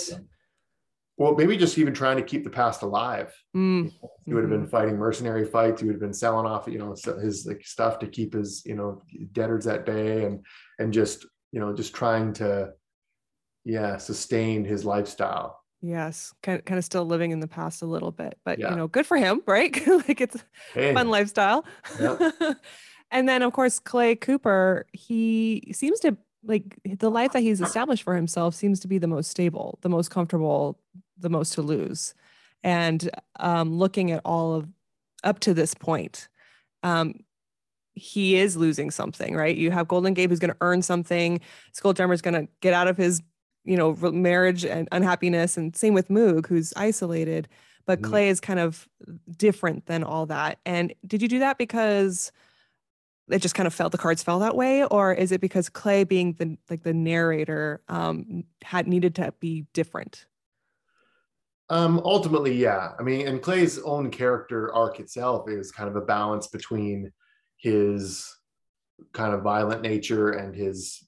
well 1.17 1.36
maybe 1.36 1.56
just 1.56 1.78
even 1.78 1.93
trying 1.93 2.17
to 2.17 2.23
keep 2.23 2.43
the 2.43 2.49
past 2.49 2.82
alive 2.82 3.34
Mm, 3.56 3.91
he 4.25 4.34
would 4.34 4.43
have 4.43 4.49
been 4.49 4.67
fighting 4.67 4.97
mercenary 4.97 5.45
fights 5.45 5.82
he 5.82 5.88
would 5.88 5.95
have 5.95 6.01
been 6.01 6.13
selling 6.13 6.45
off 6.45 6.67
you 6.67 6.78
know 6.78 6.93
his 7.21 7.45
like 7.45 7.65
stuff 7.65 7.99
to 7.99 8.08
keep 8.08 8.34
his 8.34 8.63
you 8.65 8.75
know 8.75 9.01
debtors 9.32 9.67
at 9.67 9.86
bay 9.86 10.25
and 10.25 10.45
and 10.80 10.93
just 10.93 11.25
you 11.51 11.60
know 11.60 11.73
just 11.73 11.93
trying 11.93 12.34
to 12.34 12.71
yeah 13.65 13.97
sustain 13.97 14.63
his 14.63 14.86
lifestyle 14.86 15.60
yes. 15.82 16.34
Kind, 16.41 16.65
kind 16.65 16.78
of 16.80 16.86
still 16.86 17.06
living 17.06 17.32
in 17.32 17.39
the 17.39 17.47
past 17.47 17.84
a 17.84 17.86
little 17.86 18.12
bit, 18.12 18.39
but, 18.43 18.58
Yeah. 18.58 18.71
you 18.71 18.75
know, 18.75 18.88
good 18.88 19.06
for 19.06 19.17
him, 19.17 19.41
right? 19.45 19.86
like 20.08 20.19
it's, 20.19 20.43
hey, 20.73 20.93
fun 20.93 21.10
lifestyle. 21.10 21.63
Yeah. 21.99 22.32
and 23.12 23.30
then 23.30 23.43
of 23.43 23.54
course 23.54 23.78
Clay 23.80 24.15
Cooper, 24.15 24.88
he 24.93 25.71
seems 25.73 25.99
to 25.99 26.17
like 26.43 26.80
the 26.86 27.12
life 27.12 27.34
that 27.34 27.41
he's 27.41 27.62
established 27.62 28.04
for 28.04 28.15
himself 28.15 28.56
seems 28.56 28.80
to 28.82 28.88
be 28.88 28.97
the 28.97 29.08
most 29.08 29.30
stable, 29.30 29.80
the 29.82 29.89
most 29.89 30.10
comfortable, 30.10 30.80
the 31.17 31.30
most 31.30 31.54
to 31.54 31.62
lose. 31.62 32.13
And 32.63 33.10
um, 33.39 33.78
looking 33.78 34.12
at 34.12 34.21
all 34.25 34.56
of 34.56 34.67
up 35.23 35.39
to 35.41 35.54
this 35.54 35.73
point, 35.73 36.30
um, 36.84 37.15
he 37.93 38.36
is 38.36 38.58
losing 38.58 38.91
something, 38.91 39.36
right? 39.36 39.56
You 39.56 39.71
have 39.71 39.88
Golden 39.88 40.13
Gabe 40.13 40.30
who's 40.30 40.39
going 40.39 40.51
to 40.51 40.58
earn 40.62 40.82
something. 40.82 41.41
Skull 41.73 41.93
Drummer's 41.93 42.21
going 42.21 42.34
to 42.34 42.47
get 42.62 42.73
out 42.73 42.88
of 42.88 42.97
his, 42.97 43.21
you 43.65 43.75
know, 43.78 43.95
marriage 44.12 44.63
and 44.65 44.88
unhappiness, 44.91 45.58
and 45.58 45.75
same 45.75 45.93
with 45.93 46.08
Moog, 46.10 46.47
who's 46.47 46.73
isolated. 46.78 47.47
But 47.86 47.99
Mhm. 47.99 48.04
Clay 48.04 48.30
is 48.30 48.39
kind 48.39 48.60
of 48.60 48.88
different 49.38 49.86
than 49.86 50.04
all 50.04 50.25
that. 50.28 50.60
And 50.65 50.93
did 51.06 51.21
you 51.21 51.28
do 51.28 51.39
that 51.39 51.58
because 51.58 52.32
it 53.30 53.39
just 53.41 53.56
kind 53.56 53.67
of 53.67 53.73
felt 53.73 53.91
the 53.91 53.97
cards 53.97 54.23
fell 54.23 54.39
that 54.39 54.56
way, 54.56 54.86
or 54.86 55.13
is 55.13 55.32
it 55.32 55.41
because 55.41 55.67
Clay, 55.69 56.04
being 56.04 56.34
the 56.34 56.58
like 56.69 56.84
the 56.84 56.93
narrator, 56.93 57.82
um, 57.89 58.43
had 58.63 58.88
needed 58.88 59.15
to 59.15 59.34
be 59.39 59.65
different? 59.73 60.25
um 61.71 61.99
ultimately 62.06 62.54
yeah 62.56 62.91
i 62.99 63.01
mean 63.01 63.28
and 63.28 63.41
clay's 63.41 63.80
own 63.80 64.12
character 64.12 64.71
arc 64.75 64.99
itself 64.99 65.49
is 65.49 65.71
kind 65.71 65.89
of 65.89 65.95
a 65.95 66.01
balance 66.06 66.45
between 66.45 67.12
his 67.58 68.32
kind 69.13 69.34
of 69.34 69.41
violent 69.41 69.82
nature 69.82 70.30
and 70.30 70.56
his 70.56 71.04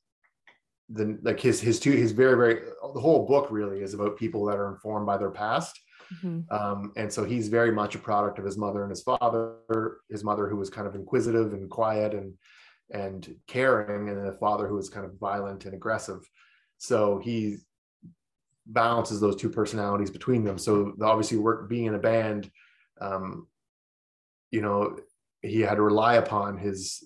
the 0.90 1.20
like 1.22 1.40
his 1.40 1.60
his 1.60 1.80
two 1.80 1.92
his 1.92 2.12
very 2.12 2.36
very 2.36 2.62
the 2.94 3.00
whole 3.00 3.26
book 3.28 3.52
really 3.52 3.82
is 3.82 3.94
about 3.94 4.18
people 4.18 4.46
that 4.46 4.58
are 4.58 4.72
informed 4.72 5.06
by 5.06 5.18
their 5.18 5.32
past. 5.32 5.80
Mm-hmm. 6.24 6.56
um, 6.56 6.94
and 6.96 7.12
so 7.12 7.26
he's 7.26 7.50
very 7.50 7.72
much 7.72 7.94
a 7.96 8.00
product 8.00 8.40
of 8.40 8.46
his 8.46 8.58
mother 8.58 8.84
and 8.84 8.90
his 8.90 9.02
father 9.02 9.56
his 10.10 10.24
mother 10.24 10.48
who 10.48 10.56
was 10.56 10.70
kind 10.70 10.88
of 10.88 10.96
inquisitive 10.96 11.52
and 11.52 11.70
quiet 11.70 12.14
and 12.14 12.34
and 12.92 13.36
caring 13.48 14.08
and 14.08 14.26
a 14.26 14.32
father 14.32 14.68
who 14.68 14.76
was 14.76 14.90
kind 14.90 15.06
of 15.06 15.20
violent 15.20 15.66
and 15.66 15.74
aggressive. 15.74 16.20
So 16.78 17.20
he 17.20 17.58
balances 18.66 19.20
those 19.20 19.36
two 19.36 19.50
personalities 19.50 20.10
between 20.10 20.46
them. 20.46 20.58
So 20.58 20.94
obviously 21.02 21.38
work 21.38 21.70
being 21.70 21.86
in 21.86 21.96
a 21.96 22.00
band 22.00 22.50
um, 23.02 23.48
you 24.52 24.62
know 24.62 24.98
he 25.42 25.62
had 25.62 25.76
to 25.76 25.82
rely 25.82 26.16
upon 26.16 26.58
his 26.58 27.04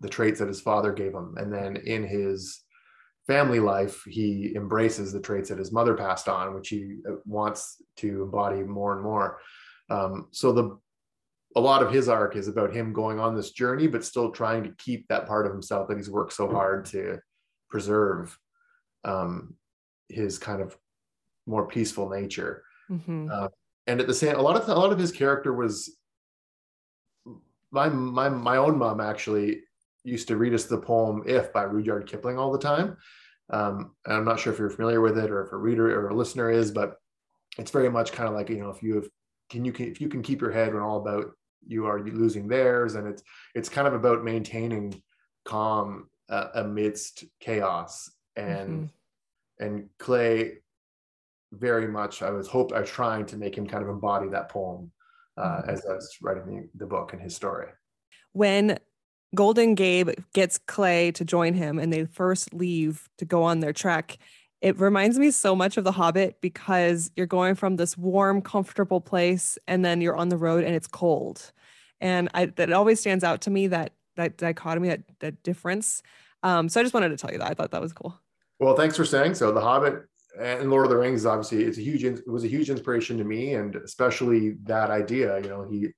the 0.00 0.08
traits 0.08 0.38
that 0.38 0.48
his 0.48 0.60
father 0.60 0.92
gave 0.92 1.12
him. 1.12 1.34
And 1.38 1.52
then 1.52 1.76
in 1.76 2.06
his 2.06 2.62
family 3.28 3.60
life 3.60 4.02
he 4.08 4.52
embraces 4.56 5.12
the 5.12 5.20
traits 5.20 5.50
that 5.50 5.58
his 5.58 5.70
mother 5.70 5.94
passed 5.94 6.28
on 6.28 6.54
which 6.54 6.70
he 6.70 6.96
uh, 7.08 7.12
wants 7.26 7.82
to 7.96 8.22
embody 8.22 8.62
more 8.62 8.94
and 8.94 9.02
more. 9.02 9.38
Um, 9.90 10.28
so 10.32 10.50
the 10.52 10.78
a 11.56 11.60
lot 11.60 11.82
of 11.82 11.92
his 11.92 12.08
arc 12.08 12.36
is 12.36 12.48
about 12.48 12.74
him 12.74 12.92
going 12.92 13.20
on 13.20 13.36
this 13.36 13.52
journey 13.52 13.86
but 13.86 14.04
still 14.04 14.30
trying 14.30 14.64
to 14.64 14.74
keep 14.78 15.06
that 15.08 15.26
part 15.26 15.46
of 15.46 15.52
himself 15.52 15.88
that 15.88 15.96
he's 15.96 16.10
worked 16.10 16.32
so 16.32 16.48
hard 16.50 16.84
to 16.86 17.18
preserve 17.70 18.36
um, 19.04 19.54
his 20.08 20.38
kind 20.38 20.60
of 20.60 20.76
more 21.46 21.66
peaceful 21.66 22.08
nature. 22.08 22.64
Mm-hmm. 22.90 23.28
uh, 23.30 23.48
and 23.86 24.00
at 24.00 24.06
the 24.06 24.14
same 24.14 24.36
a 24.36 24.40
lot 24.42 24.56
of 24.56 24.66
a 24.68 24.74
lot 24.74 24.92
of 24.92 24.98
his 24.98 25.12
character 25.12 25.52
was 25.52 25.94
my 27.70 27.90
my 27.90 28.30
my 28.30 28.56
own 28.56 28.78
mom 28.78 29.00
actually 29.00 29.60
used 30.04 30.28
to 30.28 30.36
read 30.36 30.54
us 30.54 30.64
the 30.64 30.78
poem 30.78 31.22
"If" 31.26 31.52
by 31.52 31.62
Rudyard 31.62 32.06
Kipling 32.06 32.38
all 32.38 32.52
the 32.52 32.58
time. 32.58 32.96
Um, 33.50 33.92
and 34.04 34.16
I'm 34.16 34.24
not 34.24 34.38
sure 34.38 34.52
if 34.52 34.58
you're 34.58 34.70
familiar 34.70 35.00
with 35.00 35.18
it 35.18 35.30
or 35.30 35.44
if 35.44 35.52
a 35.52 35.56
reader 35.56 35.98
or 35.98 36.08
a 36.08 36.14
listener 36.14 36.50
is, 36.50 36.70
but 36.70 36.96
it's 37.58 37.70
very 37.70 37.90
much 37.90 38.12
kind 38.12 38.28
of 38.28 38.34
like 38.34 38.50
you 38.50 38.58
know 38.58 38.70
if 38.70 38.82
you 38.82 38.96
have 38.96 39.08
can 39.50 39.64
you 39.64 39.72
can 39.72 39.86
if 39.86 40.00
you 40.00 40.08
can 40.08 40.22
keep 40.22 40.40
your 40.40 40.52
head 40.52 40.74
when 40.74 40.82
all 40.82 40.98
about 40.98 41.30
you 41.66 41.86
are 41.86 42.00
losing 42.00 42.46
theirs, 42.46 42.94
and 42.94 43.06
it's 43.06 43.22
it's 43.54 43.68
kind 43.68 43.88
of 43.88 43.94
about 43.94 44.24
maintaining 44.24 45.02
calm 45.44 46.08
uh, 46.28 46.48
amidst 46.54 47.24
chaos 47.40 48.10
and 48.36 48.70
mm-hmm. 48.70 49.64
and 49.64 49.88
Clay 49.98 50.58
very 51.52 51.88
much 51.88 52.22
I 52.22 52.30
was 52.30 52.46
hope 52.46 52.72
I 52.72 52.80
was 52.80 52.90
trying 52.90 53.24
to 53.26 53.36
make 53.36 53.56
him 53.56 53.66
kind 53.66 53.82
of 53.82 53.88
embody 53.88 54.28
that 54.28 54.50
poem 54.50 54.92
uh, 55.36 55.62
mm-hmm. 55.62 55.70
as 55.70 55.84
I 55.86 55.94
was 55.94 56.16
writing 56.20 56.44
the, 56.46 56.84
the 56.84 56.86
book 56.86 57.12
and 57.12 57.22
his 57.22 57.34
story. 57.34 57.68
When 58.32 58.78
Golden 59.34 59.74
Gabe 59.74 60.10
gets 60.32 60.58
Clay 60.58 61.12
to 61.12 61.24
join 61.24 61.54
him 61.54 61.78
and 61.78 61.92
they 61.92 62.04
first 62.06 62.54
leave 62.54 63.08
to 63.18 63.24
go 63.24 63.42
on 63.42 63.60
their 63.60 63.72
trek, 63.72 64.18
it 64.60 64.78
reminds 64.80 65.18
me 65.18 65.30
so 65.30 65.54
much 65.54 65.76
of 65.76 65.84
The 65.84 65.92
Hobbit 65.92 66.40
because 66.40 67.10
you're 67.14 67.26
going 67.26 67.54
from 67.54 67.76
this 67.76 67.96
warm, 67.96 68.42
comfortable 68.42 69.00
place 69.00 69.58
and 69.66 69.84
then 69.84 70.00
you're 70.00 70.16
on 70.16 70.30
the 70.30 70.36
road 70.36 70.64
and 70.64 70.74
it's 70.74 70.88
cold. 70.88 71.52
And 72.00 72.28
I, 72.34 72.46
that 72.46 72.72
always 72.72 73.00
stands 73.00 73.22
out 73.22 73.42
to 73.42 73.50
me 73.50 73.68
that 73.68 73.92
that 74.18 74.36
dichotomy, 74.36 74.88
that, 74.88 75.02
that 75.20 75.42
difference. 75.42 76.02
Um, 76.42 76.68
so 76.68 76.80
I 76.80 76.82
just 76.82 76.92
wanted 76.92 77.10
to 77.10 77.16
tell 77.16 77.32
you 77.32 77.38
that. 77.38 77.50
I 77.50 77.54
thought 77.54 77.70
that 77.70 77.80
was 77.80 77.92
cool. 77.92 78.20
Well, 78.60 78.76
thanks 78.76 78.96
for 78.96 79.04
saying 79.04 79.34
so. 79.34 79.52
The 79.52 79.60
Hobbit 79.60 80.04
and 80.38 80.70
Lord 80.70 80.86
of 80.86 80.90
the 80.90 80.96
Rings, 80.96 81.24
obviously, 81.24 81.64
it's 81.64 81.78
a 81.78 81.82
huge. 81.82 82.04
It 82.04 82.28
was 82.28 82.44
a 82.44 82.48
huge 82.48 82.68
inspiration 82.68 83.16
to 83.18 83.24
me, 83.24 83.54
and 83.54 83.76
especially 83.76 84.56
that 84.64 84.90
idea. 84.90 85.40
You 85.40 85.48
know, 85.48 85.68
he, 85.68 85.88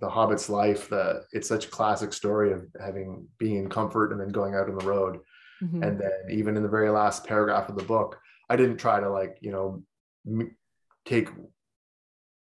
the 0.00 0.08
Hobbit's 0.08 0.48
life. 0.48 0.88
The 0.88 1.24
it's 1.32 1.48
such 1.48 1.66
a 1.66 1.70
classic 1.70 2.12
story 2.12 2.52
of 2.52 2.66
having 2.80 3.26
being 3.38 3.56
in 3.56 3.68
comfort 3.68 4.12
and 4.12 4.20
then 4.20 4.28
going 4.28 4.54
out 4.54 4.68
on 4.68 4.76
the 4.76 4.86
road, 4.86 5.20
mm-hmm. 5.62 5.82
and 5.82 6.00
then 6.00 6.12
even 6.30 6.56
in 6.56 6.62
the 6.62 6.68
very 6.68 6.90
last 6.90 7.24
paragraph 7.24 7.68
of 7.68 7.76
the 7.76 7.84
book, 7.84 8.18
I 8.48 8.56
didn't 8.56 8.78
try 8.78 9.00
to 9.00 9.10
like 9.10 9.38
you 9.40 9.52
know 9.52 9.82
take 11.04 11.28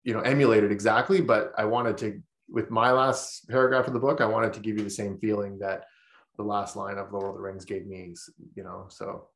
you 0.04 0.14
know 0.14 0.20
emulate 0.20 0.64
it 0.64 0.72
exactly, 0.72 1.20
but 1.20 1.52
I 1.56 1.64
wanted 1.64 1.98
to 1.98 2.22
with 2.48 2.70
my 2.70 2.92
last 2.92 3.48
paragraph 3.48 3.86
of 3.86 3.94
the 3.94 4.00
book, 4.00 4.20
I 4.20 4.26
wanted 4.26 4.52
to 4.54 4.60
give 4.60 4.76
you 4.76 4.84
the 4.84 4.90
same 4.90 5.18
feeling 5.18 5.58
that 5.60 5.84
the 6.36 6.42
last 6.42 6.76
line 6.76 6.98
of 6.98 7.12
Lord 7.12 7.30
of 7.30 7.34
the 7.34 7.40
Rings 7.40 7.64
gave 7.64 7.86
me. 7.86 8.14
You 8.54 8.64
know, 8.64 8.86
so 8.88 9.28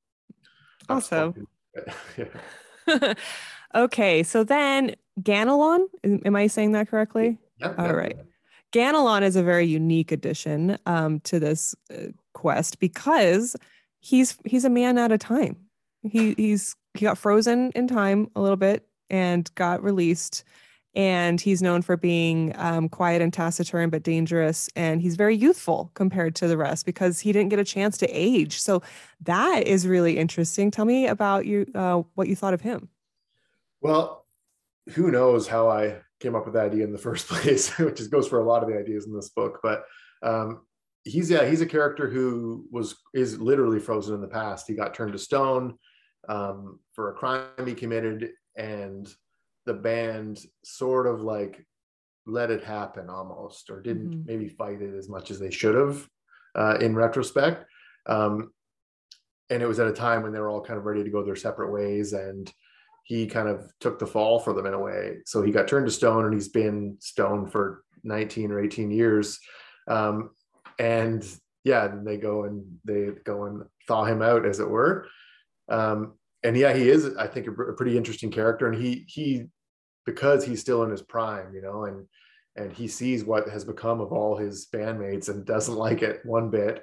awesome. 0.89 1.47
okay, 3.75 4.23
so 4.23 4.45
then 4.45 4.95
Ganelon, 5.21 5.87
am 6.05 6.37
I 6.37 6.47
saying 6.47 6.73
that 6.73 6.89
correctly? 6.89 7.39
Yep, 7.59 7.79
All 7.79 7.95
right. 7.95 8.17
Ganelon 8.73 9.23
is 9.23 9.37
a 9.37 9.43
very 9.43 9.67
unique 9.67 10.13
addition 10.13 10.77
um, 10.87 11.21
to 11.21 11.39
this 11.39 11.75
uh, 11.91 12.09
quest 12.35 12.79
because 12.79 13.57
he's 14.01 14.37
he's 14.45 14.65
a 14.65 14.71
man 14.71 14.99
at 14.99 15.13
a 15.13 15.19
time. 15.19 15.57
He 16.03 16.35
he's 16.35 16.77
he 16.95 17.05
got 17.05 17.19
frozen 17.19 17.71
in 17.75 17.89
time 17.89 18.31
a 18.37 18.41
little 18.41 18.57
bit 18.57 18.87
and 19.09 19.51
got 19.55 19.83
released 19.83 20.45
and 20.97 21.43
he's 21.43 21.61
known 21.61 21.83
for 21.83 21.97
being 21.97 22.55
um, 22.57 22.89
quiet 22.89 23.21
and 23.21 23.33
taciturn 23.33 23.91
but 23.91 24.03
dangerous 24.03 24.69
and 24.75 25.03
he's 25.03 25.15
very 25.15 25.37
youthful 25.37 25.91
compared 25.95 26.35
to 26.35 26.49
the 26.49 26.57
rest 26.57 26.87
because 26.87 27.21
he 27.21 27.33
didn't 27.33 27.51
get 27.51 27.59
a 27.59 27.65
chance 27.65 27.99
to 27.99 28.09
age 28.09 28.59
so 28.59 28.83
that 29.21 29.67
is 29.67 29.87
really 29.87 30.17
interesting 30.17 30.71
tell 30.71 30.85
me 30.87 31.07
about 31.07 31.47
you 31.47 31.67
uh, 31.75 32.03
what 32.15 32.29
you 32.29 32.35
thought 32.35 32.55
of 32.55 32.63
him 32.63 32.89
well 33.81 34.25
who 34.91 35.11
knows 35.11 35.47
how 35.47 35.69
i 35.69 35.97
came 36.21 36.35
up 36.35 36.45
with 36.45 36.55
that 36.55 36.67
idea 36.67 36.85
in 36.85 36.93
the 36.93 36.99
first 36.99 37.29
place 37.29 37.77
which 37.79 38.01
is, 38.01 38.09
goes 38.09 38.29
for 38.29 38.41
a 38.41 38.45
lot 38.45 38.63
of 38.63 38.69
the 38.69 38.79
ideas 38.79 39.07
in 39.07 39.15
this 39.15 39.31
book 39.31 39.61
but 39.63 39.85
um, 40.23 40.63
he's 41.05 41.31
yeah 41.31 41.45
he's 41.45 41.61
a 41.61 41.67
character 41.67 42.09
who 42.09 42.67
was 42.71 42.97
is 43.15 43.41
literally 43.41 43.79
frozen 43.79 44.15
in 44.15 44.21
the 44.21 44.29
past 44.29 44.67
he 44.67 44.75
got 44.75 44.95
turned 44.95 45.13
to 45.13 45.19
stone 45.19 45.75
um, 46.29 46.81
for 46.95 47.11
a 47.11 47.15
crime 47.15 47.67
he 47.67 47.75
committed 47.75 48.31
and 48.57 49.13
the 49.67 49.75
band 49.75 50.41
sort 50.65 51.07
of 51.07 51.21
like 51.21 51.65
let 52.27 52.51
it 52.51 52.65
happen 52.65 53.09
almost, 53.09 53.71
or 53.71 53.81
didn't 53.81 54.11
mm-hmm. 54.11 54.27
maybe 54.27 54.49
fight 54.49 54.83
it 54.83 54.95
as 54.95 55.09
much 55.09 55.31
as 55.31 55.39
they 55.39 55.51
should 55.51 55.75
have 55.75 56.09
uh, 56.55 56.77
in 56.81 56.95
retrospect. 56.95 57.65
Um, 58.07 58.53
and 59.49 59.63
it 59.63 59.67
was 59.67 59.79
at 59.79 59.87
a 59.87 59.93
time 59.93 60.23
when 60.23 60.33
they 60.33 60.41
were 60.41 60.51
all 60.51 60.61
kind 60.61 60.79
of 60.79 60.87
ready 60.87 61.05
to 61.05 61.11
go 61.11 61.25
their 61.25 61.37
separate 61.37 61.73
ways, 61.73 62.13
and 62.13 62.53
he 63.07 63.25
kind 63.25 63.49
of 63.49 63.71
took 63.79 64.01
the 64.01 64.07
fall 64.07 64.41
for 64.41 64.53
them 64.53 64.67
in 64.67 64.75
a 64.75 64.81
way. 64.81 65.19
So 65.27 65.41
he 65.41 65.53
got 65.53 65.69
turned 65.69 65.87
to 65.87 65.93
stone, 65.93 66.25
and 66.25 66.35
he's 66.35 66.49
been 66.49 66.97
stone 66.99 67.47
for 67.47 67.85
19 68.03 68.51
or 68.51 68.59
18 68.59 68.91
years. 68.91 69.39
Um, 69.87 70.31
and 70.81 71.25
yeah, 71.63 71.87
then 71.87 72.03
they 72.03 72.17
go 72.17 72.45
and 72.45 72.65
they 72.85 73.11
go 73.25 73.45
and 73.45 73.63
thaw 73.87 74.05
him 74.07 74.23
out, 74.23 74.45
as 74.45 74.59
it 74.59 74.69
were. 74.69 75.07
Um, 75.69 76.15
and 76.43 76.57
yeah, 76.57 76.73
he 76.73 76.91
is, 76.91 77.17
I 77.17 77.29
think, 77.29 77.47
a, 77.47 77.53
a 77.53 77.75
pretty 77.75 77.97
interesting 77.97 78.33
character, 78.33 78.67
and 78.67 78.81
he 78.81 79.05
he 79.07 79.45
because 80.05 80.45
he's 80.45 80.61
still 80.61 80.83
in 80.83 80.91
his 80.91 81.03
prime, 81.03 81.55
you 81.55 81.63
know, 81.63 81.85
and 81.85 82.09
and 82.57 82.73
he 82.73 82.89
sees 82.89 83.23
what 83.23 83.49
has 83.49 83.65
become 83.65 84.01
of 84.01 84.13
all 84.13 84.37
his 84.37 84.67
bandmates 84.75 85.29
and 85.29 85.47
doesn't 85.47 85.75
like 85.87 86.03
it 86.03 86.23
one 86.25 86.51
bit. 86.51 86.83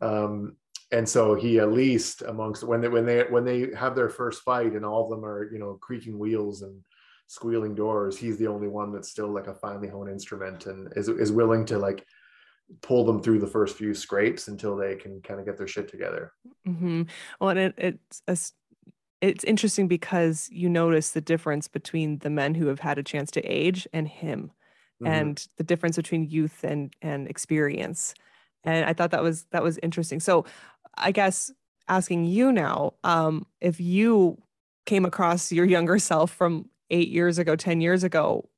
Um, 0.00 0.56
and 0.90 1.08
so 1.08 1.34
he 1.34 1.58
at 1.58 1.72
least 1.72 2.22
amongst 2.22 2.64
when 2.64 2.80
they 2.80 2.88
when 2.88 3.04
they 3.04 3.24
when 3.24 3.44
they 3.44 3.74
have 3.76 3.94
their 3.94 4.08
first 4.08 4.42
fight 4.42 4.72
and 4.72 4.84
all 4.84 5.04
of 5.04 5.10
them 5.10 5.24
are 5.24 5.50
you 5.52 5.58
know 5.58 5.78
creaking 5.80 6.18
wheels 6.18 6.62
and 6.62 6.82
squealing 7.28 7.74
doors, 7.74 8.16
he's 8.16 8.38
the 8.38 8.46
only 8.46 8.68
one 8.68 8.90
that's 8.90 9.10
still 9.10 9.28
like 9.28 9.46
a 9.46 9.54
finely 9.54 9.88
honed 9.88 10.10
instrument 10.10 10.66
and 10.66 10.92
is 10.96 11.08
is 11.08 11.30
willing 11.30 11.64
to 11.66 11.78
like 11.78 12.04
pull 12.82 13.04
them 13.04 13.22
through 13.22 13.38
the 13.38 13.46
first 13.46 13.76
few 13.76 13.94
scrapes 13.94 14.48
until 14.48 14.76
they 14.76 14.94
can 14.96 15.20
kind 15.22 15.40
of 15.40 15.46
get 15.46 15.56
their 15.56 15.68
shit 15.68 15.88
together. 15.88 16.32
Mm-hmm. 16.66 17.02
Well, 17.40 17.50
and 17.50 17.58
it, 17.58 17.74
it's 17.78 18.22
a 18.26 18.36
it's 19.20 19.44
interesting 19.44 19.88
because 19.88 20.48
you 20.50 20.68
notice 20.68 21.10
the 21.10 21.20
difference 21.20 21.68
between 21.68 22.18
the 22.18 22.30
men 22.30 22.54
who 22.54 22.66
have 22.66 22.80
had 22.80 22.98
a 22.98 23.02
chance 23.02 23.30
to 23.32 23.40
age 23.42 23.86
and 23.92 24.06
him 24.06 24.52
mm-hmm. 25.02 25.12
and 25.12 25.48
the 25.56 25.64
difference 25.64 25.96
between 25.96 26.28
youth 26.28 26.64
and 26.64 26.94
and 27.02 27.28
experience 27.28 28.14
and 28.64 28.84
i 28.84 28.92
thought 28.92 29.10
that 29.10 29.22
was 29.22 29.44
that 29.50 29.62
was 29.62 29.78
interesting 29.82 30.20
so 30.20 30.44
i 30.98 31.10
guess 31.10 31.50
asking 31.88 32.24
you 32.24 32.52
now 32.52 32.94
um 33.04 33.46
if 33.60 33.80
you 33.80 34.36
came 34.86 35.04
across 35.04 35.52
your 35.52 35.64
younger 35.64 35.98
self 35.98 36.30
from 36.30 36.68
8 36.90 37.08
years 37.08 37.38
ago 37.38 37.56
10 37.56 37.80
years 37.80 38.04
ago 38.04 38.48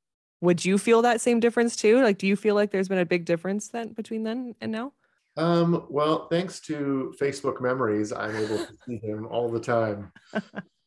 would 0.41 0.65
you 0.65 0.79
feel 0.79 1.03
that 1.03 1.21
same 1.21 1.41
difference 1.41 1.77
too 1.77 2.03
like 2.03 2.19
do 2.19 2.27
you 2.27 2.37
feel 2.37 2.55
like 2.55 2.71
there's 2.71 2.89
been 2.89 2.99
a 2.99 3.07
big 3.07 3.25
difference 3.25 3.69
then 3.69 3.93
between 3.93 4.23
then 4.25 4.55
and 4.61 4.73
now 4.73 4.93
um, 5.37 5.87
well, 5.89 6.29
thanks 6.29 6.61
to 6.61 7.15
Facebook 7.19 7.61
memories, 7.61 8.13
I'm 8.13 8.37
able 8.37 8.59
to 8.59 8.69
see 8.87 8.97
him 9.03 9.27
all 9.31 9.49
the 9.49 9.61
time. 9.61 10.13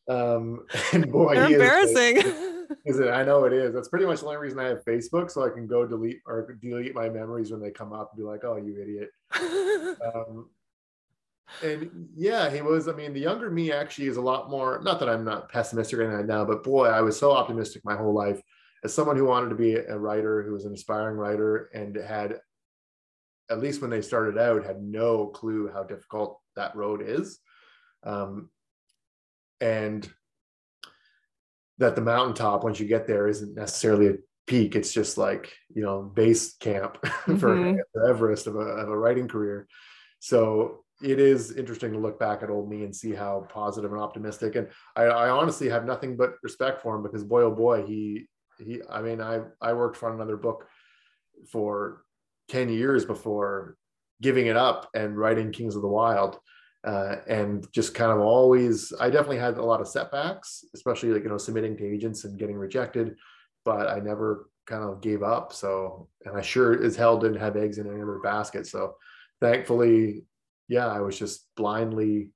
Um, 0.08 0.66
and 0.92 1.10
boy, 1.10 1.34
They're 1.34 1.48
he 1.48 1.54
embarrassing. 1.54 2.16
Is, 2.18 2.96
is 2.96 3.00
it? 3.00 3.08
I 3.08 3.24
know 3.24 3.44
it 3.44 3.52
is. 3.52 3.74
That's 3.74 3.88
pretty 3.88 4.06
much 4.06 4.20
the 4.20 4.26
only 4.26 4.38
reason 4.38 4.58
I 4.58 4.68
have 4.68 4.84
Facebook, 4.84 5.30
so 5.30 5.44
I 5.44 5.50
can 5.50 5.66
go 5.66 5.86
delete 5.86 6.20
or 6.26 6.56
delete 6.60 6.94
my 6.94 7.08
memories 7.08 7.50
when 7.50 7.60
they 7.60 7.70
come 7.70 7.92
up 7.92 8.10
and 8.12 8.18
be 8.18 8.24
like, 8.24 8.44
"Oh, 8.44 8.56
you 8.56 8.80
idiot." 8.80 9.10
um, 10.14 10.50
and 11.62 12.08
yeah, 12.14 12.50
he 12.50 12.62
was. 12.62 12.88
I 12.88 12.92
mean, 12.92 13.12
the 13.12 13.20
younger 13.20 13.50
me 13.50 13.72
actually 13.72 14.08
is 14.08 14.16
a 14.16 14.22
lot 14.22 14.50
more. 14.50 14.80
Not 14.82 14.98
that 15.00 15.08
I'm 15.08 15.24
not 15.24 15.50
pessimistic 15.50 15.98
right 15.98 16.24
now, 16.24 16.44
but 16.44 16.62
boy, 16.62 16.86
I 16.86 17.00
was 17.00 17.18
so 17.18 17.32
optimistic 17.32 17.82
my 17.84 17.96
whole 17.96 18.14
life. 18.14 18.40
As 18.82 18.92
someone 18.92 19.16
who 19.16 19.24
wanted 19.24 19.48
to 19.50 19.54
be 19.54 19.74
a 19.74 19.98
writer, 19.98 20.42
who 20.42 20.52
was 20.52 20.64
an 20.64 20.74
aspiring 20.74 21.16
writer, 21.16 21.70
and 21.74 21.96
had 21.96 22.38
at 23.50 23.60
least 23.60 23.80
when 23.80 23.90
they 23.90 24.02
started 24.02 24.38
out, 24.38 24.64
had 24.64 24.82
no 24.82 25.26
clue 25.26 25.70
how 25.72 25.82
difficult 25.82 26.40
that 26.56 26.74
road 26.76 27.02
is. 27.04 27.38
Um, 28.02 28.50
and 29.60 30.08
that 31.78 31.94
the 31.94 32.02
mountaintop, 32.02 32.64
once 32.64 32.78
you 32.80 32.86
get 32.86 33.06
there, 33.06 33.28
isn't 33.28 33.54
necessarily 33.54 34.08
a 34.08 34.14
peak. 34.46 34.76
It's 34.76 34.92
just 34.92 35.18
like, 35.18 35.52
you 35.74 35.82
know, 35.82 36.02
base 36.02 36.54
camp 36.54 36.98
mm-hmm. 37.04 37.36
for 37.36 38.08
Everest 38.08 38.46
of 38.46 38.56
a, 38.56 38.60
of 38.60 38.88
a 38.88 38.96
writing 38.96 39.28
career. 39.28 39.66
So 40.20 40.83
it 41.02 41.18
is 41.18 41.52
interesting 41.56 41.92
to 41.92 41.98
look 41.98 42.18
back 42.18 42.42
at 42.42 42.50
old 42.50 42.70
me 42.70 42.84
and 42.84 42.94
see 42.94 43.12
how 43.12 43.46
positive 43.50 43.92
and 43.92 44.00
optimistic. 44.00 44.56
And 44.56 44.68
I, 44.96 45.04
I 45.04 45.28
honestly 45.30 45.68
have 45.68 45.84
nothing 45.84 46.16
but 46.16 46.34
respect 46.42 46.82
for 46.82 46.96
him 46.96 47.02
because 47.02 47.24
boy, 47.24 47.42
oh 47.42 47.50
boy, 47.50 47.84
he, 47.84 48.26
he, 48.58 48.80
I 48.88 49.02
mean, 49.02 49.20
I, 49.20 49.40
I 49.60 49.72
worked 49.72 50.02
on 50.02 50.12
another 50.12 50.36
book 50.36 50.66
for 51.50 52.04
10 52.48 52.68
years 52.68 53.04
before 53.04 53.76
giving 54.22 54.46
it 54.46 54.56
up 54.56 54.88
and 54.94 55.16
writing 55.16 55.52
Kings 55.52 55.74
of 55.74 55.82
the 55.82 55.88
Wyld. 55.88 56.38
Uh, 56.84 57.16
and 57.26 57.66
just 57.72 57.94
kind 57.94 58.12
of 58.12 58.20
always, 58.20 58.92
I 59.00 59.08
definitely 59.08 59.38
had 59.38 59.56
a 59.56 59.64
lot 59.64 59.80
of 59.80 59.88
setbacks, 59.88 60.64
especially 60.74 61.10
like, 61.10 61.22
you 61.22 61.30
know, 61.30 61.38
submitting 61.38 61.78
to 61.78 61.86
agents 61.86 62.24
and 62.24 62.38
getting 62.38 62.56
rejected, 62.56 63.16
but 63.64 63.88
I 63.88 64.00
never 64.00 64.50
kind 64.66 64.84
of 64.84 65.00
gave 65.00 65.22
up. 65.22 65.54
So, 65.54 66.08
and 66.26 66.36
I 66.36 66.42
sure 66.42 66.84
as 66.84 66.94
hell 66.94 67.18
didn't 67.18 67.40
have 67.40 67.56
eggs 67.56 67.78
in 67.78 67.86
any 67.86 68.02
other 68.02 68.20
basket. 68.22 68.66
So 68.66 68.96
thankfully, 69.40 70.24
yeah, 70.68 70.86
I 70.86 71.00
was 71.00 71.18
just 71.18 71.46
blindly, 71.56 72.30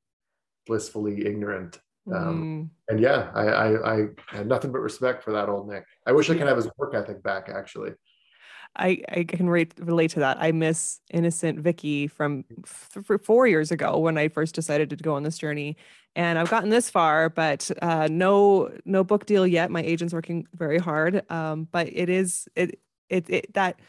blissfully 0.67 1.27
ignorant. 1.27 1.79
Um, 2.12 2.71
mm. 2.88 2.91
And 2.91 3.01
yeah, 3.01 3.31
I, 3.35 3.47
I, 3.49 3.95
I 3.95 4.07
had 4.29 4.47
nothing 4.47 4.73
but 4.73 4.81
respect 4.81 5.23
for 5.23 5.33
that 5.33 5.49
old 5.49 5.69
Nick. 5.69 5.85
I 6.07 6.12
wish 6.12 6.31
I 6.31 6.35
could 6.35 6.47
have 6.47 6.57
his 6.57 6.69
work 6.79 6.95
ethic 6.95 7.23
back 7.23 7.51
actually. 7.55 7.93
I, 8.77 9.03
I 9.09 9.25
can 9.25 9.49
relate, 9.49 9.75
relate 9.79 10.11
to 10.12 10.21
that. 10.21 10.38
I 10.41 10.53
miss 10.53 11.01
innocent 11.11 11.59
Vicky 11.59 12.07
from 12.07 12.45
th- 12.45 13.21
four 13.23 13.47
years 13.47 13.71
ago 13.71 13.99
when 13.99 14.17
I 14.17 14.29
first 14.29 14.55
decided 14.55 14.91
to 14.91 14.97
go 14.97 15.14
on 15.14 15.23
this 15.23 15.38
journey, 15.38 15.77
and 16.14 16.38
I've 16.38 16.51
gotten 16.51 16.71
this 16.71 16.91
far, 16.91 17.29
but 17.29 17.71
uh, 17.83 18.09
no 18.11 18.71
no 18.85 19.05
book 19.05 19.27
deal 19.27 19.47
yet. 19.47 19.71
My 19.71 19.83
agent's 19.83 20.14
working 20.14 20.47
very 20.55 20.79
hard, 20.79 21.29
um, 21.31 21.67
but 21.71 21.88
it 21.91 22.09
is 22.09 22.47
it, 22.55 22.79
it 23.09 23.29
it 23.29 23.55
that 23.55 23.81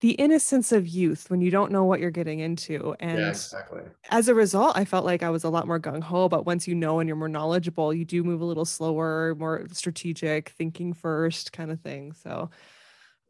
the 0.00 0.12
innocence 0.12 0.70
of 0.70 0.86
youth 0.86 1.28
when 1.28 1.40
you 1.40 1.50
don't 1.50 1.72
know 1.72 1.84
what 1.84 2.00
you're 2.00 2.10
getting 2.10 2.38
into 2.38 2.94
and 3.00 3.18
yeah, 3.18 3.28
exactly. 3.28 3.82
as 4.10 4.28
a 4.28 4.34
result 4.34 4.76
i 4.76 4.84
felt 4.84 5.04
like 5.04 5.22
i 5.22 5.30
was 5.30 5.44
a 5.44 5.48
lot 5.48 5.66
more 5.66 5.80
gung-ho 5.80 6.28
but 6.28 6.46
once 6.46 6.68
you 6.68 6.74
know 6.74 7.00
and 7.00 7.08
you're 7.08 7.16
more 7.16 7.28
knowledgeable 7.28 7.92
you 7.92 8.04
do 8.04 8.22
move 8.22 8.40
a 8.40 8.44
little 8.44 8.64
slower 8.64 9.34
more 9.38 9.66
strategic 9.72 10.50
thinking 10.50 10.92
first 10.92 11.52
kind 11.52 11.70
of 11.70 11.80
thing 11.80 12.12
so 12.12 12.50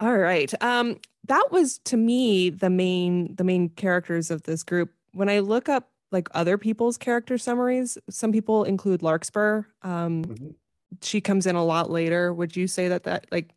all 0.00 0.16
right 0.16 0.52
um 0.62 0.96
that 1.26 1.50
was 1.50 1.78
to 1.78 1.96
me 1.96 2.50
the 2.50 2.70
main 2.70 3.35
the 3.37 3.44
main 3.44 3.68
characters 3.70 4.31
of 4.31 4.42
this 4.42 4.62
group 4.62 4.92
when 5.12 5.28
i 5.28 5.38
look 5.38 5.68
up 5.68 5.90
like 6.11 6.28
other 6.33 6.57
people's 6.59 6.96
character 6.96 7.38
summaries 7.38 7.98
some 8.11 8.33
people 8.33 8.64
include 8.64 9.02
larkspur 9.02 9.62
um 9.83 10.24
mm-hmm. 10.24 10.48
she 11.02 11.20
comes 11.20 11.46
in 11.46 11.57
a 11.57 11.64
lot 11.64 11.90
later 11.90 12.33
would 12.33 12.57
you 12.57 12.66
say 12.66 12.88
that 12.88 13.04
that 13.04 13.26
like 13.33 13.54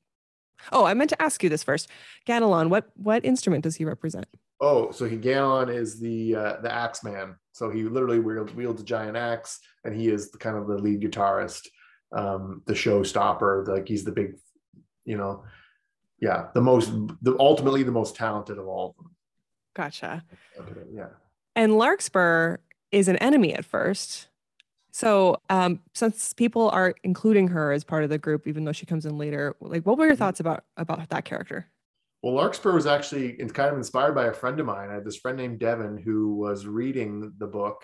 Oh, 0.71 0.85
I 0.85 0.93
meant 0.93 1.09
to 1.11 1.21
ask 1.21 1.43
you 1.43 1.49
this 1.49 1.63
first. 1.63 1.89
Ganelon, 2.27 2.69
what 2.69 2.89
what 2.95 3.25
instrument 3.25 3.63
does 3.63 3.75
he 3.75 3.85
represent? 3.85 4.27
Oh, 4.59 4.91
so 4.91 5.05
he 5.05 5.17
Ganelon 5.17 5.73
is 5.73 5.99
the 5.99 6.35
uh, 6.35 6.61
the 6.61 6.71
axe 6.71 7.03
man. 7.03 7.35
So 7.51 7.69
he 7.69 7.83
literally 7.83 8.19
wields, 8.19 8.53
wields 8.53 8.81
a 8.81 8.85
giant 8.85 9.17
axe, 9.17 9.59
and 9.83 9.93
he 9.95 10.07
is 10.07 10.31
the, 10.31 10.37
kind 10.37 10.55
of 10.55 10.67
the 10.67 10.77
lead 10.77 11.01
guitarist, 11.01 11.67
um, 12.15 12.61
the 12.65 12.73
showstopper. 12.73 13.67
Like 13.67 13.87
he's 13.87 14.03
the 14.03 14.11
big, 14.11 14.35
you 15.03 15.17
know, 15.17 15.43
yeah, 16.19 16.47
the 16.53 16.61
most, 16.61 16.91
the 17.21 17.35
ultimately 17.39 17.83
the 17.83 17.91
most 17.91 18.15
talented 18.15 18.57
of 18.57 18.67
all 18.67 18.89
of 18.89 18.95
them. 18.95 19.15
Gotcha. 19.75 20.23
Yeah. 20.93 21.09
And 21.55 21.77
Larkspur 21.77 22.57
is 22.91 23.07
an 23.07 23.17
enemy 23.17 23.53
at 23.53 23.65
first. 23.65 24.27
So, 24.91 25.41
um, 25.49 25.79
since 25.93 26.33
people 26.33 26.69
are 26.69 26.93
including 27.03 27.47
her 27.49 27.71
as 27.71 27.83
part 27.83 28.03
of 28.03 28.09
the 28.09 28.17
group, 28.17 28.45
even 28.45 28.65
though 28.65 28.73
she 28.73 28.85
comes 28.85 29.05
in 29.05 29.17
later, 29.17 29.55
like, 29.61 29.85
what 29.85 29.97
were 29.97 30.05
your 30.05 30.13
mm-hmm. 30.13 30.19
thoughts 30.19 30.39
about 30.39 30.65
about 30.77 31.09
that 31.09 31.25
character? 31.25 31.67
Well, 32.21 32.35
Larkspur 32.35 32.73
was 32.73 32.85
actually 32.85 33.33
kind 33.33 33.71
of 33.71 33.77
inspired 33.77 34.13
by 34.13 34.25
a 34.25 34.33
friend 34.33 34.59
of 34.59 34.65
mine. 34.65 34.89
I 34.89 34.95
had 34.95 35.05
this 35.05 35.17
friend 35.17 35.37
named 35.37 35.59
Devin 35.59 35.97
who 35.97 36.35
was 36.35 36.67
reading 36.67 37.33
the 37.39 37.47
book. 37.47 37.83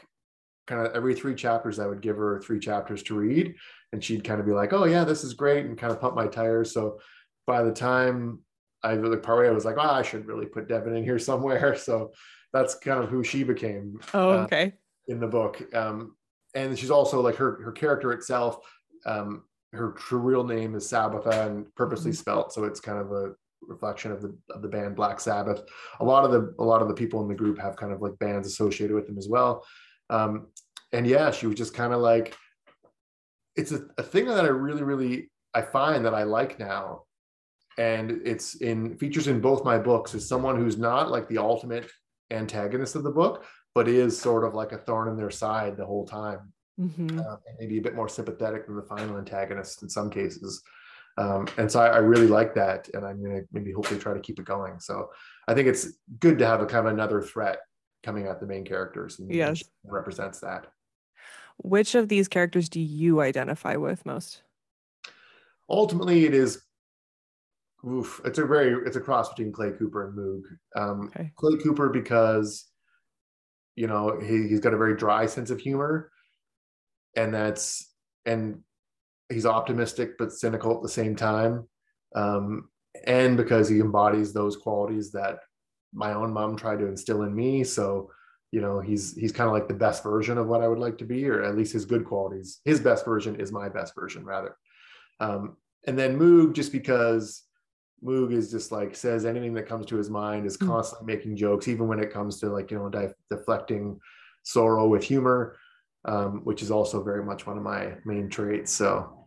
Kind 0.68 0.86
of 0.86 0.94
every 0.94 1.16
three 1.16 1.34
chapters, 1.34 1.80
I 1.80 1.88
would 1.88 2.02
give 2.02 2.18
her 2.18 2.42
three 2.42 2.60
chapters 2.60 3.02
to 3.04 3.18
read, 3.18 3.56
and 3.94 4.04
she'd 4.04 4.26
kind 4.26 4.42
of 4.42 4.46
be 4.46 4.52
like, 4.52 4.74
"Oh 4.74 4.84
yeah, 4.84 5.06
this 5.06 5.24
is 5.24 5.34
great," 5.34 5.66
and 5.66 5.78
kind 5.78 5.94
of 5.94 6.02
pump 6.02 6.14
my 6.14 6.28
tires. 6.28 6.74
So, 6.74 7.00
by 7.48 7.64
the 7.64 7.72
time 7.72 8.40
I 8.84 8.96
like 8.96 9.24
partway, 9.24 9.48
I 9.48 9.52
was 9.52 9.64
like, 9.64 9.78
"Oh, 9.78 9.82
I 9.82 10.02
should 10.02 10.28
really 10.28 10.46
put 10.46 10.68
Devin 10.68 10.96
in 10.96 11.06
here 11.06 11.20
somewhere." 11.20 11.76
So, 11.80 12.12
that's 12.52 12.76
kind 12.76 13.02
of 13.02 13.10
who 13.10 13.24
she 13.24 13.44
became. 13.44 13.98
Oh, 14.14 14.32
uh, 14.32 14.44
okay. 14.44 14.66
Uh, 14.66 15.14
in 15.14 15.22
the 15.22 15.28
book, 15.28 15.74
um, 15.74 16.17
and 16.58 16.78
she's 16.78 16.92
also 16.92 17.22
like 17.22 17.36
her 17.36 17.62
her 17.62 17.72
character 17.72 18.12
itself. 18.12 18.58
Um, 19.06 19.44
her 19.74 19.92
true 19.92 20.20
real 20.20 20.44
name 20.44 20.76
is 20.76 20.90
Sabbatha 20.90 21.46
and 21.46 21.74
purposely 21.76 22.12
mm-hmm. 22.12 22.18
spelt, 22.18 22.54
so 22.54 22.64
it's 22.64 22.80
kind 22.80 22.98
of 22.98 23.12
a 23.12 23.34
reflection 23.62 24.12
of 24.12 24.22
the 24.22 24.36
of 24.50 24.62
the 24.62 24.68
band 24.68 24.96
Black 24.96 25.20
Sabbath. 25.20 25.62
A 26.00 26.06
lot 26.06 26.26
of 26.26 26.32
the 26.32 26.56
a 26.60 26.64
lot 26.64 26.82
of 26.82 26.88
the 26.88 26.94
people 26.94 27.22
in 27.22 27.28
the 27.28 27.36
group 27.36 27.60
have 27.60 27.76
kind 27.76 27.94
of 27.94 28.02
like 28.02 28.18
bands 28.20 28.48
associated 28.48 28.96
with 28.96 29.06
them 29.06 29.18
as 29.18 29.28
well. 29.30 29.64
Um, 30.10 30.48
and 30.94 31.06
yeah, 31.06 31.32
she 31.32 31.46
was 31.46 31.56
just 31.56 31.76
kind 31.76 31.94
of 31.94 32.02
like 32.02 32.36
it's 33.56 33.72
a, 33.72 33.82
a 33.98 34.04
thing 34.04 34.26
that 34.26 34.46
I 34.46 34.50
really 34.50 34.84
really 34.84 35.30
I 35.54 35.62
find 35.62 36.06
that 36.06 36.16
I 36.16 36.24
like 36.24 36.60
now, 36.60 37.04
and 37.78 38.22
it's 38.26 38.56
in 38.56 38.98
features 38.98 39.28
in 39.28 39.42
both 39.42 39.64
my 39.64 39.78
books 39.78 40.16
is 40.16 40.28
someone 40.28 40.58
who's 40.58 40.78
not 40.78 41.12
like 41.12 41.28
the 41.28 41.38
ultimate 41.38 41.90
antagonist 42.32 42.96
of 42.96 43.04
the 43.04 43.12
book, 43.12 43.46
but 43.78 43.88
is 43.88 44.20
sort 44.20 44.44
of 44.44 44.56
like 44.56 44.72
a 44.72 44.78
thorn 44.80 45.08
in 45.08 45.16
their 45.16 45.30
side 45.30 45.78
the 45.78 45.86
whole 45.86 46.04
time. 46.04 46.52
Mm-hmm. 46.82 47.20
Uh, 47.20 47.36
maybe 47.60 47.78
a 47.78 47.82
bit 47.82 47.94
more 47.94 48.10
sympathetic 48.10 48.66
than 48.66 48.76
the 48.76 48.82
final 48.82 49.20
antagonist 49.20 49.84
in 49.84 49.90
some 49.90 50.10
cases. 50.10 50.64
Um, 51.20 51.48
and 51.60 51.72
so 51.72 51.82
I, 51.82 51.90
I, 51.90 51.98
really 51.98 52.26
like 52.26 52.56
that, 52.56 52.90
and 52.96 53.06
I'm 53.06 53.22
gonna 53.22 53.42
maybe 53.52 53.72
hopefully 53.72 54.00
try 54.00 54.16
to 54.16 54.20
keep 54.20 54.40
it 54.40 54.46
going. 54.46 54.80
So 54.80 55.12
I 55.48 55.54
think 55.54 55.68
it's 55.68 55.90
good 56.18 56.40
to 56.40 56.48
have 56.48 56.60
a 56.60 56.66
kind 56.66 56.88
of 56.88 56.94
another 56.94 57.22
threat 57.22 57.60
coming 58.02 58.26
at 58.26 58.40
the 58.40 58.48
main 58.48 58.66
characters. 58.66 59.20
And 59.20 59.32
yes, 59.32 59.64
represents 59.84 60.40
that. 60.40 60.66
Which 61.58 61.94
of 61.94 62.10
these 62.10 62.28
characters 62.28 62.70
do 62.70 62.82
you 62.82 63.22
identify 63.22 63.76
with 63.76 64.08
most? 64.08 64.42
Ultimately, 65.70 66.26
it 66.26 66.34
is. 66.34 66.64
Oof, 67.88 68.22
it's 68.26 68.40
a 68.40 68.46
very 68.46 68.74
it's 68.88 68.98
a 68.98 69.02
cross 69.02 69.30
between 69.30 69.52
Clay 69.52 69.70
Cooper 69.78 70.08
and 70.08 70.18
Moog. 70.18 70.42
Um, 70.76 71.12
okay. 71.16 71.32
Clay 71.36 71.58
Cooper 71.58 71.90
because 71.90 72.72
you 73.78 73.88
know 73.88 74.20
he, 74.20 74.50
he's 74.50 74.60
got 74.60 74.74
a 74.74 74.78
very 74.78 74.98
dry 74.98 75.26
sense 75.28 75.50
of 75.50 75.62
humor. 75.62 76.12
And 77.16 77.34
that's 77.34 77.94
and 78.26 78.60
he's 79.30 79.46
optimistic 79.46 80.18
but 80.20 80.34
cynical 80.34 80.76
at 80.76 80.82
the 80.82 80.90
same 80.90 81.16
time. 81.16 81.68
Um, 82.16 82.70
and 83.06 83.38
because 83.38 83.70
he 83.70 83.80
embodies 83.80 84.34
those 84.34 84.58
qualities 84.58 85.12
that 85.12 85.40
my 85.94 86.14
own 86.14 86.34
mom 86.34 86.58
tried 86.58 86.80
to 86.80 86.88
instill 86.88 87.22
in 87.22 87.34
me. 87.34 87.64
So 87.64 88.12
you 88.52 88.62
know 88.62 88.80
he's 88.80 89.16
he's 89.16 89.32
kind 89.32 89.48
of 89.48 89.54
like 89.54 89.68
the 89.68 89.74
best 89.74 90.04
version 90.04 90.38
of 90.38 90.48
what 90.48 90.62
i 90.62 90.68
would 90.70 90.80
like 90.80 90.98
to 90.98 91.04
be 91.04 91.28
or 91.28 91.44
at 91.44 91.56
least 91.56 91.74
his 91.74 91.86
good 91.86 92.04
qualities. 92.04 92.60
His 92.66 92.80
best 92.80 93.06
version 93.06 93.40
is 93.40 93.52
my 93.52 93.70
best 93.70 93.94
version 93.96 94.26
rather. 94.26 94.58
Um, 95.20 95.58
and 95.86 95.98
then 95.98 96.20
moog 96.20 96.54
just 96.54 96.72
because 96.72 97.44
Moog 98.04 98.32
is 98.32 98.52
just 98.52 98.72
like 98.72 98.96
says 98.96 99.26
anything 99.26 99.54
that 99.54 99.68
comes 99.68 99.86
to 99.88 99.96
his 99.96 100.10
mind, 100.10 100.46
is 100.46 100.56
hmm. 100.56 100.68
constantly 100.68 101.16
making 101.16 101.36
jokes, 101.36 101.68
even 101.68 101.88
when 101.88 102.00
it 102.00 102.12
comes 102.12 102.40
to 102.40 102.50
like, 102.50 102.72
you 102.72 102.78
know, 102.78 102.90
def- 102.90 103.14
deflecting 103.30 104.00
sorrow 104.44 104.88
with 104.88 105.04
humor, 105.04 105.58
um, 106.06 106.42
which 106.44 106.62
is 106.62 106.72
also 106.72 107.04
very 107.04 107.24
much 107.24 107.46
one 107.46 107.58
of 107.58 107.64
my 107.64 107.94
main 108.06 108.30
traits. 108.30 108.72
So, 108.72 109.26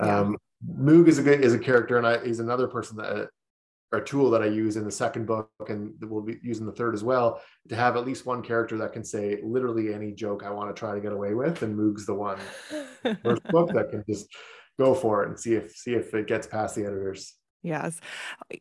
um, 0.00 0.36
yeah. 0.66 0.84
Moog 0.84 1.08
is 1.08 1.18
a 1.18 1.22
good, 1.22 1.42
is 1.42 1.54
a 1.54 1.58
character 1.58 1.96
and 1.96 2.06
I, 2.06 2.24
he's 2.24 2.40
another 2.40 2.68
person 2.68 2.96
that, 2.98 3.30
or 3.92 4.00
tool 4.00 4.30
that 4.30 4.42
I 4.42 4.46
use 4.46 4.76
in 4.76 4.84
the 4.84 4.90
second 4.90 5.26
book 5.26 5.50
and 5.68 5.94
we'll 6.02 6.22
be 6.22 6.38
using 6.42 6.66
the 6.66 6.72
third 6.72 6.94
as 6.94 7.02
well 7.02 7.40
to 7.68 7.74
have 7.74 7.96
at 7.96 8.06
least 8.06 8.24
one 8.24 8.40
character 8.40 8.76
that 8.78 8.92
can 8.92 9.02
say 9.02 9.40
literally 9.42 9.92
any 9.92 10.12
joke 10.12 10.44
I 10.44 10.50
want 10.50 10.74
to 10.74 10.78
try 10.78 10.94
to 10.94 11.00
get 11.00 11.12
away 11.12 11.34
with. 11.34 11.62
And 11.62 11.76
Moog's 11.76 12.06
the 12.06 12.14
one 12.14 12.38
first 13.24 13.42
book 13.44 13.72
that 13.72 13.90
can 13.90 14.04
just 14.08 14.28
go 14.78 14.94
for 14.94 15.24
it 15.24 15.30
and 15.30 15.40
see 15.40 15.54
if, 15.54 15.72
see 15.72 15.94
if 15.94 16.14
it 16.14 16.28
gets 16.28 16.46
past 16.46 16.76
the 16.76 16.84
editors. 16.84 17.34
Yes. 17.62 18.00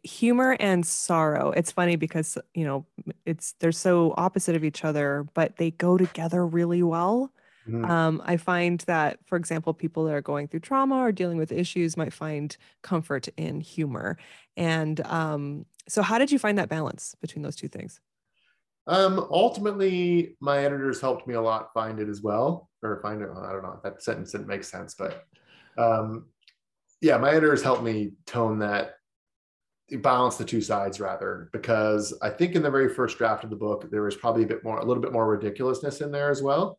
Humor 0.04 0.58
and 0.60 0.86
sorrow. 0.86 1.52
It's 1.52 1.72
funny 1.72 1.96
because, 1.96 2.38
you 2.54 2.66
know, 2.66 2.86
it's 3.26 3.54
they're 3.60 3.72
so 3.72 4.14
opposite 4.18 4.56
of 4.56 4.64
each 4.64 4.84
other, 4.84 5.26
but 5.34 5.58
they 5.58 5.72
go 5.72 5.98
together 5.98 6.46
really 6.46 6.84
well. 6.84 7.32
Mm-hmm. 7.68 7.86
Um, 7.86 8.22
I 8.26 8.38
find 8.38 8.80
that, 8.82 9.20
for 9.26 9.36
example, 9.36 9.74
people 9.74 10.06
that 10.06 10.14
are 10.14 10.22
going 10.22 10.48
through 10.48 10.62
trauma 10.62 10.98
or 10.98 11.12
dealing 11.12 11.38
with 11.38 11.52
issues 11.52 11.96
might 11.98 12.14
find 12.14 12.56
comfort 12.82 13.28
in 13.38 13.62
humor. 13.62 14.18
And 14.58 15.00
um, 15.06 15.66
so, 15.88 16.02
how 16.02 16.18
did 16.18 16.32
you 16.32 16.40
find 16.40 16.58
that 16.58 16.70
balance 16.70 17.16
between 17.22 17.44
those 17.44 17.56
two 17.56 17.68
things? 17.68 18.00
Um, 18.88 19.28
ultimately, 19.30 20.36
my 20.40 20.60
editors 20.66 21.00
helped 21.00 21.28
me 21.28 21.36
a 21.36 21.42
lot 21.42 21.74
find 21.74 22.00
it 22.00 22.10
as 22.10 22.22
well, 22.22 22.70
or 22.82 23.00
find 23.02 23.22
it. 23.22 23.30
I 23.30 23.52
don't 23.52 23.62
know. 23.62 23.80
That 23.84 24.02
sentence 24.02 24.32
didn't 24.32 24.48
make 24.48 24.64
sense, 24.64 24.96
but 24.96 25.26
um, 25.78 26.26
yeah, 27.02 27.18
my 27.18 27.32
editors 27.32 27.64
helped 27.64 27.84
me 27.84 28.12
tone 28.26 28.60
that 28.60 28.96
balance 29.98 30.38
the 30.38 30.46
two 30.46 30.62
sides 30.62 31.00
rather 31.00 31.50
because 31.52 32.14
i 32.22 32.30
think 32.30 32.56
in 32.56 32.62
the 32.62 32.70
very 32.70 32.94
first 32.94 33.18
draft 33.18 33.44
of 33.44 33.50
the 33.50 33.56
book 33.56 33.90
there 33.90 34.04
was 34.04 34.16
probably 34.16 34.44
a 34.44 34.48
bit 34.48 34.64
more 34.64 34.78
a 34.80 34.86
little 34.86 35.02
bit 35.02 35.12
more 35.12 35.28
ridiculousness 35.28 36.02
in 36.02 36.12
there 36.12 36.30
as 36.30 36.42
well. 36.42 36.78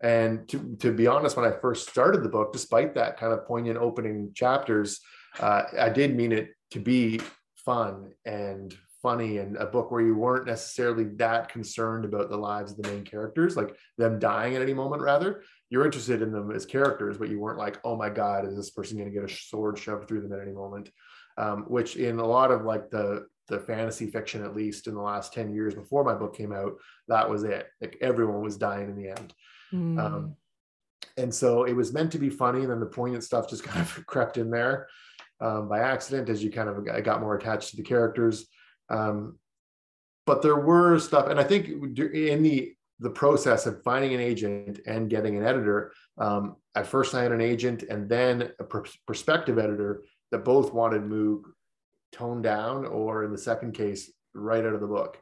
And 0.00 0.48
to, 0.48 0.76
to 0.80 0.92
be 0.92 1.06
honest 1.06 1.36
when 1.36 1.46
i 1.46 1.56
first 1.56 1.88
started 1.88 2.22
the 2.22 2.28
book 2.28 2.52
despite 2.52 2.94
that 2.94 3.16
kind 3.16 3.32
of 3.32 3.46
poignant 3.46 3.78
opening 3.78 4.32
chapters 4.34 5.00
uh, 5.40 5.62
i 5.78 5.88
did 5.88 6.16
mean 6.16 6.32
it 6.32 6.50
to 6.70 6.80
be 6.80 7.20
fun 7.54 8.12
and 8.24 8.76
funny 9.02 9.38
and 9.38 9.56
a 9.56 9.66
book 9.66 9.90
where 9.90 10.00
you 10.00 10.14
weren't 10.14 10.46
necessarily 10.46 11.04
that 11.04 11.48
concerned 11.48 12.04
about 12.04 12.30
the 12.30 12.36
lives 12.36 12.72
of 12.72 12.78
the 12.78 12.88
main 12.88 13.04
characters 13.04 13.56
like 13.56 13.74
them 13.96 14.18
dying 14.18 14.56
at 14.56 14.62
any 14.62 14.74
moment 14.74 15.02
rather 15.02 15.42
you're 15.70 15.84
interested 15.84 16.22
in 16.22 16.32
them 16.32 16.50
as 16.50 16.66
characters 16.66 17.18
but 17.18 17.28
you 17.28 17.38
weren't 17.38 17.58
like 17.58 17.78
oh 17.84 17.96
my 17.96 18.08
god 18.08 18.46
is 18.46 18.56
this 18.56 18.70
person 18.70 18.96
going 18.96 19.10
to 19.10 19.14
get 19.14 19.28
a 19.28 19.32
sword 19.32 19.78
shoved 19.78 20.08
through 20.08 20.20
them 20.20 20.32
at 20.32 20.40
any 20.40 20.52
moment? 20.52 20.90
Um, 21.36 21.66
which 21.68 21.94
in 21.94 22.18
a 22.18 22.26
lot 22.26 22.50
of 22.50 22.64
like 22.64 22.90
the 22.90 23.26
the 23.46 23.60
fantasy 23.60 24.10
fiction 24.10 24.44
at 24.44 24.56
least 24.56 24.88
in 24.88 24.94
the 24.94 25.00
last 25.00 25.32
10 25.32 25.54
years 25.54 25.74
before 25.74 26.04
my 26.04 26.14
book 26.14 26.36
came 26.36 26.52
out 26.52 26.74
that 27.06 27.28
was 27.28 27.44
it. 27.44 27.66
Like 27.80 27.96
everyone 28.00 28.42
was 28.42 28.56
dying 28.56 28.88
in 28.88 28.96
the 28.96 29.08
end. 29.10 29.34
Mm. 29.72 29.98
um, 29.98 30.36
and 31.16 31.34
so 31.34 31.64
it 31.64 31.74
was 31.74 31.92
meant 31.92 32.12
to 32.12 32.18
be 32.18 32.30
funny 32.30 32.60
and 32.60 32.70
then 32.70 32.80
the 32.80 32.86
poignant 32.86 33.24
stuff 33.24 33.48
just 33.48 33.64
kind 33.64 33.80
of 33.80 34.06
crept 34.06 34.36
in 34.36 34.50
there 34.50 34.88
um, 35.40 35.68
by 35.68 35.80
accident 35.80 36.28
as 36.28 36.42
you 36.42 36.50
kind 36.50 36.68
of 36.68 37.04
got 37.04 37.20
more 37.20 37.36
attached 37.36 37.70
to 37.70 37.76
the 37.76 37.82
characters. 37.82 38.46
Um, 38.90 39.38
but 40.28 40.42
there 40.42 40.60
were 40.60 40.98
stuff 40.98 41.26
and 41.28 41.40
i 41.40 41.42
think 41.42 41.68
in 41.68 42.42
the 42.42 42.74
the 43.00 43.10
process 43.10 43.66
of 43.66 43.82
finding 43.82 44.12
an 44.14 44.20
agent 44.20 44.80
and 44.86 45.08
getting 45.08 45.36
an 45.36 45.44
editor 45.44 45.92
um, 46.18 46.56
at 46.74 46.86
first 46.86 47.14
i 47.14 47.22
had 47.22 47.32
an 47.32 47.40
agent 47.40 47.84
and 47.84 48.08
then 48.08 48.50
a 48.58 48.64
pr- 48.64 48.86
prospective 49.06 49.58
editor 49.58 50.02
that 50.30 50.44
both 50.44 50.72
wanted 50.72 51.02
Moog 51.02 51.42
toned 52.12 52.42
down, 52.42 52.84
or 52.86 53.24
in 53.24 53.32
the 53.32 53.38
second 53.38 53.72
case, 53.72 54.10
right 54.34 54.64
out 54.64 54.74
of 54.74 54.80
the 54.80 54.86
book, 54.86 55.18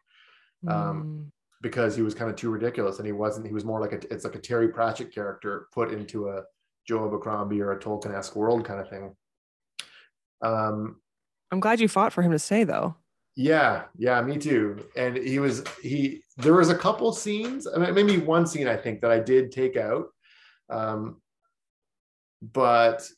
um, 0.68 1.26
mm. 1.26 1.30
because 1.62 1.96
he 1.96 2.02
was 2.02 2.14
kind 2.14 2.30
of 2.30 2.36
too 2.36 2.50
ridiculous, 2.50 2.98
and 2.98 3.06
he 3.06 3.12
wasn't. 3.12 3.46
He 3.46 3.52
was 3.52 3.64
more 3.64 3.80
like 3.80 3.92
a. 3.92 4.12
It's 4.12 4.24
like 4.24 4.34
a 4.34 4.40
Terry 4.40 4.68
Pratchett 4.68 5.14
character 5.14 5.68
put 5.72 5.92
into 5.92 6.28
a 6.28 6.42
Joe 6.86 7.06
Abercrombie 7.06 7.60
or 7.60 7.72
a 7.72 7.78
Tolkien-esque 7.78 8.36
world 8.36 8.64
kind 8.64 8.80
of 8.80 8.88
thing. 8.88 9.14
Um, 10.42 11.00
I'm 11.50 11.60
glad 11.60 11.80
you 11.80 11.88
fought 11.88 12.12
for 12.12 12.22
him 12.22 12.32
to 12.32 12.38
stay, 12.38 12.64
though. 12.64 12.96
Yeah, 13.36 13.84
yeah, 13.96 14.20
me 14.22 14.38
too. 14.38 14.86
And 14.96 15.16
he 15.16 15.38
was 15.38 15.64
he. 15.82 16.22
There 16.36 16.54
was 16.54 16.68
a 16.68 16.76
couple 16.76 17.12
scenes, 17.12 17.66
I 17.66 17.78
mean, 17.78 17.94
maybe 17.94 18.18
one 18.18 18.46
scene 18.46 18.68
I 18.68 18.76
think 18.76 19.00
that 19.00 19.10
I 19.10 19.18
did 19.18 19.52
take 19.52 19.76
out, 19.76 20.08
um, 20.68 21.20
but 22.42 23.08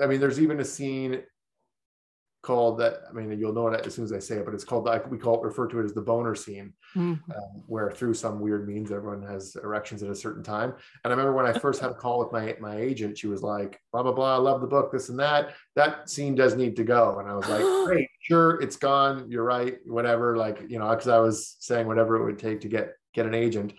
I 0.00 0.06
mean, 0.06 0.20
there's 0.20 0.40
even 0.40 0.60
a 0.60 0.64
scene 0.64 1.22
called 2.42 2.78
that. 2.78 3.02
I 3.08 3.12
mean, 3.12 3.36
you'll 3.38 3.52
know 3.52 3.68
it 3.68 3.86
as 3.86 3.94
soon 3.94 4.04
as 4.04 4.12
I 4.12 4.18
say 4.18 4.36
it, 4.36 4.44
but 4.44 4.54
it's 4.54 4.64
called 4.64 4.84
like 4.84 5.10
we 5.10 5.18
call 5.18 5.36
it 5.36 5.42
refer 5.42 5.66
to 5.68 5.80
it 5.80 5.84
as 5.84 5.92
the 5.92 6.00
boner 6.00 6.34
scene, 6.34 6.72
mm-hmm. 6.94 7.30
um, 7.32 7.62
where 7.66 7.90
through 7.90 8.14
some 8.14 8.40
weird 8.40 8.68
means 8.68 8.92
everyone 8.92 9.22
has 9.22 9.56
erections 9.56 10.02
at 10.02 10.10
a 10.10 10.14
certain 10.14 10.42
time. 10.42 10.74
And 11.04 11.12
I 11.12 11.16
remember 11.16 11.32
when 11.32 11.46
I 11.46 11.52
first 11.58 11.80
had 11.80 11.90
a 11.90 11.94
call 11.94 12.20
with 12.20 12.32
my 12.32 12.56
my 12.60 12.76
agent, 12.76 13.18
she 13.18 13.26
was 13.26 13.42
like, 13.42 13.80
blah 13.92 14.02
blah 14.02 14.12
blah, 14.12 14.34
I 14.34 14.38
love 14.38 14.60
the 14.60 14.66
book, 14.66 14.92
this 14.92 15.08
and 15.08 15.18
that. 15.18 15.54
That 15.74 16.08
scene 16.08 16.34
does 16.34 16.54
need 16.54 16.76
to 16.76 16.84
go, 16.84 17.18
and 17.18 17.28
I 17.28 17.34
was 17.34 17.48
like, 17.48 17.62
great, 17.86 18.08
sure, 18.20 18.60
it's 18.60 18.76
gone. 18.76 19.30
You're 19.30 19.44
right, 19.44 19.78
whatever. 19.86 20.36
Like 20.36 20.62
you 20.68 20.78
know, 20.78 20.88
because 20.90 21.08
I 21.08 21.18
was 21.18 21.56
saying 21.60 21.86
whatever 21.86 22.16
it 22.16 22.24
would 22.24 22.38
take 22.38 22.60
to 22.60 22.68
get 22.68 22.92
get 23.14 23.26
an 23.26 23.34
agent. 23.34 23.72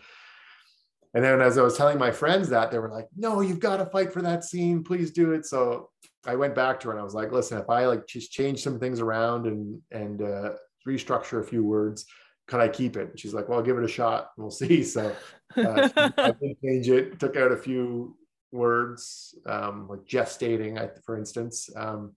And 1.12 1.24
then 1.24 1.40
as 1.40 1.58
I 1.58 1.62
was 1.62 1.76
telling 1.76 1.98
my 1.98 2.12
friends 2.12 2.48
that, 2.50 2.70
they 2.70 2.78
were 2.78 2.88
like, 2.88 3.08
no, 3.16 3.40
you've 3.40 3.58
got 3.58 3.78
to 3.78 3.86
fight 3.86 4.12
for 4.12 4.22
that 4.22 4.44
scene. 4.44 4.84
Please 4.84 5.10
do 5.10 5.32
it. 5.32 5.44
So 5.44 5.90
I 6.26 6.36
went 6.36 6.54
back 6.54 6.80
to 6.80 6.88
her 6.88 6.92
and 6.92 7.00
I 7.00 7.04
was 7.04 7.14
like, 7.14 7.32
listen, 7.32 7.58
if 7.58 7.70
I 7.70 7.86
like 7.86 8.06
just 8.06 8.32
change 8.32 8.62
some 8.62 8.78
things 8.78 9.00
around 9.00 9.46
and 9.46 9.80
and 9.90 10.22
uh, 10.22 10.50
restructure 10.86 11.40
a 11.40 11.44
few 11.44 11.64
words, 11.64 12.06
can 12.46 12.60
I 12.60 12.68
keep 12.68 12.96
it? 12.96 13.10
And 13.10 13.18
she's 13.18 13.32
like, 13.32 13.48
well, 13.48 13.58
I'll 13.58 13.64
give 13.64 13.78
it 13.78 13.84
a 13.84 13.88
shot. 13.88 14.30
We'll 14.36 14.50
see. 14.50 14.84
So 14.84 15.14
uh, 15.56 15.88
I 15.96 16.32
did 16.40 16.56
change 16.62 16.88
it, 16.88 17.18
took 17.18 17.36
out 17.36 17.52
a 17.52 17.56
few 17.56 18.16
words, 18.52 19.34
um, 19.46 19.88
like 19.88 20.04
gestating, 20.04 20.90
for 21.04 21.16
instance, 21.16 21.68
um, 21.74 22.14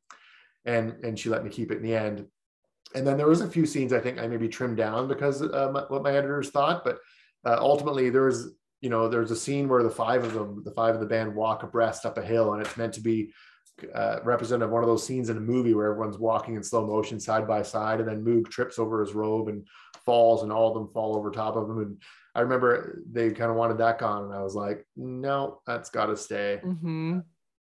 and 0.66 0.94
and 1.04 1.18
she 1.18 1.30
let 1.30 1.44
me 1.44 1.50
keep 1.50 1.72
it 1.72 1.78
in 1.78 1.84
the 1.84 1.96
end. 1.96 2.26
And 2.96 3.08
then 3.08 3.18
there 3.18 3.28
was 3.28 3.42
a 3.42 3.50
few 3.50 3.66
scenes 3.66 3.92
I 3.92 4.00
think 4.00 4.20
I 4.20 4.28
maybe 4.28 4.48
trimmed 4.48 4.78
down 4.78 5.08
because 5.08 5.42
uh, 5.42 5.72
my, 5.74 5.82
what 5.88 6.04
my 6.04 6.16
editors 6.16 6.52
thought, 6.52 6.84
but 6.84 7.00
uh, 7.46 7.58
ultimately 7.60 8.10
there 8.10 8.26
was 8.26 8.54
you 8.82 8.90
know 8.90 9.08
there's 9.08 9.32
a 9.32 9.36
scene 9.36 9.68
where 9.68 9.82
the 9.82 9.90
five 9.90 10.24
of 10.24 10.34
them, 10.34 10.62
the 10.64 10.74
five 10.74 10.94
of 10.94 11.02
the 11.02 11.08
band, 11.08 11.34
walk 11.34 11.64
abreast 11.64 12.06
up 12.06 12.18
a 12.18 12.24
hill, 12.24 12.54
and 12.54 12.62
it's 12.62 12.78
meant 12.78 12.94
to 12.94 13.02
be 13.02 13.34
uh, 13.94 14.20
representative 14.24 14.72
one 14.72 14.84
of 14.84 14.90
those 14.90 15.06
scenes 15.06 15.30
in 15.30 15.38
a 15.38 15.42
movie 15.42 15.74
where 15.74 15.92
everyone's 15.92 16.18
walking 16.18 16.56
in 16.56 16.64
slow 16.64 16.86
motion 16.86 17.20
side 17.20 17.48
by 17.48 17.62
side, 17.62 18.00
and 18.00 18.08
then 18.08 18.24
Moog 18.24 18.50
trips 18.50 18.80
over 18.80 19.02
his 19.02 19.14
robe 19.14 19.48
and 19.48 19.68
falls, 20.06 20.44
and 20.44 20.52
all 20.52 20.68
of 20.70 20.74
them 20.74 20.90
fall 20.94 21.16
over 21.16 21.32
top 21.32 21.56
of 21.56 21.70
him. 21.70 21.80
And 21.80 22.02
I 22.36 22.42
remember 22.42 23.02
they 23.12 23.32
kind 23.32 23.52
of 23.52 23.58
wanted 23.58 23.78
that 23.80 24.00
gone, 24.00 24.26
and 24.26 24.34
I 24.34 24.42
was 24.44 24.56
like, 24.56 24.86
no, 24.96 25.62
that's 25.66 25.90
got 25.90 26.08
to 26.08 26.18
stay. 26.18 26.62
Mm-hmm. 26.64 27.20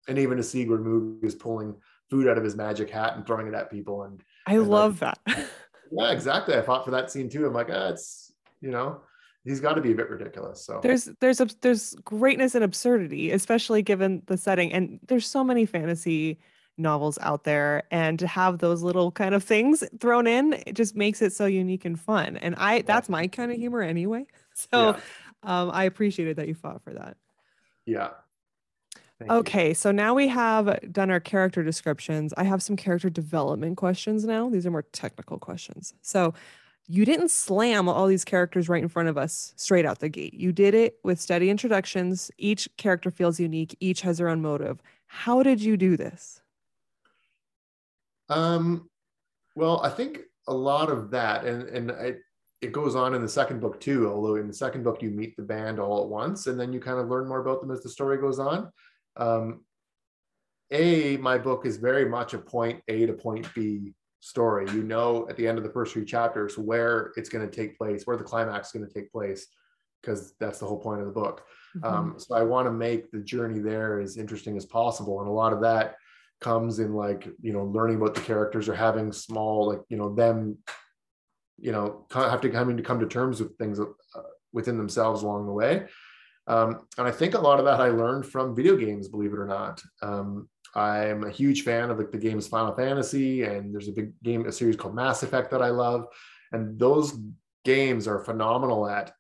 And 0.09 0.19
even 0.19 0.39
a 0.39 0.43
where 0.43 0.79
Moog 0.79 1.25
is 1.25 1.35
pulling 1.35 1.77
food 2.11 2.29
out 2.29 2.39
of 2.39 2.45
his 2.45 2.57
magic 2.57 2.91
hat 2.91 3.17
and 3.17 3.27
throwing 3.27 3.47
it 3.47 3.55
at 3.55 3.71
people, 3.71 4.03
and 4.03 4.23
I 4.47 4.55
and 4.55 4.69
love 4.69 5.01
that. 5.01 5.19
yeah, 5.27 6.11
exactly. 6.11 6.55
I 6.55 6.63
fought 6.63 6.85
for 6.85 6.91
that 6.93 7.11
scene 7.11 7.29
too. 7.29 7.47
I'm 7.47 7.55
like, 7.55 7.71
ah, 7.71 7.89
it's 7.89 8.33
you 8.61 8.71
know 8.71 9.01
he's 9.45 9.61
got 9.61 9.75
to 9.75 9.81
be 9.81 9.93
a 9.93 9.95
bit 9.95 10.09
ridiculous. 10.09 10.65
So 10.65 10.81
there's 10.83 11.05
there's 11.21 11.41
a, 11.41 11.49
there's 11.61 11.95
greatness 12.05 12.55
and 12.55 12.65
absurdity, 12.65 13.31
especially 13.31 13.83
given 13.83 14.23
the 14.27 14.37
setting. 14.37 14.73
And 14.73 15.01
there's 15.07 15.27
so 15.27 15.45
many 15.45 15.67
fantasy 15.67 16.39
novels 16.79 17.19
out 17.21 17.45
there, 17.45 17.85
and 17.91 18.19
to 18.19 18.27
have 18.27 18.59
those 18.59 18.83
little 18.83 19.11
kind 19.11 19.35
of 19.35 19.45
things 19.45 19.85
thrown 20.01 20.27
in, 20.27 20.55
it 20.67 20.75
just 20.75 20.97
makes 20.97 21.21
it 21.23 21.33
so 21.33 21.47
unique 21.47 21.85
and 21.85 21.99
fun. 21.99 22.37
And 22.37 22.55
I 22.57 22.83
that's 22.83 23.09
my 23.09 23.27
kind 23.27 23.53
of 23.53 23.59
humor 23.59 23.83
anyway. 23.83 24.27
So 24.55 24.91
yeah. 24.91 24.99
um, 25.45 25.71
I 25.73 25.85
appreciated 25.85 26.37
that 26.37 26.47
you 26.47 26.53
fought 26.53 26.83
for 26.83 26.93
that. 26.93 27.17
Yeah. 27.87 28.11
Thank 29.19 29.31
okay, 29.33 29.69
you. 29.69 29.75
so 29.75 29.91
now 29.91 30.13
we 30.13 30.29
have 30.29 30.93
done 30.93 31.11
our 31.11 31.21
character 31.21 31.63
descriptions. 31.63 32.35
I 32.37 32.45
have 32.45 32.63
some 32.63 32.77
character 32.77 33.09
development 33.09 33.79
questions 33.79 34.27
now. 34.27 34.51
These 34.51 34.67
are 34.67 34.71
more 34.71 34.83
technical 34.83 35.39
questions. 35.39 35.95
So, 36.03 36.35
you 36.89 37.05
didn't 37.05 37.31
slam 37.31 37.89
all 37.89 38.07
these 38.07 38.25
characters 38.25 38.69
right 38.69 38.83
in 38.83 38.89
front 38.89 39.09
of 39.09 39.17
us 39.17 39.55
straight 39.57 39.87
out 39.87 40.01
the 40.01 40.09
gate. 40.09 40.35
You 40.35 40.53
did 40.53 40.75
it 40.75 40.99
with 41.05 41.21
steady 41.21 41.49
introductions. 41.49 42.31
Each 42.39 42.69
character 42.77 43.11
feels 43.11 43.39
unique, 43.39 43.77
each 43.81 44.03
has 44.03 44.19
their 44.19 44.29
own 44.29 44.43
motive. 44.43 44.81
How 45.07 45.43
did 45.43 45.63
you 45.63 45.77
do 45.77 45.97
this? 45.97 46.41
Um, 48.29 48.89
well, 49.55 49.81
I 49.83 49.91
think 49.91 50.21
a 50.49 50.55
lot 50.55 50.91
of 50.91 51.11
that, 51.11 51.45
and 51.45 51.63
and 51.69 51.91
it, 51.91 52.21
it 52.61 52.73
goes 52.73 52.95
on 52.95 53.15
in 53.15 53.23
the 53.23 53.29
second 53.29 53.61
book 53.61 53.81
too. 53.81 54.09
Although 54.09 54.37
in 54.37 54.49
the 54.49 54.55
second 54.55 54.83
book 54.83 55.03
you 55.03 55.11
meet 55.11 55.37
the 55.37 55.43
band 55.43 55.79
all 55.79 56.03
at 56.03 56.09
once, 56.09 56.47
and 56.47 56.59
then 56.59 56.73
you 56.73 56.81
kind 56.81 56.99
of 56.99 57.09
learn 57.09 57.29
more 57.29 57.41
about 57.41 57.61
them 57.61 57.71
as 57.71 57.83
the 57.83 57.89
story 57.89 58.19
goes 58.19 58.39
on. 58.39 58.71
Um, 59.17 59.65
a, 60.71 61.19
my 61.19 61.37
book 61.37 61.67
is 61.67 61.77
very 61.77 62.07
much 62.07 62.33
a 62.33 62.39
point 62.39 62.83
A 62.89 63.05
to 63.05 63.13
point 63.13 63.47
B 63.55 63.95
story. 64.23 64.67
You 64.73 64.85
know 64.85 65.27
at 65.29 65.37
the 65.37 65.47
end 65.47 65.59
of 65.59 65.65
the 65.65 65.71
first 65.71 65.93
three 65.93 66.05
chapters 66.05 66.57
where 66.57 67.13
it's 67.17 67.29
going 67.29 67.49
to 67.49 67.55
take 67.55 67.77
place, 67.77 68.07
where 68.07 68.17
the 68.17 68.25
climax 68.25 68.69
is 68.69 68.73
going 68.73 68.87
to 68.87 68.95
take 68.95 69.13
place, 69.13 69.49
because 70.01 70.35
that's 70.39 70.61
the 70.61 70.67
whole 70.67 70.79
point 70.79 71.01
of 71.01 71.07
the 71.07 71.13
book. 71.13 71.43
Mm-hmm. 71.77 71.87
Um, 71.87 72.15
so 72.19 72.35
I 72.35 72.43
want 72.43 72.67
to 72.67 72.73
make 72.73 73.11
the 73.11 73.21
journey 73.21 73.59
there 73.59 74.01
as 74.01 74.17
interesting 74.17 74.57
as 74.57 74.65
possible, 74.65 75.21
and 75.21 75.29
a 75.29 75.33
lot 75.33 75.53
of 75.53 75.61
that 75.63 75.97
comes 76.41 76.79
in 76.79 76.95
like 76.95 77.29
you 77.41 77.53
know 77.53 77.65
learning 77.65 77.97
about 77.97 78.15
the 78.15 78.21
characters 78.21 78.69
or 78.69 78.75
having 78.75 79.13
small 79.13 79.69
like 79.69 79.81
you 79.89 79.97
know 79.97 80.13
them 80.13 80.59
you 81.59 81.71
know 81.71 82.05
have 82.13 82.41
to 82.41 82.51
coming 82.51 82.77
to 82.77 82.83
come 82.83 82.99
to 82.99 83.07
terms 83.07 83.41
with 83.41 83.57
things 83.59 83.79
uh, 83.79 83.85
within 84.53 84.77
themselves 84.77 85.23
along 85.23 85.47
the 85.47 85.53
way 85.53 85.85
um, 86.49 86.81
and 86.99 87.07
i 87.07 87.13
think 87.13 87.35
a 87.35 87.41
lot 87.41 87.61
of 87.61 87.65
that 87.65 87.81
i 87.81 87.89
learned 87.89 88.27
from 88.27 88.57
video 88.57 88.77
games 88.77 89.09
believe 89.09 89.33
it 89.33 89.39
or 89.39 89.47
not 89.47 89.81
um, 90.03 90.49
I'm 90.75 91.25
a 91.25 91.31
huge 91.31 91.63
fan 91.63 91.91
of 91.91 91.99
like 91.99 92.13
the 92.13 92.19
games 92.19 92.47
Final 92.47 92.75
Fantasy, 92.75 93.43
and 93.43 93.73
there's 93.73 93.89
a 93.89 93.93
big 93.93 94.13
game, 94.23 94.47
a 94.47 94.53
series 94.53 94.77
called 94.77 94.95
Mass 94.95 95.23
Effect 95.23 95.51
that 95.51 95.63
I 95.63 95.69
love. 95.69 96.07
And 96.53 96.79
those 96.79 97.19
games 97.65 98.09
are 98.09 98.25
phenomenal 98.25 98.89
at, 98.89 99.13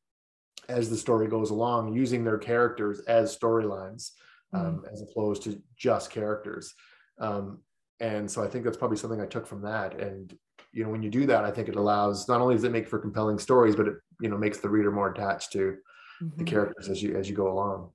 as 0.69 0.89
the 0.89 0.97
story 0.97 1.29
goes 1.29 1.51
along, 1.51 1.95
using 1.95 2.25
their 2.25 2.39
characters 2.39 3.01
as 3.01 3.37
storylines, 3.37 4.13
um, 4.53 4.83
mm. 4.85 4.93
as 4.93 5.03
opposed 5.03 5.43
to 5.45 5.61
just 5.77 6.11
characters. 6.11 6.75
Um, 7.19 7.61
and 8.01 8.31
so 8.31 8.43
I 8.43 8.49
think 8.49 8.65
that's 8.65 8.77
probably 8.77 8.97
something 8.97 9.21
I 9.21 9.27
took 9.27 9.47
from 9.47 9.63
that. 9.63 10.01
And 10.01 10.37
you 10.73 10.85
know, 10.85 10.91
when 10.91 11.03
you 11.03 11.11
do 11.11 11.27
that, 11.27 11.45
I 11.45 11.51
think 11.51 11.69
it 11.69 11.77
allows 11.77 12.29
not 12.29 12.41
only 12.41 12.55
does 12.55 12.65
it 12.65 12.73
make 12.73 12.89
for 12.89 12.99
compelling 12.99 13.39
stories, 13.39 13.77
but 13.77 13.89
it 13.89 13.95
you 14.21 14.31
know 14.31 14.39
makes 14.39 14.59
the 14.59 14.71
reader 14.71 14.91
more 14.91 15.11
attached 15.11 15.53
to 15.53 15.77
mm-hmm. 16.23 16.39
the 16.39 16.45
characters 16.45 16.89
as 16.89 17.03
you 17.03 17.17
as 17.17 17.29
you 17.29 17.37
go 17.37 17.53
along 17.53 17.91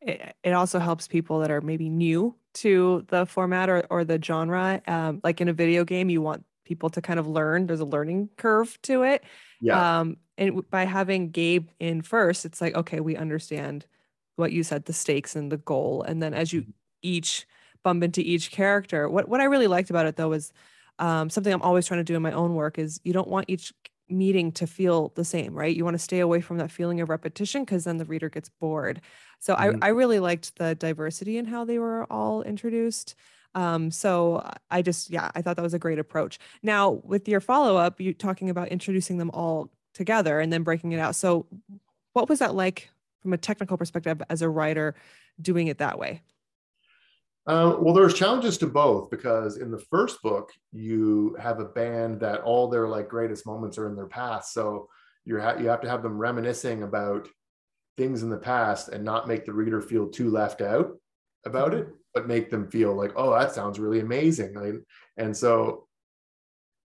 it, 0.00 0.34
it 0.42 0.52
also 0.52 0.78
helps 0.78 1.08
people 1.08 1.40
that 1.40 1.50
are 1.50 1.60
maybe 1.60 1.88
new 1.88 2.34
to 2.62 3.04
the 3.08 3.26
format 3.26 3.68
or, 3.68 3.84
or 3.90 4.04
the 4.04 4.20
genre. 4.22 4.80
Um, 4.86 5.20
like 5.22 5.40
in 5.40 5.48
a 5.48 5.52
video 5.52 5.84
game, 5.84 6.10
you 6.10 6.22
want 6.22 6.44
people 6.64 6.90
to 6.90 7.00
kind 7.00 7.18
of 7.18 7.26
learn. 7.26 7.66
There's 7.66 7.80
a 7.80 7.84
learning 7.84 8.30
curve 8.36 8.78
to 8.82 9.02
it. 9.02 9.24
Yeah. 9.60 10.00
Um, 10.00 10.18
and 10.36 10.68
by 10.70 10.84
having 10.84 11.30
Gabe 11.30 11.68
in 11.80 12.02
first, 12.02 12.44
it's 12.44 12.60
like, 12.60 12.74
okay, 12.76 13.00
we 13.00 13.16
understand 13.16 13.86
what 14.36 14.52
you 14.52 14.62
said, 14.62 14.84
the 14.84 14.92
stakes 14.92 15.34
and 15.34 15.50
the 15.50 15.56
goal. 15.56 16.02
And 16.02 16.22
then 16.22 16.34
as 16.34 16.52
you 16.52 16.62
mm-hmm. 16.62 16.70
each 17.02 17.46
bump 17.82 18.04
into 18.04 18.20
each 18.20 18.50
character, 18.50 19.08
what, 19.08 19.28
what 19.28 19.40
I 19.40 19.44
really 19.44 19.66
liked 19.66 19.90
about 19.90 20.06
it 20.06 20.16
though 20.16 20.28
was 20.28 20.52
um, 20.98 21.30
something 21.30 21.52
I'm 21.52 21.62
always 21.62 21.86
trying 21.86 22.00
to 22.00 22.04
do 22.04 22.16
in 22.16 22.22
my 22.22 22.32
own 22.32 22.54
work 22.54 22.78
is 22.78 23.00
you 23.04 23.12
don't 23.12 23.28
want 23.28 23.46
each 23.48 23.72
meeting 24.10 24.52
to 24.52 24.66
feel 24.66 25.12
the 25.14 25.24
same, 25.24 25.54
right? 25.54 25.74
You 25.74 25.84
want 25.84 25.94
to 25.94 26.02
stay 26.02 26.20
away 26.20 26.40
from 26.40 26.58
that 26.58 26.70
feeling 26.70 27.00
of 27.00 27.08
repetition 27.08 27.64
because 27.64 27.84
then 27.84 27.98
the 27.98 28.04
reader 28.04 28.28
gets 28.28 28.48
bored. 28.48 29.00
So 29.38 29.54
mm-hmm. 29.54 29.82
I, 29.82 29.88
I 29.88 29.90
really 29.90 30.20
liked 30.20 30.56
the 30.56 30.74
diversity 30.74 31.36
in 31.36 31.46
how 31.46 31.64
they 31.64 31.78
were 31.78 32.04
all 32.10 32.42
introduced. 32.42 33.14
Um, 33.54 33.90
so 33.90 34.48
I 34.70 34.82
just, 34.82 35.10
yeah, 35.10 35.30
I 35.34 35.42
thought 35.42 35.56
that 35.56 35.62
was 35.62 35.74
a 35.74 35.78
great 35.78 35.98
approach. 35.98 36.38
Now, 36.62 36.90
with 36.90 37.28
your 37.28 37.40
follow 37.40 37.76
up, 37.76 38.00
you 38.00 38.12
talking 38.12 38.50
about 38.50 38.68
introducing 38.68 39.18
them 39.18 39.30
all 39.32 39.70
together 39.94 40.40
and 40.40 40.52
then 40.52 40.62
breaking 40.62 40.92
it 40.92 41.00
out. 41.00 41.16
So, 41.16 41.46
what 42.12 42.28
was 42.28 42.38
that 42.40 42.54
like 42.54 42.90
from 43.20 43.32
a 43.32 43.38
technical 43.38 43.76
perspective 43.76 44.22
as 44.28 44.42
a 44.42 44.48
writer 44.48 44.94
doing 45.40 45.68
it 45.68 45.78
that 45.78 45.98
way? 45.98 46.22
Uh, 47.48 47.76
well, 47.80 47.94
there's 47.94 48.12
challenges 48.12 48.58
to 48.58 48.66
both 48.66 49.08
because 49.10 49.56
in 49.56 49.70
the 49.70 49.82
first 49.90 50.20
book, 50.20 50.52
you 50.70 51.34
have 51.40 51.60
a 51.60 51.64
band 51.64 52.20
that 52.20 52.42
all 52.42 52.68
their 52.68 52.86
like 52.86 53.08
greatest 53.08 53.46
moments 53.46 53.78
are 53.78 53.88
in 53.88 53.96
their 53.96 54.06
past. 54.06 54.52
So 54.52 54.90
you 55.24 55.40
ha- 55.40 55.56
you 55.58 55.68
have 55.68 55.80
to 55.80 55.88
have 55.88 56.02
them 56.02 56.18
reminiscing 56.18 56.82
about 56.82 57.26
things 57.96 58.22
in 58.22 58.28
the 58.28 58.36
past 58.36 58.90
and 58.90 59.02
not 59.02 59.26
make 59.26 59.46
the 59.46 59.52
reader 59.54 59.80
feel 59.80 60.08
too 60.08 60.28
left 60.30 60.60
out 60.60 60.90
about 61.46 61.72
it, 61.72 61.88
but 62.12 62.28
make 62.28 62.50
them 62.50 62.70
feel 62.70 62.94
like, 62.94 63.12
oh, 63.16 63.30
that 63.30 63.54
sounds 63.54 63.78
really 63.78 64.00
amazing. 64.00 64.82
and 65.16 65.34
so 65.34 65.86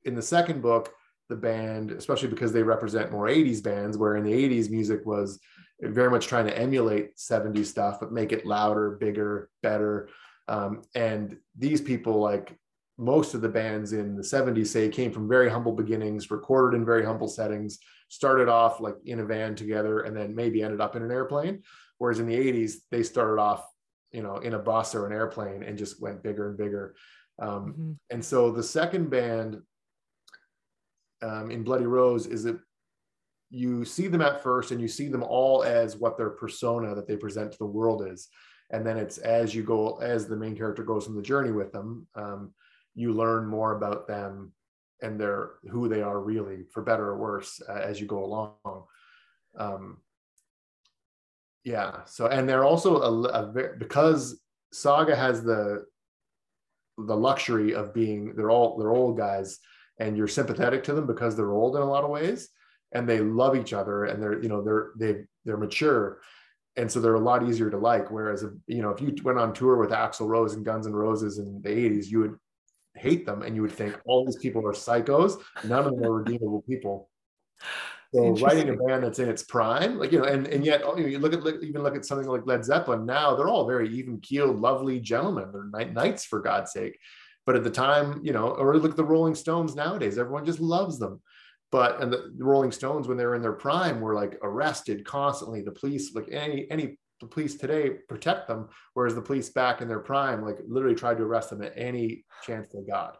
in 0.04 0.14
the 0.14 0.22
second 0.22 0.60
book, 0.60 0.92
the 1.30 1.36
band, 1.36 1.90
especially 1.90 2.28
because 2.28 2.52
they 2.52 2.62
represent 2.62 3.12
more 3.12 3.28
80s 3.28 3.62
bands, 3.62 3.96
where 3.96 4.16
in 4.16 4.24
the 4.24 4.32
80s 4.32 4.70
music 4.70 5.06
was 5.06 5.40
very 5.80 6.10
much 6.10 6.26
trying 6.26 6.46
to 6.46 6.58
emulate 6.58 7.16
70s 7.16 7.66
stuff, 7.66 7.98
but 7.98 8.12
make 8.12 8.32
it 8.32 8.44
louder, 8.44 8.92
bigger, 9.00 9.48
better. 9.62 10.08
Um, 10.50 10.82
and 10.96 11.36
these 11.56 11.80
people, 11.80 12.18
like 12.18 12.58
most 12.98 13.34
of 13.34 13.40
the 13.40 13.48
bands 13.48 13.92
in 13.92 14.16
the 14.16 14.22
70s, 14.22 14.66
say 14.66 14.88
came 14.88 15.12
from 15.12 15.28
very 15.28 15.48
humble 15.48 15.72
beginnings, 15.72 16.30
recorded 16.30 16.76
in 16.76 16.84
very 16.84 17.04
humble 17.04 17.28
settings, 17.28 17.78
started 18.08 18.48
off 18.48 18.80
like 18.80 18.96
in 19.04 19.20
a 19.20 19.24
van 19.24 19.54
together, 19.54 20.00
and 20.00 20.14
then 20.14 20.34
maybe 20.34 20.62
ended 20.62 20.80
up 20.80 20.96
in 20.96 21.02
an 21.04 21.12
airplane. 21.12 21.62
Whereas 21.98 22.18
in 22.18 22.26
the 22.26 22.34
80s, 22.34 22.78
they 22.90 23.04
started 23.04 23.40
off, 23.40 23.64
you 24.10 24.22
know, 24.22 24.38
in 24.38 24.54
a 24.54 24.58
bus 24.58 24.94
or 24.94 25.06
an 25.06 25.12
airplane 25.12 25.62
and 25.62 25.78
just 25.78 26.02
went 26.02 26.22
bigger 26.22 26.48
and 26.48 26.58
bigger. 26.58 26.96
Um, 27.40 27.48
mm-hmm. 27.48 27.92
And 28.10 28.24
so 28.24 28.50
the 28.50 28.62
second 28.62 29.08
band 29.08 29.62
um, 31.22 31.52
in 31.52 31.62
Bloody 31.62 31.86
Rose 31.86 32.26
is 32.26 32.42
that 32.42 32.58
you 33.50 33.84
see 33.84 34.08
them 34.08 34.22
at 34.22 34.42
first 34.42 34.72
and 34.72 34.80
you 34.80 34.88
see 34.88 35.06
them 35.06 35.22
all 35.22 35.62
as 35.62 35.96
what 35.96 36.16
their 36.16 36.30
persona 36.30 36.94
that 36.96 37.06
they 37.06 37.16
present 37.16 37.52
to 37.52 37.58
the 37.58 37.66
world 37.66 38.04
is 38.04 38.28
and 38.70 38.86
then 38.86 38.96
it's 38.96 39.18
as 39.18 39.54
you 39.54 39.62
go 39.62 39.96
as 39.96 40.26
the 40.26 40.36
main 40.36 40.56
character 40.56 40.82
goes 40.82 41.08
on 41.08 41.14
the 41.14 41.22
journey 41.22 41.52
with 41.52 41.72
them 41.72 42.06
um, 42.14 42.52
you 42.94 43.12
learn 43.12 43.46
more 43.46 43.76
about 43.76 44.06
them 44.06 44.52
and 45.02 45.18
their 45.18 45.52
who 45.70 45.88
they 45.88 46.02
are 46.02 46.20
really 46.20 46.64
for 46.72 46.82
better 46.82 47.08
or 47.08 47.16
worse 47.16 47.60
uh, 47.68 47.72
as 47.72 48.00
you 48.00 48.06
go 48.06 48.24
along. 48.24 48.54
Um, 49.56 49.98
yeah 51.64 52.04
so 52.06 52.26
and 52.26 52.48
they're 52.48 52.64
also 52.64 53.00
a, 53.02 53.22
a, 53.28 53.68
because 53.78 54.40
saga 54.72 55.14
has 55.14 55.42
the 55.42 55.84
the 56.96 57.16
luxury 57.16 57.74
of 57.74 57.92
being 57.92 58.34
they're 58.34 58.50
all 58.50 58.78
they're 58.78 58.92
old 58.92 59.16
guys 59.16 59.58
and 59.98 60.16
you're 60.16 60.28
sympathetic 60.28 60.84
to 60.84 60.94
them 60.94 61.06
because 61.06 61.36
they're 61.36 61.52
old 61.52 61.76
in 61.76 61.82
a 61.82 61.90
lot 61.90 62.04
of 62.04 62.10
ways 62.10 62.48
and 62.92 63.08
they 63.08 63.20
love 63.20 63.56
each 63.56 63.72
other 63.72 64.06
and 64.06 64.22
they're 64.22 64.42
you 64.42 64.48
know 64.48 64.62
they're 64.62 64.90
they 64.98 65.24
they're 65.44 65.56
mature 65.56 66.20
and 66.80 66.90
so 66.90 66.98
they're 66.98 67.14
a 67.14 67.20
lot 67.20 67.46
easier 67.46 67.70
to 67.70 67.76
like. 67.76 68.10
Whereas, 68.10 68.44
you 68.66 68.82
know, 68.82 68.90
if 68.90 69.00
you 69.00 69.14
went 69.22 69.38
on 69.38 69.52
tour 69.52 69.76
with 69.76 69.90
Axl 69.90 70.26
Rose 70.26 70.54
and 70.54 70.64
Guns 70.64 70.86
N' 70.86 70.94
Roses 70.94 71.38
in 71.38 71.60
the 71.62 71.68
'80s, 71.68 72.06
you 72.06 72.20
would 72.20 72.36
hate 72.94 73.26
them 73.26 73.42
and 73.42 73.54
you 73.54 73.62
would 73.62 73.72
think 73.72 73.98
all 74.04 74.24
these 74.24 74.36
people 74.36 74.66
are 74.66 74.72
psychos. 74.72 75.40
None 75.64 75.86
of 75.86 75.94
them 75.94 76.04
are 76.04 76.14
redeemable 76.14 76.62
people. 76.62 77.08
So 78.12 78.30
writing 78.36 78.70
a 78.70 78.74
band 78.74 79.04
that's 79.04 79.20
in 79.20 79.28
its 79.28 79.44
prime, 79.44 79.96
like 79.98 80.10
you 80.10 80.18
know, 80.18 80.24
and 80.24 80.48
and 80.48 80.64
yet 80.64 80.82
oh, 80.84 80.96
you, 80.96 81.04
know, 81.04 81.08
you 81.08 81.18
look 81.20 81.32
at 81.32 81.62
even 81.62 81.82
look 81.82 81.94
at 81.94 82.04
something 82.04 82.26
like 82.26 82.46
Led 82.46 82.64
Zeppelin 82.64 83.06
now, 83.06 83.36
they're 83.36 83.48
all 83.48 83.68
very 83.68 83.88
even 83.90 84.18
keeled, 84.20 84.58
lovely 84.58 84.98
gentlemen. 84.98 85.52
They're 85.52 85.84
knights 85.86 86.24
for 86.24 86.40
God's 86.40 86.72
sake. 86.72 86.98
But 87.46 87.56
at 87.56 87.64
the 87.64 87.70
time, 87.70 88.20
you 88.22 88.32
know, 88.32 88.48
or 88.48 88.76
look 88.76 88.90
at 88.90 88.96
the 88.96 89.04
Rolling 89.04 89.34
Stones 89.34 89.76
nowadays, 89.76 90.18
everyone 90.18 90.44
just 90.44 90.60
loves 90.60 90.98
them 90.98 91.20
but 91.72 92.00
and 92.00 92.12
the, 92.12 92.32
the 92.36 92.44
rolling 92.44 92.72
stones 92.72 93.06
when 93.06 93.16
they 93.16 93.24
were 93.24 93.34
in 93.34 93.42
their 93.42 93.52
prime 93.52 94.00
were 94.00 94.14
like 94.14 94.38
arrested 94.42 95.04
constantly. 95.04 95.62
The 95.62 95.72
police 95.72 96.14
like 96.14 96.28
any 96.30 96.66
any 96.70 96.98
the 97.20 97.26
police 97.26 97.56
today 97.56 97.90
protect 98.08 98.48
them 98.48 98.68
whereas 98.94 99.14
the 99.14 99.22
police 99.22 99.50
back 99.50 99.82
in 99.82 99.88
their 99.88 100.00
prime 100.00 100.42
like 100.42 100.56
literally 100.66 100.94
tried 100.94 101.18
to 101.18 101.22
arrest 101.22 101.50
them 101.50 101.62
at 101.62 101.74
any 101.76 102.24
chance 102.44 102.68
they 102.72 102.82
got. 102.82 103.18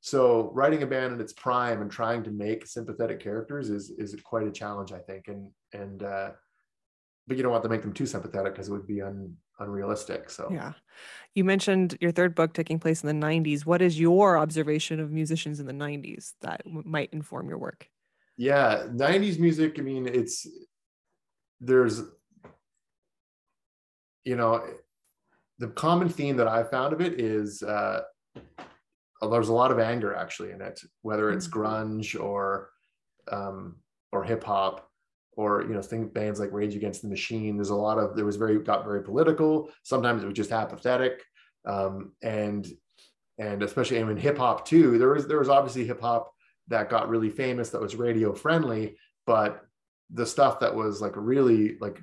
So 0.00 0.50
writing 0.54 0.82
a 0.82 0.86
band 0.86 1.14
in 1.14 1.20
its 1.20 1.32
prime 1.32 1.80
and 1.80 1.90
trying 1.90 2.24
to 2.24 2.30
make 2.30 2.66
sympathetic 2.66 3.20
characters 3.20 3.70
is 3.70 3.90
is 3.98 4.16
quite 4.24 4.46
a 4.46 4.52
challenge 4.52 4.92
i 4.92 4.98
think. 4.98 5.28
And 5.28 5.50
and 5.72 6.02
uh 6.02 6.30
but 7.26 7.36
you 7.36 7.42
don't 7.42 7.52
want 7.52 7.62
to 7.64 7.70
make 7.70 7.82
them 7.82 7.92
too 7.92 8.06
sympathetic 8.06 8.52
because 8.52 8.68
it 8.68 8.72
would 8.72 8.86
be 8.86 9.00
un, 9.00 9.34
unrealistic 9.64 10.30
so. 10.30 10.48
Yeah. 10.50 10.72
You 11.34 11.44
mentioned 11.44 11.96
your 12.00 12.12
third 12.12 12.34
book 12.34 12.52
taking 12.52 12.78
place 12.78 13.02
in 13.02 13.08
the 13.08 13.26
90s 13.26 13.66
what 13.66 13.82
is 13.82 13.98
your 13.98 14.38
observation 14.38 15.00
of 15.00 15.10
musicians 15.10 15.58
in 15.58 15.66
the 15.66 15.72
90s 15.72 16.34
that 16.42 16.62
might 16.66 17.12
inform 17.12 17.48
your 17.48 17.58
work? 17.58 17.88
Yeah 18.36 18.84
90s 18.86 19.38
music 19.38 19.76
i 19.78 19.82
mean 19.82 20.06
it's 20.06 20.46
there's 21.60 22.02
you 24.24 24.36
know 24.36 24.64
the 25.58 25.68
common 25.68 26.08
theme 26.08 26.36
that 26.36 26.48
i 26.48 26.62
found 26.62 26.92
of 26.92 27.00
it 27.00 27.20
is 27.20 27.62
uh 27.62 28.02
there's 29.30 29.48
a 29.48 29.52
lot 29.52 29.70
of 29.70 29.78
anger 29.78 30.14
actually 30.14 30.50
in 30.50 30.60
it 30.60 30.80
whether 31.02 31.30
it's 31.30 31.46
mm-hmm. 31.46 31.60
grunge 31.60 32.20
or 32.20 32.70
um 33.30 33.76
or 34.12 34.24
hip 34.24 34.44
hop 34.44 34.90
or 35.36 35.62
you 35.62 35.74
know 35.74 35.82
think 35.82 36.14
bands 36.14 36.40
like 36.40 36.52
rage 36.52 36.76
against 36.76 37.02
the 37.02 37.08
machine. 37.08 37.56
There's 37.56 37.70
a 37.70 37.74
lot 37.74 37.98
of 37.98 38.16
there 38.16 38.24
was 38.24 38.36
very 38.36 38.58
got 38.58 38.84
very 38.84 39.02
political. 39.02 39.70
Sometimes 39.82 40.22
it 40.22 40.26
was 40.26 40.36
just 40.36 40.52
apathetic. 40.52 41.22
Um 41.66 42.12
and 42.22 42.66
and 43.38 43.62
especially 43.62 43.98
in 43.98 44.16
hip 44.16 44.38
hop 44.38 44.64
too 44.64 44.96
there 44.98 45.08
was 45.08 45.26
there 45.26 45.38
was 45.38 45.48
obviously 45.48 45.84
hip 45.84 46.00
hop 46.00 46.32
that 46.68 46.88
got 46.88 47.08
really 47.08 47.30
famous 47.30 47.70
that 47.70 47.80
was 47.80 47.96
radio 47.96 48.32
friendly, 48.32 48.96
but 49.26 49.62
the 50.10 50.26
stuff 50.26 50.60
that 50.60 50.74
was 50.74 51.00
like 51.00 51.12
really 51.16 51.76
like 51.80 52.00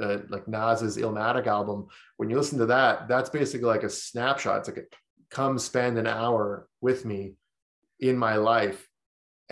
uh, 0.00 0.18
like 0.28 0.48
Nas's 0.48 0.96
Illmatic 0.96 1.46
album, 1.46 1.86
when 2.16 2.30
you 2.30 2.36
listen 2.36 2.58
to 2.58 2.66
that, 2.66 3.08
that's 3.08 3.30
basically 3.30 3.66
like 3.66 3.82
a 3.82 3.90
snapshot. 3.90 4.60
It's 4.60 4.68
like 4.68 4.78
a, 4.78 4.96
come 5.30 5.58
spend 5.58 5.98
an 5.98 6.06
hour 6.06 6.66
with 6.80 7.04
me 7.04 7.34
in 8.00 8.16
my 8.16 8.36
life 8.36 8.88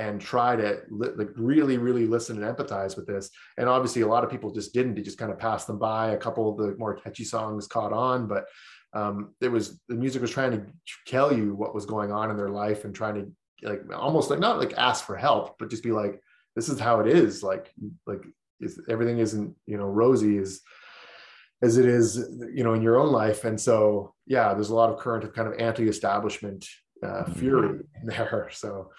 and 0.01 0.21
try 0.21 0.57
to 0.57 0.81
li- 0.89 1.15
like 1.17 1.31
really 1.37 1.79
really 1.79 2.07
listen 2.07 2.43
and 2.43 2.57
empathize 2.57 2.97
with 2.97 3.07
this 3.07 3.31
and 3.59 3.69
obviously 3.69 4.03
a 4.03 4.07
lot 4.07 4.25
of 4.25 4.31
people 4.31 4.51
just 4.51 4.73
didn't 4.73 4.95
they 4.95 5.03
just 5.03 5.19
kind 5.19 5.33
of 5.33 5.39
passed 5.39 5.67
them 5.67 5.79
by 5.79 6.11
a 6.11 6.17
couple 6.17 6.51
of 6.51 6.57
the 6.57 6.77
more 6.79 6.95
catchy 6.95 7.25
songs 7.25 7.67
caught 7.67 7.93
on 7.93 8.27
but 8.27 8.47
um, 8.93 9.35
it 9.41 9.49
was 9.49 9.81
the 9.89 9.95
music 9.95 10.21
was 10.21 10.31
trying 10.33 10.53
to 10.53 10.67
tell 11.07 11.33
you 11.33 11.55
what 11.55 11.75
was 11.75 11.87
going 11.87 12.11
on 12.11 12.31
in 12.31 12.37
their 12.37 12.51
life 12.51 12.85
and 12.85 12.95
trying 12.95 13.15
to 13.15 13.33
like 13.63 13.83
almost 13.95 14.31
like 14.31 14.39
not 14.39 14.59
like 14.59 14.75
ask 14.77 15.05
for 15.05 15.17
help, 15.17 15.59
but 15.59 15.71
just 15.71 15.83
be 15.83 15.93
like, 15.93 16.21
this 16.57 16.69
is 16.69 16.81
how 16.81 17.01
it 17.01 17.07
is. 17.07 17.43
Like, 17.43 17.73
like 18.07 18.25
is, 18.61 18.81
everything 18.89 19.19
isn't, 19.19 19.55
you 19.67 19.77
know, 19.77 19.85
rosy 19.85 20.39
as, 20.39 20.61
as 21.63 21.77
it 21.77 21.87
is, 21.87 22.17
you 22.53 22.65
know, 22.65 22.75
in 22.75 22.83
your 22.83 22.99
own 22.99 23.13
life. 23.13 23.45
And 23.45 23.61
so, 23.61 24.15
yeah, 24.27 24.55
there's 24.55 24.71
a 24.71 24.75
lot 24.75 24.91
of 24.91 24.99
current 24.99 25.25
of 25.25 25.35
kind 25.35 25.47
of 25.47 25.59
anti-establishment 25.61 26.67
uh, 27.03 27.25
fury 27.25 27.69
mm-hmm. 27.69 28.09
there. 28.09 28.51
So, 28.53 28.91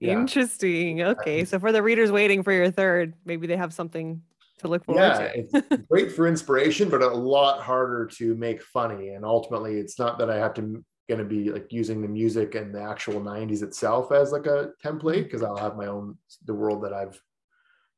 yeah. 0.00 0.12
interesting. 0.12 1.02
Okay, 1.02 1.40
um, 1.40 1.46
so 1.46 1.58
for 1.58 1.72
the 1.72 1.82
readers 1.82 2.10
waiting 2.12 2.42
for 2.42 2.52
your 2.52 2.70
third, 2.70 3.14
maybe 3.24 3.46
they 3.46 3.56
have 3.56 3.72
something 3.72 4.22
to 4.58 4.68
look 4.68 4.84
forward 4.84 5.02
yeah, 5.02 5.18
to. 5.18 5.38
it's 5.38 5.82
great 5.90 6.12
for 6.12 6.26
inspiration, 6.26 6.88
but 6.88 7.02
a 7.02 7.08
lot 7.08 7.62
harder 7.62 8.06
to 8.06 8.34
make 8.34 8.62
funny. 8.62 9.10
And 9.10 9.24
ultimately, 9.24 9.78
it's 9.78 9.98
not 9.98 10.18
that 10.18 10.30
I 10.30 10.36
have 10.36 10.54
to 10.54 10.84
going 11.08 11.18
to 11.18 11.24
be 11.24 11.50
like 11.50 11.72
using 11.72 12.02
the 12.02 12.08
music 12.08 12.54
and 12.54 12.74
the 12.74 12.82
actual 12.82 13.20
90s 13.20 13.62
itself 13.62 14.12
as 14.12 14.30
like 14.30 14.46
a 14.46 14.72
template 14.84 15.24
because 15.24 15.42
I'll 15.42 15.56
have 15.56 15.76
my 15.76 15.86
own 15.86 16.18
the 16.44 16.52
world 16.52 16.84
that 16.84 16.92
I've 16.92 17.18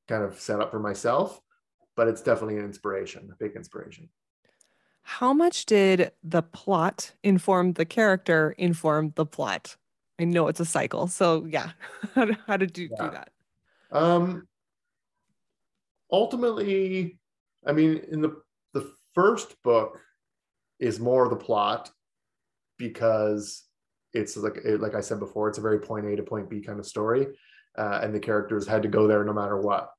kind 0.09 0.23
of 0.23 0.39
set 0.39 0.61
up 0.61 0.71
for 0.71 0.79
myself 0.79 1.41
but 1.97 2.09
it's 2.09 2.23
definitely 2.23 2.57
an 2.57 2.65
inspiration 2.65 3.29
a 3.33 3.37
big 3.37 3.57
inspiration 3.57 4.09
how 5.03 5.33
much 5.33 5.67
did 5.67 6.13
the 6.23 6.43
plot 6.43 7.13
inform 7.23 7.73
the 7.73 7.85
character 7.85 8.55
inform 8.59 9.13
the 9.17 9.27
plot 9.27 9.77
I 10.21 10.25
know 10.25 10.49
it's 10.49 10.61
a 10.61 10.65
cycle 10.65 11.07
so 11.07 11.47
yeah 11.49 11.71
how, 12.47 12.57
did 12.57 12.77
you 12.77 12.89
yeah. 12.91 13.05
do 13.05 13.11
that 13.11 13.31
um 13.93 14.47
ultimately 16.13 17.19
I 17.67 17.73
mean 17.73 18.03
in 18.11 18.21
the 18.21 18.41
the 18.75 18.93
first 19.15 19.61
book 19.63 19.99
is 20.79 21.01
more 21.01 21.29
the 21.29 21.37
plot 21.37 21.91
because 22.79 23.65
it's 24.13 24.37
like 24.37 24.59
like 24.65 24.95
I 24.95 25.01
said 25.01 25.21
before, 25.21 25.49
it's 25.49 25.59
a 25.59 25.63
very 25.63 25.79
point 25.79 26.07
A 26.07 26.17
to 26.17 26.23
point 26.23 26.51
B 26.51 26.61
kind 26.61 26.79
of 26.81 26.87
story, 26.87 27.29
uh, 27.79 28.01
and 28.03 28.15
the 28.15 28.21
characters 28.21 28.67
had 28.67 28.83
to 28.83 28.89
go 28.89 29.07
there 29.07 29.25
no 29.25 29.33
matter 29.33 29.59
what. 29.59 29.91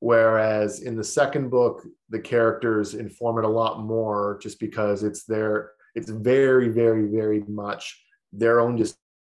Whereas 0.00 0.82
in 0.82 0.96
the 0.96 1.04
second 1.04 1.50
book, 1.50 1.82
the 2.10 2.18
characters 2.18 2.94
inform 2.94 3.38
it 3.38 3.44
a 3.44 3.48
lot 3.48 3.80
more, 3.80 4.38
just 4.42 4.58
because 4.58 5.04
it's 5.04 5.24
their 5.24 5.72
it's 5.94 6.10
very 6.10 6.68
very 6.68 7.06
very 7.06 7.44
much 7.46 8.02
their 8.32 8.58
own 8.60 8.76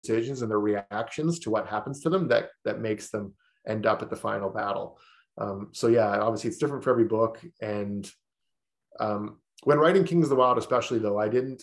decisions 0.06 0.42
and 0.42 0.50
their 0.50 0.60
reactions 0.60 1.38
to 1.40 1.50
what 1.50 1.66
happens 1.66 2.00
to 2.00 2.10
them 2.10 2.28
that 2.28 2.50
that 2.64 2.80
makes 2.80 3.10
them 3.10 3.34
end 3.66 3.86
up 3.86 4.02
at 4.02 4.10
the 4.10 4.16
final 4.16 4.50
battle. 4.50 4.98
Um, 5.38 5.70
so 5.72 5.88
yeah, 5.88 6.20
obviously 6.20 6.48
it's 6.48 6.58
different 6.58 6.84
for 6.84 6.90
every 6.90 7.04
book. 7.04 7.40
And 7.60 8.10
um, 9.00 9.38
when 9.64 9.78
writing 9.78 10.04
Kings 10.04 10.26
of 10.26 10.30
the 10.30 10.36
Wyld, 10.36 10.58
especially 10.58 10.98
though, 10.98 11.18
I 11.18 11.28
didn't. 11.28 11.62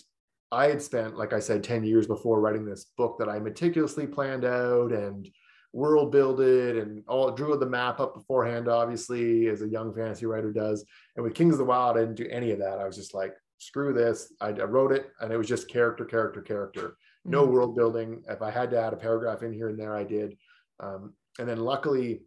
I 0.52 0.68
had 0.68 0.84
spent, 0.84 1.18
like 1.18 1.34
I 1.34 1.40
said, 1.40 1.64
ten 1.64 1.84
years 1.84 2.06
before 2.06 2.40
writing 2.40 2.66
this 2.66 2.86
book 2.96 3.18
that 3.18 3.30
I 3.30 3.40
meticulously 3.40 4.06
planned 4.06 4.46
out 4.46 4.92
and 4.92 5.28
world 5.72 6.12
builded 6.12 6.78
and 6.78 7.04
all 7.08 7.32
drew 7.32 7.58
the 7.58 7.66
map 7.66 8.00
up 8.00 8.14
beforehand, 8.14 8.68
obviously, 8.68 9.48
as 9.48 9.64
a 9.64 9.68
young 9.68 9.96
fantasy 9.96 10.28
writer 10.28 10.54
does. 10.54 10.86
And 11.16 11.24
with 11.24 11.34
Kings 11.34 11.56
of 11.56 11.60
the 11.60 11.66
Wyld, 11.66 11.98
I 11.98 12.02
didn't 12.02 12.22
do 12.24 12.28
any 12.30 12.52
of 12.52 12.60
that. 12.60 12.78
I 12.80 12.86
was 12.86 12.96
just 12.96 13.16
like, 13.16 13.34
screw 13.58 13.94
this. 13.94 14.34
I, 14.42 14.50
I 14.50 14.66
wrote 14.66 14.92
it 14.92 15.12
and 15.20 15.32
it 15.32 15.38
was 15.38 15.48
just 15.48 15.70
character, 15.70 16.06
character, 16.06 16.42
character. 16.42 16.98
No 17.26 17.44
mm-hmm. 17.44 17.54
world 17.54 17.76
building. 17.76 18.24
If 18.28 18.42
I 18.42 18.52
had 18.52 18.72
to 18.72 18.82
add 18.82 18.94
a 18.94 18.98
paragraph 18.98 19.44
in 19.44 19.54
here 19.54 19.70
and 19.70 19.80
there, 19.80 19.96
I 19.96 20.04
did. 20.04 20.38
Um, 20.80 21.14
and 21.40 21.48
then 21.48 21.60
luckily, 21.60 22.22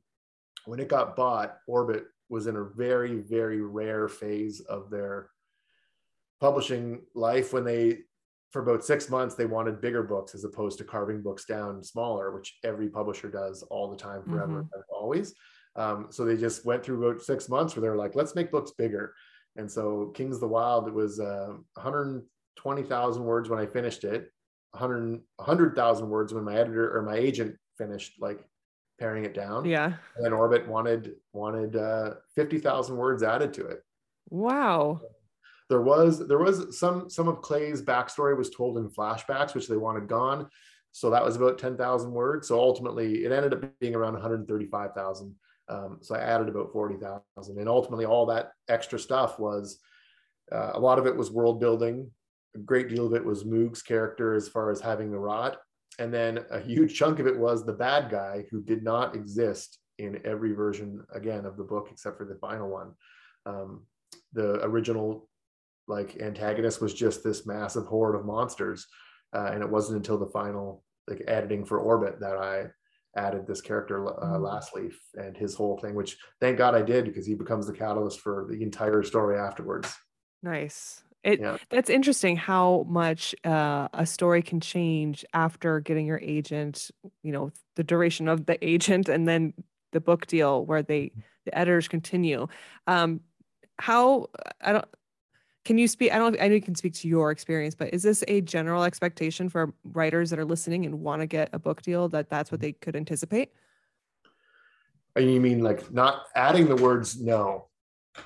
when 0.64 0.80
it 0.80 0.88
got 0.88 1.16
bought, 1.16 1.58
Orbit 1.66 2.04
was 2.28 2.46
in 2.46 2.56
a 2.56 2.64
very, 2.64 3.20
very 3.20 3.60
rare 3.60 4.08
phase 4.08 4.60
of 4.60 4.90
their 4.90 5.30
publishing 6.40 7.00
life 7.14 7.52
when 7.52 7.64
they 7.64 7.98
for 8.50 8.62
about 8.62 8.84
six 8.84 9.10
months 9.10 9.34
they 9.34 9.46
wanted 9.46 9.80
bigger 9.80 10.02
books 10.02 10.34
as 10.34 10.44
opposed 10.44 10.78
to 10.78 10.84
carving 10.84 11.22
books 11.22 11.44
down 11.46 11.82
smaller 11.82 12.30
which 12.30 12.58
every 12.64 12.88
publisher 12.88 13.30
does 13.30 13.62
all 13.64 13.90
the 13.90 13.96
time 13.96 14.22
forever 14.22 14.62
mm-hmm. 14.62 14.80
always 14.94 15.34
um, 15.76 16.06
so 16.10 16.24
they 16.24 16.36
just 16.36 16.64
went 16.64 16.82
through 16.82 17.06
about 17.06 17.22
six 17.22 17.48
months 17.48 17.74
where 17.74 17.82
they're 17.82 17.96
like 17.96 18.14
let's 18.14 18.34
make 18.34 18.50
books 18.50 18.72
bigger 18.78 19.14
and 19.56 19.70
so 19.70 20.12
kings 20.14 20.36
of 20.36 20.40
the 20.40 20.48
wyld 20.48 20.88
it 20.88 20.94
was 20.94 21.18
uh, 21.20 21.54
120000 21.74 23.24
words 23.24 23.48
when 23.48 23.58
i 23.58 23.66
finished 23.66 24.04
it 24.04 24.30
100 24.72 25.20
100000 25.36 26.08
words 26.08 26.34
when 26.34 26.44
my 26.44 26.56
editor 26.56 26.96
or 26.96 27.02
my 27.02 27.16
agent 27.16 27.56
finished 27.78 28.14
like 28.20 28.44
paring 28.98 29.24
it 29.24 29.34
down 29.34 29.64
yeah 29.64 29.92
and 30.16 30.24
then 30.24 30.32
orbit 30.32 30.66
wanted 30.66 31.14
wanted 31.32 31.76
uh, 31.76 32.14
50000 32.34 32.96
words 32.96 33.22
added 33.22 33.52
to 33.52 33.66
it 33.66 33.82
wow 34.30 35.00
there 35.68 35.82
was 35.82 36.26
there 36.26 36.38
was 36.38 36.78
some 36.78 37.10
some 37.10 37.28
of 37.28 37.42
Clay's 37.42 37.82
backstory 37.82 38.36
was 38.36 38.50
told 38.50 38.78
in 38.78 38.88
flashbacks, 38.88 39.54
which 39.54 39.68
they 39.68 39.76
wanted 39.76 40.08
gone. 40.08 40.48
So 40.92 41.10
that 41.10 41.24
was 41.24 41.36
about 41.36 41.58
10,000 41.58 42.10
words. 42.10 42.48
So 42.48 42.58
ultimately, 42.58 43.24
it 43.24 43.32
ended 43.32 43.52
up 43.52 43.78
being 43.80 43.94
around 43.94 44.14
135,000. 44.14 45.34
Um, 45.68 45.98
so 46.00 46.14
I 46.14 46.20
added 46.20 46.48
about 46.48 46.72
40,000. 46.72 47.58
And 47.58 47.68
ultimately, 47.68 48.06
all 48.06 48.24
that 48.26 48.52
extra 48.68 48.98
stuff 48.98 49.38
was 49.38 49.78
uh, 50.50 50.70
a 50.72 50.80
lot 50.80 50.98
of 50.98 51.06
it 51.06 51.14
was 51.14 51.30
world 51.30 51.60
building. 51.60 52.10
A 52.56 52.60
great 52.60 52.88
deal 52.88 53.06
of 53.06 53.14
it 53.14 53.24
was 53.24 53.44
Moog's 53.44 53.82
character 53.82 54.34
as 54.34 54.48
far 54.48 54.70
as 54.70 54.80
having 54.80 55.10
the 55.10 55.18
rot. 55.18 55.58
And 55.98 56.12
then 56.12 56.40
a 56.50 56.60
huge 56.60 56.94
chunk 56.98 57.20
of 57.20 57.26
it 57.26 57.38
was 57.38 57.64
the 57.64 57.72
bad 57.72 58.10
guy 58.10 58.44
who 58.50 58.62
did 58.62 58.82
not 58.82 59.14
exist 59.14 59.78
in 59.98 60.20
every 60.24 60.52
version, 60.52 61.04
again, 61.14 61.46
of 61.46 61.56
the 61.56 61.64
book, 61.64 61.88
except 61.90 62.18
for 62.18 62.26
the 62.26 62.34
final 62.34 62.68
one. 62.68 62.92
Um, 63.46 63.86
the 64.32 64.62
original 64.64 65.28
like 65.88 66.20
antagonist 66.20 66.80
was 66.80 66.94
just 66.94 67.22
this 67.22 67.46
massive 67.46 67.86
horde 67.86 68.14
of 68.14 68.24
monsters 68.24 68.86
uh, 69.34 69.50
and 69.52 69.62
it 69.62 69.70
wasn't 69.70 69.96
until 69.96 70.18
the 70.18 70.30
final 70.30 70.82
like 71.08 71.22
editing 71.28 71.64
for 71.64 71.78
orbit 71.78 72.18
that 72.20 72.36
i 72.36 72.64
added 73.16 73.46
this 73.46 73.60
character 73.62 74.06
uh, 74.06 74.38
mm. 74.38 74.40
Lastleaf 74.40 74.94
and 75.14 75.36
his 75.36 75.54
whole 75.54 75.78
thing 75.78 75.94
which 75.94 76.16
thank 76.40 76.58
god 76.58 76.74
i 76.74 76.82
did 76.82 77.04
because 77.04 77.26
he 77.26 77.34
becomes 77.34 77.66
the 77.66 77.72
catalyst 77.72 78.20
for 78.20 78.46
the 78.50 78.62
entire 78.62 79.02
story 79.02 79.38
afterwards 79.38 79.94
nice 80.42 81.02
it 81.26 81.40
yeah. 81.40 81.58
that's 81.68 81.90
interesting 81.90 82.36
how 82.36 82.86
much 82.88 83.34
uh, 83.44 83.88
a 83.92 84.06
story 84.06 84.40
can 84.40 84.60
change 84.60 85.24
after 85.34 85.80
getting 85.80 86.06
your 86.06 86.20
agent 86.22 86.90
you 87.22 87.32
know 87.32 87.50
the 87.74 87.84
duration 87.84 88.28
of 88.28 88.46
the 88.46 88.64
agent 88.66 89.08
and 89.08 89.28
then 89.28 89.52
the 89.92 90.00
book 90.00 90.26
deal 90.26 90.64
where 90.64 90.82
they 90.82 91.12
the 91.44 91.56
editors 91.56 91.88
continue 91.88 92.46
um 92.86 93.20
how 93.78 94.26
i 94.62 94.72
don't 94.72 94.86
can 95.66 95.78
you 95.78 95.88
speak? 95.88 96.12
I 96.12 96.18
don't. 96.18 96.40
I 96.40 96.46
know 96.46 96.54
you 96.54 96.62
can 96.62 96.76
speak 96.76 96.94
to 96.94 97.08
your 97.08 97.32
experience, 97.32 97.74
but 97.74 97.92
is 97.92 98.04
this 98.04 98.22
a 98.28 98.40
general 98.40 98.84
expectation 98.84 99.48
for 99.48 99.74
writers 99.82 100.30
that 100.30 100.38
are 100.38 100.44
listening 100.44 100.86
and 100.86 101.00
want 101.00 101.22
to 101.22 101.26
get 101.26 101.48
a 101.52 101.58
book 101.58 101.82
deal 101.82 102.08
that 102.10 102.30
that's 102.30 102.52
what 102.52 102.60
they 102.60 102.70
could 102.70 102.94
anticipate? 102.94 103.50
You 105.16 105.40
mean 105.40 105.64
like 105.64 105.92
not 105.92 106.26
adding 106.36 106.68
the 106.68 106.76
words 106.76 107.20
no? 107.20 107.65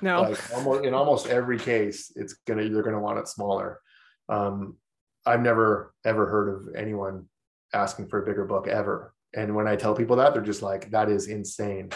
No. 0.00 0.22
Like 0.22 0.54
almost 0.54 0.84
in 0.84 0.94
almost 0.94 1.26
every 1.26 1.58
case, 1.58 2.12
it's 2.16 2.34
gonna 2.46 2.62
you're 2.62 2.82
gonna 2.82 3.00
want 3.00 3.18
it 3.18 3.28
smaller. 3.28 3.80
Um, 4.28 4.76
I've 5.26 5.42
never 5.42 5.94
ever 6.04 6.26
heard 6.26 6.48
of 6.48 6.74
anyone 6.74 7.26
asking 7.74 8.08
for 8.08 8.22
a 8.22 8.26
bigger 8.26 8.44
book 8.44 8.68
ever. 8.68 9.14
And 9.34 9.54
when 9.54 9.68
I 9.68 9.76
tell 9.76 9.94
people 9.94 10.16
that, 10.16 10.32
they're 10.32 10.42
just 10.42 10.62
like, 10.62 10.90
"That 10.90 11.08
is 11.08 11.28
insane." 11.28 11.90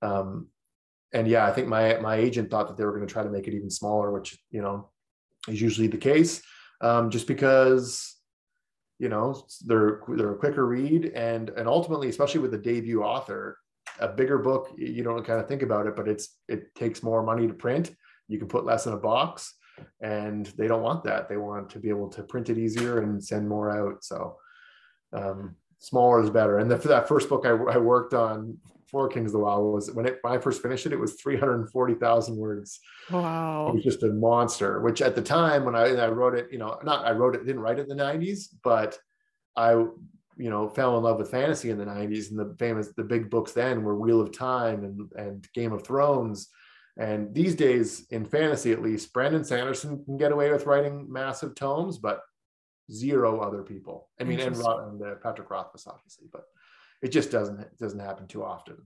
Um, 0.00 0.48
and 1.12 1.28
yeah, 1.28 1.46
I 1.46 1.52
think 1.52 1.68
my 1.68 1.98
my 1.98 2.16
agent 2.16 2.50
thought 2.50 2.68
that 2.68 2.76
they 2.76 2.84
were 2.84 2.92
going 2.92 3.06
to 3.06 3.12
try 3.12 3.22
to 3.22 3.30
make 3.30 3.46
it 3.46 3.54
even 3.54 3.70
smaller, 3.70 4.10
which 4.10 4.38
you 4.50 4.62
know 4.62 4.90
is 5.48 5.60
usually 5.60 5.88
the 5.88 5.98
case, 5.98 6.42
um, 6.80 7.10
just 7.10 7.26
because 7.26 8.16
you 8.98 9.08
know 9.08 9.46
they're 9.66 10.02
they're 10.08 10.32
a 10.32 10.38
quicker 10.38 10.66
read 10.66 11.06
and 11.14 11.50
and 11.50 11.68
ultimately, 11.68 12.08
especially 12.08 12.40
with 12.40 12.54
a 12.54 12.58
debut 12.58 13.02
author, 13.02 13.58
a 14.00 14.08
bigger 14.08 14.38
book 14.38 14.72
you 14.76 15.02
don't 15.02 15.24
kind 15.24 15.40
of 15.40 15.48
think 15.48 15.62
about 15.62 15.86
it, 15.86 15.96
but 15.96 16.08
it's 16.08 16.36
it 16.48 16.74
takes 16.74 17.02
more 17.02 17.22
money 17.22 17.46
to 17.46 17.54
print. 17.54 17.94
You 18.28 18.38
can 18.38 18.48
put 18.48 18.64
less 18.64 18.86
in 18.86 18.92
a 18.92 18.98
box, 18.98 19.54
and 20.00 20.46
they 20.58 20.68
don't 20.68 20.82
want 20.82 21.04
that. 21.04 21.28
They 21.28 21.36
want 21.36 21.70
to 21.70 21.78
be 21.78 21.88
able 21.88 22.08
to 22.10 22.22
print 22.22 22.50
it 22.50 22.58
easier 22.58 23.00
and 23.00 23.22
send 23.22 23.48
more 23.48 23.70
out. 23.70 24.04
So. 24.04 24.36
Um, 25.14 25.56
smaller 25.82 26.22
is 26.22 26.30
better. 26.30 26.58
And 26.58 26.70
the, 26.70 26.78
for 26.78 26.88
that 26.88 27.08
first 27.08 27.28
book 27.28 27.44
I, 27.44 27.50
I 27.50 27.76
worked 27.76 28.14
on 28.14 28.56
for 28.86 29.08
Kings 29.08 29.34
of 29.34 29.40
the 29.40 29.46
Wyld 29.46 29.72
was 29.72 29.90
when 29.90 30.06
it 30.06 30.18
when 30.20 30.34
I 30.34 30.38
first 30.38 30.62
finished 30.62 30.86
it, 30.86 30.92
it 30.92 31.00
was 31.00 31.14
340,000 31.14 32.36
words. 32.36 32.78
Wow. 33.10 33.68
It 33.68 33.74
was 33.76 33.84
just 33.84 34.02
a 34.02 34.08
monster, 34.08 34.80
which 34.80 35.00
at 35.00 35.14
the 35.14 35.22
time 35.22 35.64
when 35.64 35.74
I, 35.74 35.94
I 35.96 36.08
wrote 36.08 36.34
it, 36.34 36.48
you 36.52 36.58
know, 36.58 36.78
not 36.84 37.04
I 37.04 37.12
wrote 37.12 37.34
it, 37.34 37.46
didn't 37.46 37.62
write 37.62 37.78
it 37.78 37.88
in 37.88 37.96
the 37.96 38.02
90s, 38.02 38.48
but 38.62 38.98
I, 39.56 39.84
you 40.42 40.50
know, 40.50 40.68
fell 40.68 40.96
in 40.96 41.04
love 41.04 41.18
with 41.18 41.30
fantasy 41.30 41.70
in 41.70 41.78
the 41.78 41.84
90s 41.84 42.30
and 42.30 42.38
the 42.38 42.56
famous, 42.58 42.88
the 42.96 43.04
big 43.04 43.30
books 43.30 43.52
then 43.52 43.84
were 43.84 43.96
Wheel 43.96 44.20
of 44.20 44.36
Time 44.36 44.82
and, 44.82 45.12
and 45.14 45.46
Game 45.54 45.72
of 45.72 45.84
Thrones. 45.84 46.48
And 46.98 47.32
these 47.32 47.54
days 47.54 48.06
in 48.10 48.24
fantasy, 48.24 48.72
at 48.72 48.82
least, 48.82 49.12
Brandon 49.12 49.44
Sanderson 49.44 50.04
can 50.04 50.16
get 50.16 50.32
away 50.32 50.50
with 50.50 50.66
writing 50.66 51.06
massive 51.08 51.54
tomes, 51.54 51.98
but 51.98 52.22
zero 52.90 53.38
other 53.38 53.62
people. 53.62 54.08
I 54.20 54.24
mean, 54.24 54.40
and, 54.40 54.56
and 54.56 55.02
uh, 55.02 55.14
Patrick 55.22 55.48
Rothfuss, 55.48 55.86
obviously, 55.86 56.26
but 56.32 56.42
it 57.02 57.12
just 57.12 57.30
doesn't 57.30 57.60
it 57.60 57.78
doesn't 57.78 58.00
happen 58.00 58.26
too 58.26 58.44
often. 58.44 58.76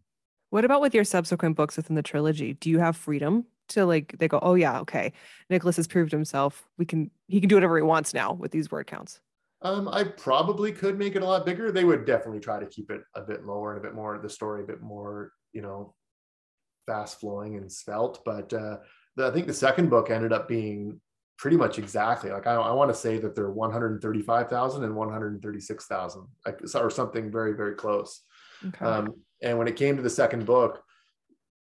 What 0.50 0.66
about 0.66 0.82
with 0.82 0.94
your 0.94 1.04
subsequent 1.04 1.57
books 1.57 1.78
within 1.78 1.96
the 1.96 2.02
trilogy? 2.02 2.52
Do 2.52 2.68
you 2.68 2.80
have 2.80 2.96
freedom 2.96 3.46
to 3.68 3.84
like 3.84 4.14
they 4.18 4.28
go 4.28 4.38
oh 4.42 4.54
yeah 4.54 4.78
okay 4.78 5.12
nicholas 5.50 5.76
has 5.76 5.88
proved 5.88 6.12
himself. 6.12 6.68
We 6.78 6.84
can 6.84 7.11
he 7.26 7.40
can 7.40 7.48
do 7.48 7.57
whatever 7.57 7.76
he 7.76 7.82
wants 7.82 8.14
now 8.14 8.34
with 8.34 8.52
these 8.52 8.70
word 8.70 8.86
counts 8.86 9.20
um, 9.67 9.89
I 9.89 10.05
probably 10.05 10.73
could 10.73 10.99
make 10.99 11.17
it 11.17 11.23
a 11.23 11.27
lot 11.27 11.47
bigger. 11.47 11.73
They 11.73 11.85
would 11.85 12.05
definitely 12.05 12.41
try 12.41 12.61
to 12.61 12.67
keep 12.67 12.91
it 12.91 13.03
a 13.14 13.23
bit 13.23 13.45
lower 13.45 13.75
and 13.75 13.85
a 13.85 13.89
bit 13.89 13.95
more 13.95 14.19
the 14.19 14.31
story, 14.31 14.62
a 14.62 14.67
bit 14.67 14.83
more, 14.83 15.33
you 15.53 15.62
know, 15.62 15.95
fast 16.87 17.21
flowing 17.21 17.57
and 17.57 17.71
svelte. 17.71 18.21
But 18.25 18.53
uh, 18.53 18.79
the, 19.17 19.27
I 19.27 19.31
think 19.31 19.47
the 19.47 19.55
second 19.55 19.91
book 19.91 20.11
ended 20.11 20.33
up 20.33 20.49
being 20.49 21.01
pretty 21.39 21.57
much 21.57 21.79
exactly 21.79 22.31
like 22.31 22.47
I, 22.47 22.55
I 22.55 22.73
want 22.73 22.91
to 22.91 22.95
say 22.95 23.19
that 23.19 23.35
they're 23.35 23.51
135,000 23.51 24.85
and 24.85 24.97
136,000 24.97 26.27
like, 26.47 26.61
or 26.75 26.89
something 26.89 27.31
very 27.31 27.53
very 27.53 27.75
close. 27.75 28.23
Okay. 28.67 28.83
Um, 28.83 29.14
and 29.43 29.59
when 29.59 29.69
it 29.69 29.77
came 29.77 29.97
to 29.97 30.03
the 30.03 30.09
second 30.09 30.47
book, 30.47 30.83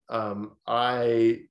um, 0.09 0.51
I, 0.67 1.41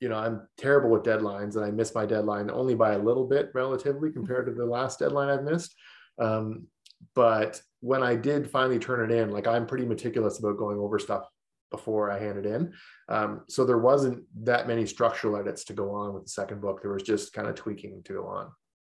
you 0.00 0.08
know, 0.08 0.16
I'm 0.16 0.46
terrible 0.58 0.90
with 0.90 1.04
deadlines 1.04 1.56
and 1.56 1.64
I 1.64 1.70
miss 1.70 1.94
my 1.94 2.06
deadline 2.06 2.50
only 2.50 2.74
by 2.74 2.92
a 2.92 2.98
little 2.98 3.26
bit 3.26 3.50
relatively 3.54 4.10
compared 4.10 4.46
to 4.46 4.52
the 4.52 4.66
last 4.66 4.98
deadline 4.98 5.28
I've 5.28 5.44
missed. 5.44 5.74
Um, 6.18 6.66
but 7.14 7.60
when 7.80 8.02
I 8.02 8.16
did 8.16 8.50
finally 8.50 8.78
turn 8.78 9.10
it 9.10 9.14
in, 9.14 9.30
like 9.30 9.46
I'm 9.46 9.66
pretty 9.66 9.86
meticulous 9.86 10.38
about 10.38 10.58
going 10.58 10.78
over 10.78 10.98
stuff 10.98 11.26
before 11.70 12.10
I 12.10 12.18
handed 12.18 12.46
in. 12.46 12.72
Um, 13.08 13.42
so 13.48 13.64
there 13.64 13.78
wasn't 13.78 14.24
that 14.44 14.68
many 14.68 14.86
structural 14.86 15.36
edits 15.36 15.64
to 15.64 15.72
go 15.72 15.90
on 15.90 16.14
with 16.14 16.24
the 16.24 16.30
second 16.30 16.60
book. 16.60 16.82
There 16.82 16.92
was 16.92 17.02
just 17.02 17.32
kind 17.32 17.48
of 17.48 17.54
tweaking 17.54 18.02
to 18.04 18.12
go 18.14 18.26
on. 18.26 18.50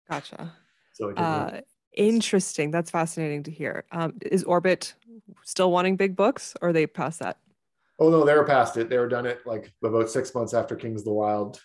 Gotcha. 0.10 0.53
So 0.93 1.12
uh, 1.14 1.62
interesting. 1.93 2.72
That's 2.72 2.91
fascinating 2.91 3.43
to 3.43 3.51
hear. 3.51 3.86
Um, 3.91 4.16
is 4.22 4.43
Orbit 4.43 4.93
still 5.43 5.72
wanting 5.72 5.95
big 5.95 6.16
books, 6.16 6.53
or 6.62 6.74
they 6.74 6.88
past 6.88 7.20
that? 7.20 7.38
Oh 7.99 8.09
no, 8.09 8.25
they 8.25 8.33
were 8.33 8.45
past 8.45 8.77
it. 8.77 8.89
They 8.89 8.97
were 8.97 9.07
done 9.07 9.25
it 9.25 9.39
like 9.45 9.71
about 9.83 10.09
six 10.09 10.33
months 10.35 10.53
after 10.53 10.75
Kings 10.75 11.01
of 11.01 11.05
the 11.05 11.11
Wyld. 11.11 11.59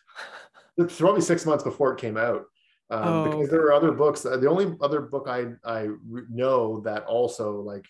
It's 0.79 0.99
probably 0.99 1.21
six 1.21 1.45
months 1.45 1.65
before 1.65 1.93
it 1.93 2.01
came 2.01 2.17
out. 2.17 2.45
Um, 2.91 3.09
oh, 3.09 3.25
because 3.25 3.51
there 3.51 3.61
were 3.61 3.73
other 3.73 3.93
books. 3.93 4.23
The 4.23 4.49
only 4.49 4.77
other 4.81 5.01
book 5.01 5.27
I 5.29 5.49
I 5.65 5.89
know 6.31 6.81
that 6.83 7.05
also 7.05 7.61
like 7.61 7.87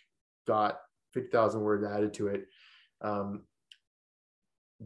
got 0.46 0.80
fifty 1.12 1.30
thousand 1.30 1.60
words 1.60 1.84
added 1.84 2.14
to 2.14 2.28
it 2.28 2.46
um, 3.00 3.42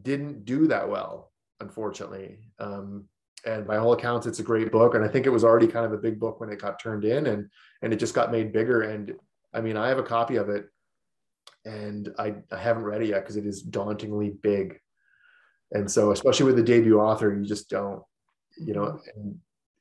didn't 0.01 0.45
do 0.45 0.67
that 0.67 0.89
well, 0.89 1.31
unfortunately. 1.59 2.39
Um, 2.59 3.05
and 3.45 3.67
by 3.67 3.77
all 3.77 3.93
accounts, 3.93 4.25
it's 4.25 4.39
a 4.39 4.43
great 4.43 4.71
book. 4.71 4.95
And 4.95 5.03
I 5.03 5.07
think 5.07 5.25
it 5.25 5.31
was 5.31 5.43
already 5.43 5.67
kind 5.67 5.85
of 5.85 5.93
a 5.93 5.97
big 5.97 6.19
book 6.19 6.39
when 6.39 6.49
it 6.49 6.59
got 6.59 6.79
turned 6.79 7.05
in, 7.05 7.27
and 7.27 7.49
and 7.81 7.93
it 7.93 7.97
just 7.97 8.15
got 8.15 8.31
made 8.31 8.53
bigger. 8.53 8.83
And 8.83 9.13
I 9.53 9.61
mean, 9.61 9.77
I 9.77 9.87
have 9.89 9.99
a 9.99 10.03
copy 10.03 10.37
of 10.37 10.49
it, 10.49 10.67
and 11.65 12.13
I, 12.17 12.35
I 12.51 12.57
haven't 12.57 12.83
read 12.83 13.01
it 13.01 13.09
yet 13.09 13.21
because 13.21 13.37
it 13.37 13.45
is 13.45 13.61
dauntingly 13.61 14.29
big. 14.29 14.79
And 15.71 15.89
so, 15.89 16.11
especially 16.11 16.45
with 16.45 16.55
the 16.55 16.63
debut 16.63 16.99
author, 16.99 17.35
you 17.35 17.45
just 17.45 17.69
don't, 17.69 18.01
you 18.57 18.73
know, 18.73 18.99
and, 19.15 19.37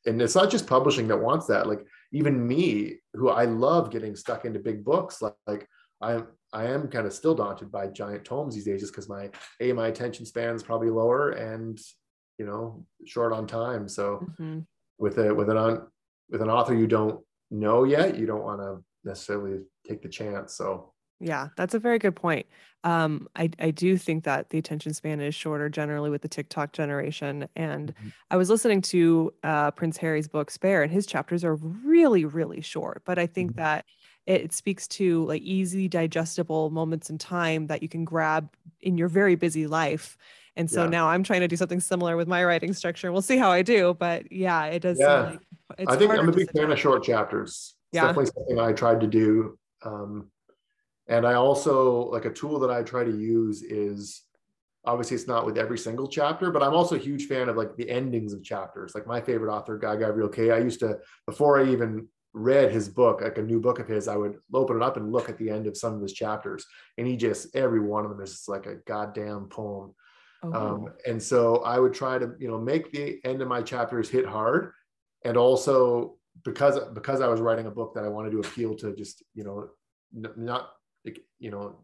and 0.06 0.22
it's 0.22 0.34
not 0.34 0.50
just 0.50 0.66
publishing 0.66 1.08
that 1.08 1.20
wants 1.20 1.46
that. 1.46 1.68
Like 1.68 1.86
even 2.12 2.46
me, 2.46 2.96
who 3.12 3.28
I 3.28 3.44
love 3.44 3.90
getting 3.90 4.16
stuck 4.16 4.44
into 4.44 4.58
big 4.58 4.84
books, 4.84 5.20
like, 5.20 5.34
like 5.46 5.68
I'm 6.00 6.26
I 6.54 6.66
am 6.66 6.88
kind 6.88 7.06
of 7.06 7.12
still 7.12 7.34
daunted 7.34 7.72
by 7.72 7.88
giant 7.88 8.24
tomes 8.24 8.54
these 8.54 8.64
days, 8.64 8.80
just 8.80 8.92
because 8.92 9.08
my 9.08 9.30
a 9.60 9.72
my 9.72 9.88
attention 9.88 10.24
span 10.24 10.54
is 10.54 10.62
probably 10.62 10.88
lower 10.88 11.30
and 11.30 11.78
you 12.38 12.46
know 12.46 12.86
short 13.04 13.32
on 13.32 13.46
time. 13.46 13.88
So 13.88 14.24
mm-hmm. 14.24 14.60
with 14.98 15.18
a 15.18 15.34
with 15.34 15.50
an 15.50 15.56
on 15.56 15.86
with 16.30 16.40
an 16.40 16.50
author 16.50 16.74
you 16.74 16.86
don't 16.86 17.20
know 17.50 17.84
yet, 17.84 18.16
you 18.16 18.26
don't 18.26 18.44
want 18.44 18.60
to 18.60 18.82
necessarily 19.04 19.60
take 19.86 20.02
the 20.02 20.08
chance. 20.08 20.54
So 20.54 20.93
yeah, 21.24 21.48
that's 21.56 21.74
a 21.74 21.78
very 21.78 21.98
good 21.98 22.14
point. 22.14 22.46
Um, 22.84 23.28
I, 23.34 23.48
I 23.58 23.70
do 23.70 23.96
think 23.96 24.24
that 24.24 24.50
the 24.50 24.58
attention 24.58 24.92
span 24.92 25.20
is 25.22 25.34
shorter 25.34 25.70
generally 25.70 26.10
with 26.10 26.20
the 26.20 26.28
TikTok 26.28 26.72
generation. 26.72 27.48
And 27.56 27.94
mm-hmm. 27.94 28.08
I 28.30 28.36
was 28.36 28.50
listening 28.50 28.82
to 28.82 29.32
uh, 29.42 29.70
Prince 29.70 29.96
Harry's 29.96 30.28
book 30.28 30.50
Spare, 30.50 30.82
and 30.82 30.92
his 30.92 31.06
chapters 31.06 31.44
are 31.44 31.54
really, 31.54 32.26
really 32.26 32.60
short. 32.60 33.00
But 33.06 33.18
I 33.18 33.26
think 33.26 33.52
mm-hmm. 33.52 33.60
that 33.60 33.86
it 34.26 34.52
speaks 34.52 34.86
to 34.88 35.24
like 35.24 35.40
easy, 35.40 35.88
digestible 35.88 36.68
moments 36.70 37.08
in 37.08 37.16
time 37.16 37.68
that 37.68 37.82
you 37.82 37.88
can 37.88 38.04
grab 38.04 38.50
in 38.82 38.98
your 38.98 39.08
very 39.08 39.34
busy 39.34 39.66
life. 39.66 40.18
And 40.56 40.70
so 40.70 40.84
yeah. 40.84 40.90
now 40.90 41.08
I'm 41.08 41.22
trying 41.22 41.40
to 41.40 41.48
do 41.48 41.56
something 41.56 41.80
similar 41.80 42.18
with 42.18 42.28
my 42.28 42.44
writing 42.44 42.74
structure. 42.74 43.10
We'll 43.12 43.22
see 43.22 43.38
how 43.38 43.50
I 43.50 43.62
do. 43.62 43.96
But 43.98 44.30
yeah, 44.30 44.66
it 44.66 44.80
does. 44.80 44.98
Yeah. 45.00 45.36
Like, 45.78 45.88
I 45.88 45.96
think 45.96 46.12
I'm 46.12 46.28
a 46.28 46.32
big 46.32 46.50
fan 46.52 46.70
of 46.70 46.78
short 46.78 47.02
chapters. 47.02 47.74
It's 47.92 47.96
yeah. 47.96 48.02
definitely 48.02 48.26
something 48.26 48.58
I 48.58 48.72
tried 48.72 49.00
to 49.00 49.06
do. 49.06 49.58
Um, 49.82 50.30
and 51.08 51.26
I 51.26 51.34
also 51.34 52.08
like 52.10 52.24
a 52.24 52.32
tool 52.32 52.58
that 52.60 52.70
I 52.70 52.82
try 52.82 53.04
to 53.04 53.10
use 53.10 53.62
is 53.62 54.22
obviously 54.86 55.16
it's 55.16 55.26
not 55.26 55.46
with 55.46 55.58
every 55.58 55.78
single 55.78 56.06
chapter, 56.06 56.50
but 56.50 56.62
I'm 56.62 56.74
also 56.74 56.96
a 56.96 56.98
huge 56.98 57.26
fan 57.26 57.48
of 57.48 57.56
like 57.56 57.76
the 57.76 57.88
endings 57.88 58.32
of 58.32 58.42
chapters. 58.42 58.94
Like 58.94 59.06
my 59.06 59.20
favorite 59.20 59.52
author, 59.52 59.78
Guy 59.78 59.96
Gavriel 59.96 60.32
Kay, 60.32 60.50
I 60.50 60.58
used 60.58 60.80
to 60.80 60.98
before 61.26 61.60
I 61.60 61.70
even 61.70 62.08
read 62.32 62.72
his 62.72 62.88
book, 62.88 63.20
like 63.22 63.38
a 63.38 63.42
new 63.42 63.60
book 63.60 63.78
of 63.78 63.86
his, 63.86 64.08
I 64.08 64.16
would 64.16 64.36
open 64.52 64.76
it 64.76 64.82
up 64.82 64.96
and 64.96 65.12
look 65.12 65.28
at 65.28 65.38
the 65.38 65.50
end 65.50 65.66
of 65.66 65.76
some 65.76 65.94
of 65.94 66.02
his 66.02 66.12
chapters, 66.12 66.66
and 66.98 67.06
he 67.06 67.16
just 67.16 67.54
every 67.54 67.80
one 67.80 68.04
of 68.04 68.10
them 68.10 68.20
is 68.20 68.32
just 68.32 68.48
like 68.48 68.66
a 68.66 68.76
goddamn 68.86 69.46
poem. 69.46 69.94
Oh. 70.42 70.52
Um, 70.52 70.88
and 71.06 71.22
so 71.22 71.58
I 71.58 71.78
would 71.78 71.94
try 71.94 72.18
to 72.18 72.32
you 72.38 72.48
know 72.48 72.58
make 72.58 72.92
the 72.92 73.20
end 73.24 73.40
of 73.40 73.48
my 73.48 73.62
chapters 73.62 74.10
hit 74.10 74.26
hard, 74.26 74.72
and 75.24 75.36
also 75.36 76.16
because 76.44 76.78
because 76.92 77.20
I 77.20 77.28
was 77.28 77.40
writing 77.40 77.66
a 77.66 77.70
book 77.70 77.94
that 77.94 78.04
I 78.04 78.08
wanted 78.08 78.32
to 78.32 78.40
appeal 78.40 78.74
to 78.76 78.94
just 78.94 79.22
you 79.34 79.44
know 79.44 79.68
n- 80.14 80.32
not 80.36 80.70
you 81.38 81.50
know 81.50 81.76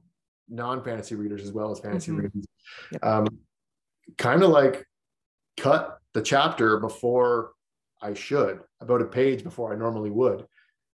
non-fantasy 0.48 1.14
readers 1.14 1.42
as 1.42 1.52
well 1.52 1.70
as 1.70 1.80
fantasy 1.80 2.10
mm-hmm. 2.10 2.22
readers 2.22 2.44
yep. 2.92 3.04
um, 3.04 3.26
kind 4.18 4.42
of 4.42 4.50
like 4.50 4.84
cut 5.56 5.98
the 6.14 6.22
chapter 6.22 6.78
before 6.78 7.52
i 8.02 8.14
should 8.14 8.60
about 8.80 9.02
a 9.02 9.06
page 9.06 9.44
before 9.44 9.72
i 9.72 9.76
normally 9.76 10.10
would 10.10 10.46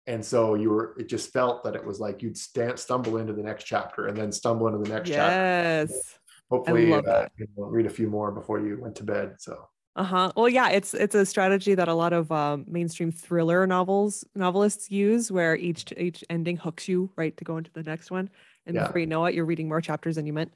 and 0.07 0.23
so 0.23 0.55
you 0.55 0.69
were 0.69 0.95
it 0.99 1.07
just 1.07 1.31
felt 1.31 1.63
that 1.63 1.75
it 1.75 1.83
was 1.83 1.99
like 1.99 2.21
you'd 2.21 2.37
stand, 2.37 2.77
stumble 2.77 3.17
into 3.17 3.33
the 3.33 3.43
next 3.43 3.63
chapter 3.63 4.07
and 4.07 4.17
then 4.17 4.31
stumble 4.31 4.67
into 4.67 4.79
the 4.79 4.89
next 4.89 5.09
yes. 5.09 5.17
chapter 5.17 5.93
yes 5.93 6.19
hopefully 6.49 6.93
uh, 6.93 7.27
you 7.37 7.47
know, 7.57 7.65
read 7.65 7.85
a 7.85 7.89
few 7.89 8.07
more 8.07 8.31
before 8.31 8.59
you 8.59 8.77
went 8.79 8.95
to 8.95 9.03
bed 9.03 9.35
so 9.39 9.67
uh-huh. 9.95 10.33
Well, 10.35 10.49
yeah, 10.49 10.69
it's 10.69 10.93
it's 10.93 11.15
a 11.15 11.25
strategy 11.25 11.73
that 11.73 11.87
a 11.87 11.93
lot 11.93 12.11
of 12.11 12.29
um, 12.31 12.65
mainstream 12.67 13.11
thriller 13.11 13.65
novels 13.65 14.25
novelists 14.35 14.91
use, 14.91 15.31
where 15.31 15.55
each 15.55 15.85
each 15.97 16.21
ending 16.29 16.57
hooks 16.57 16.89
you 16.89 17.09
right 17.15 17.35
to 17.37 17.43
go 17.45 17.55
into 17.57 17.71
the 17.71 17.83
next 17.83 18.11
one, 18.11 18.29
and 18.65 18.75
yeah. 18.75 18.87
before 18.87 18.99
you 18.99 19.07
know 19.07 19.25
it, 19.25 19.33
you're 19.33 19.45
reading 19.45 19.69
more 19.69 19.79
chapters 19.79 20.15
than 20.15 20.25
you 20.25 20.33
meant. 20.33 20.51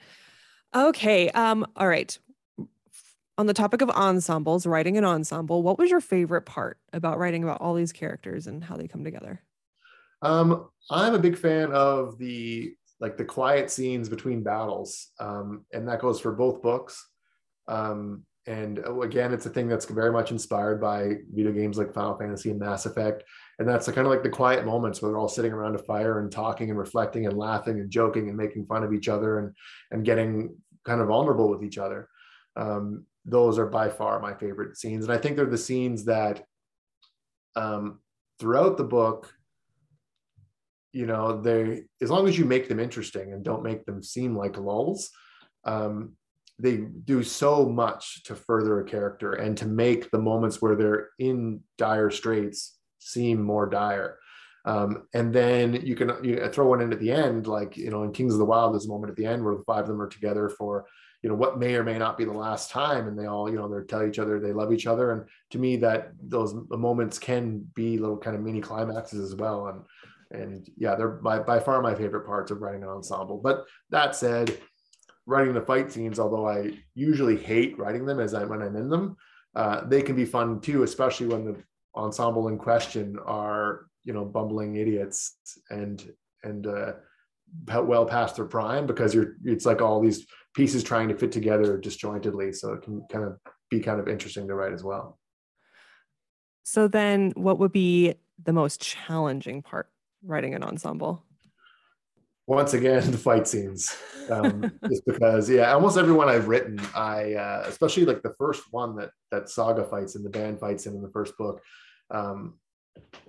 Okay. 0.75 1.29
Um. 1.29 1.65
All 1.77 1.87
right. 1.87 2.17
On 3.37 3.45
the 3.45 3.53
topic 3.53 3.81
of 3.81 3.89
ensembles, 3.91 4.65
writing 4.65 4.97
an 4.97 5.05
ensemble, 5.05 5.63
what 5.63 5.77
was 5.77 5.89
your 5.89 6.01
favorite 6.01 6.41
part 6.41 6.77
about 6.91 7.17
writing 7.17 7.41
about 7.41 7.61
all 7.61 7.73
these 7.73 7.93
characters 7.93 8.47
and 8.47 8.61
how 8.61 8.75
they 8.75 8.89
come 8.89 9.05
together? 9.05 9.41
Um, 10.21 10.67
I'm 10.89 11.13
a 11.13 11.19
big 11.19 11.37
fan 11.37 11.71
of 11.71 12.17
the 12.17 12.73
like 12.99 13.15
the 13.15 13.23
quiet 13.23 13.71
scenes 13.71 14.09
between 14.09 14.43
battles, 14.43 15.07
um, 15.21 15.65
and 15.71 15.87
that 15.87 16.01
goes 16.01 16.19
for 16.19 16.33
both 16.33 16.61
books. 16.61 17.07
Um, 17.69 18.25
and 18.47 18.79
uh, 18.79 18.99
again, 19.01 19.33
it's 19.33 19.45
a 19.45 19.49
thing 19.49 19.67
that's 19.67 19.85
very 19.85 20.11
much 20.11 20.31
inspired 20.31 20.79
by 20.81 21.15
video 21.33 21.51
games 21.51 21.77
like 21.77 21.93
Final 21.93 22.17
Fantasy 22.17 22.51
and 22.51 22.59
Mass 22.59 22.85
Effect. 22.85 23.23
And 23.59 23.67
that's 23.67 23.87
kind 23.87 24.07
of 24.07 24.07
like 24.07 24.23
the 24.23 24.29
quiet 24.29 24.65
moments 24.65 25.01
where 25.01 25.11
they're 25.11 25.19
all 25.19 25.27
sitting 25.27 25.51
around 25.51 25.75
a 25.75 25.79
fire 25.79 26.19
and 26.19 26.31
talking 26.31 26.69
and 26.69 26.79
reflecting 26.79 27.25
and 27.25 27.37
laughing 27.37 27.79
and 27.79 27.89
joking 27.91 28.29
and 28.29 28.37
making 28.37 28.65
fun 28.65 28.83
of 28.83 28.93
each 28.93 29.09
other 29.09 29.39
and 29.39 29.55
and 29.91 30.05
getting 30.05 30.55
kind 30.85 31.01
of 31.01 31.07
vulnerable 31.07 31.49
with 31.49 31.63
each 31.63 31.77
other. 31.77 32.07
Um, 32.55 33.05
those 33.25 33.59
are 33.59 33.67
by 33.67 33.89
far 33.89 34.19
my 34.19 34.33
favorite 34.33 34.77
scenes, 34.77 35.03
and 35.03 35.13
I 35.13 35.17
think 35.17 35.35
they're 35.35 35.45
the 35.45 35.57
scenes 35.57 36.05
that 36.05 36.43
um, 37.55 37.99
throughout 38.39 38.77
the 38.77 38.83
book, 38.83 39.33
you 40.93 41.05
know, 41.05 41.41
they 41.41 41.83
as 42.01 42.09
long 42.09 42.27
as 42.27 42.39
you 42.39 42.45
make 42.45 42.69
them 42.69 42.79
interesting 42.79 43.33
and 43.33 43.43
don't 43.43 43.63
make 43.63 43.85
them 43.85 44.01
seem 44.01 44.35
like 44.35 44.57
lulls. 44.57 45.11
Um, 45.65 46.13
they 46.59 46.77
do 46.77 47.23
so 47.23 47.67
much 47.67 48.23
to 48.23 48.35
further 48.35 48.79
a 48.79 48.85
character 48.85 49.33
and 49.33 49.57
to 49.57 49.65
make 49.65 50.11
the 50.11 50.19
moments 50.19 50.61
where 50.61 50.75
they're 50.75 51.09
in 51.17 51.61
dire 51.77 52.11
straits 52.11 52.77
seem 52.99 53.41
more 53.41 53.65
dire. 53.65 54.17
Um, 54.65 55.07
and 55.13 55.33
then 55.33 55.73
you 55.85 55.95
can 55.95 56.11
you 56.23 56.47
throw 56.49 56.67
one 56.67 56.81
in 56.81 56.91
at 56.91 56.99
the 56.99 57.11
end, 57.11 57.47
like 57.47 57.77
you 57.77 57.89
know, 57.89 58.03
in 58.03 58.11
Kings 58.11 58.33
of 58.33 58.39
the 58.39 58.45
Wyld, 58.45 58.73
there's 58.73 58.85
a 58.85 58.89
moment 58.89 59.09
at 59.09 59.15
the 59.15 59.25
end 59.25 59.43
where 59.43 59.55
the 59.55 59.63
five 59.63 59.83
of 59.83 59.87
them 59.87 60.01
are 60.01 60.07
together 60.07 60.49
for 60.49 60.85
you 61.23 61.29
know 61.29 61.35
what 61.35 61.59
may 61.59 61.75
or 61.75 61.83
may 61.83 61.97
not 61.97 62.17
be 62.17 62.25
the 62.25 62.31
last 62.31 62.69
time, 62.71 63.07
and 63.07 63.17
they 63.17 63.25
all 63.25 63.49
you 63.49 63.57
know 63.57 63.67
they 63.67 63.85
tell 63.85 64.05
each 64.05 64.19
other 64.19 64.39
they 64.39 64.53
love 64.53 64.73
each 64.73 64.87
other. 64.87 65.11
And 65.11 65.23
to 65.51 65.59
me, 65.59 65.77
that 65.77 66.11
those 66.21 66.53
moments 66.69 67.19
can 67.19 67.65
be 67.73 67.97
little 67.97 68.17
kind 68.17 68.35
of 68.35 68.41
mini 68.41 68.61
climaxes 68.61 69.19
as 69.21 69.35
well. 69.35 69.67
And 69.67 70.41
and 70.41 70.69
yeah, 70.77 70.95
they're 70.95 71.09
by 71.09 71.39
by 71.39 71.59
far 71.59 71.81
my 71.81 71.95
favorite 71.95 72.25
parts 72.25 72.51
of 72.51 72.61
writing 72.61 72.83
an 72.83 72.89
ensemble. 72.89 73.37
But 73.37 73.65
that 73.89 74.15
said, 74.15 74.57
writing 75.29 75.53
the 75.53 75.61
fight 75.61 75.91
scenes, 75.91 76.19
although 76.19 76.49
I 76.49 76.73
usually 76.95 77.37
hate 77.37 77.77
writing 77.77 78.05
them 78.05 78.19
as 78.19 78.33
I 78.33 78.43
when 78.45 78.63
I'm 78.63 78.75
in 78.75 78.89
them, 78.89 79.15
uh, 79.55 79.85
they 79.85 80.01
can 80.01 80.15
be 80.15 80.25
fun 80.25 80.59
too, 80.59 80.81
especially 80.83 81.27
when 81.27 81.45
the 81.45 81.55
ensemble 81.95 82.47
in 82.47 82.57
question 82.57 83.17
are 83.25 83.85
you 84.03 84.13
know 84.13 84.25
bumbling 84.25 84.75
idiots 84.75 85.37
and 85.69 86.11
and 86.43 86.65
uh, 86.65 86.93
well 87.67 88.05
past 88.05 88.37
their 88.37 88.45
prime 88.45 88.87
because 88.87 89.13
you're 89.13 89.35
it's 89.45 89.65
like 89.65 89.81
all 89.81 90.01
these 90.01 90.25
pieces 90.55 90.83
trying 90.83 91.07
to 91.09 91.15
fit 91.15 91.31
together 91.31 91.77
disjointedly, 91.77 92.51
so 92.51 92.73
it 92.73 92.81
can 92.81 93.03
kind 93.11 93.25
of 93.25 93.37
be 93.69 93.79
kind 93.79 93.99
of 93.99 94.07
interesting 94.07 94.47
to 94.47 94.55
write 94.55 94.73
as 94.73 94.83
well. 94.83 95.19
So 96.63 96.87
then, 96.87 97.33
what 97.35 97.59
would 97.59 97.71
be 97.71 98.15
the 98.43 98.53
most 98.53 98.81
challenging 98.81 99.61
part 99.61 99.91
writing 100.23 100.55
an 100.55 100.63
ensemble? 100.63 101.23
Once 102.49 102.73
again 102.73 103.11
the 103.11 103.17
fight 103.17 103.47
scenes 103.47 103.95
um, 104.31 104.71
just 104.89 105.05
because 105.05 105.47
yeah 105.47 105.71
almost 105.71 105.97
everyone 105.97 106.27
i've 106.27 106.47
written 106.47 106.79
i 106.95 107.33
uh, 107.35 107.63
especially 107.67 108.05
like 108.05 108.23
the 108.23 108.33
first 108.39 108.63
one 108.71 108.95
that 108.95 109.11
that 109.31 109.49
saga 109.49 109.83
fights 109.83 110.15
in 110.15 110.23
the 110.23 110.29
band 110.29 110.59
fights 110.59 110.87
in 110.87 110.95
in 110.95 111.01
the 111.01 111.11
first 111.11 111.37
book 111.37 111.61
um, 112.09 112.55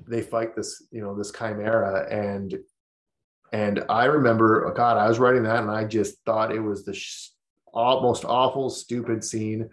they 0.09 0.23
fight 0.23 0.57
this 0.57 0.87
you 0.91 1.03
know 1.03 1.15
this 1.15 1.33
chimera 1.33 2.09
and 2.11 2.59
and 3.53 3.85
i 3.91 4.07
remember 4.07 4.67
oh 4.67 4.73
god 4.73 4.97
i 4.97 5.07
was 5.07 5.19
writing 5.19 5.43
that 5.43 5.63
and 5.63 5.71
i 5.71 5.85
just 5.85 6.17
thought 6.25 6.51
it 6.51 6.61
was 6.61 6.85
the 6.85 6.95
sh- 6.95 7.29
most 7.75 8.25
awful 8.25 8.69
stupid 8.69 9.23
scene. 9.23 9.69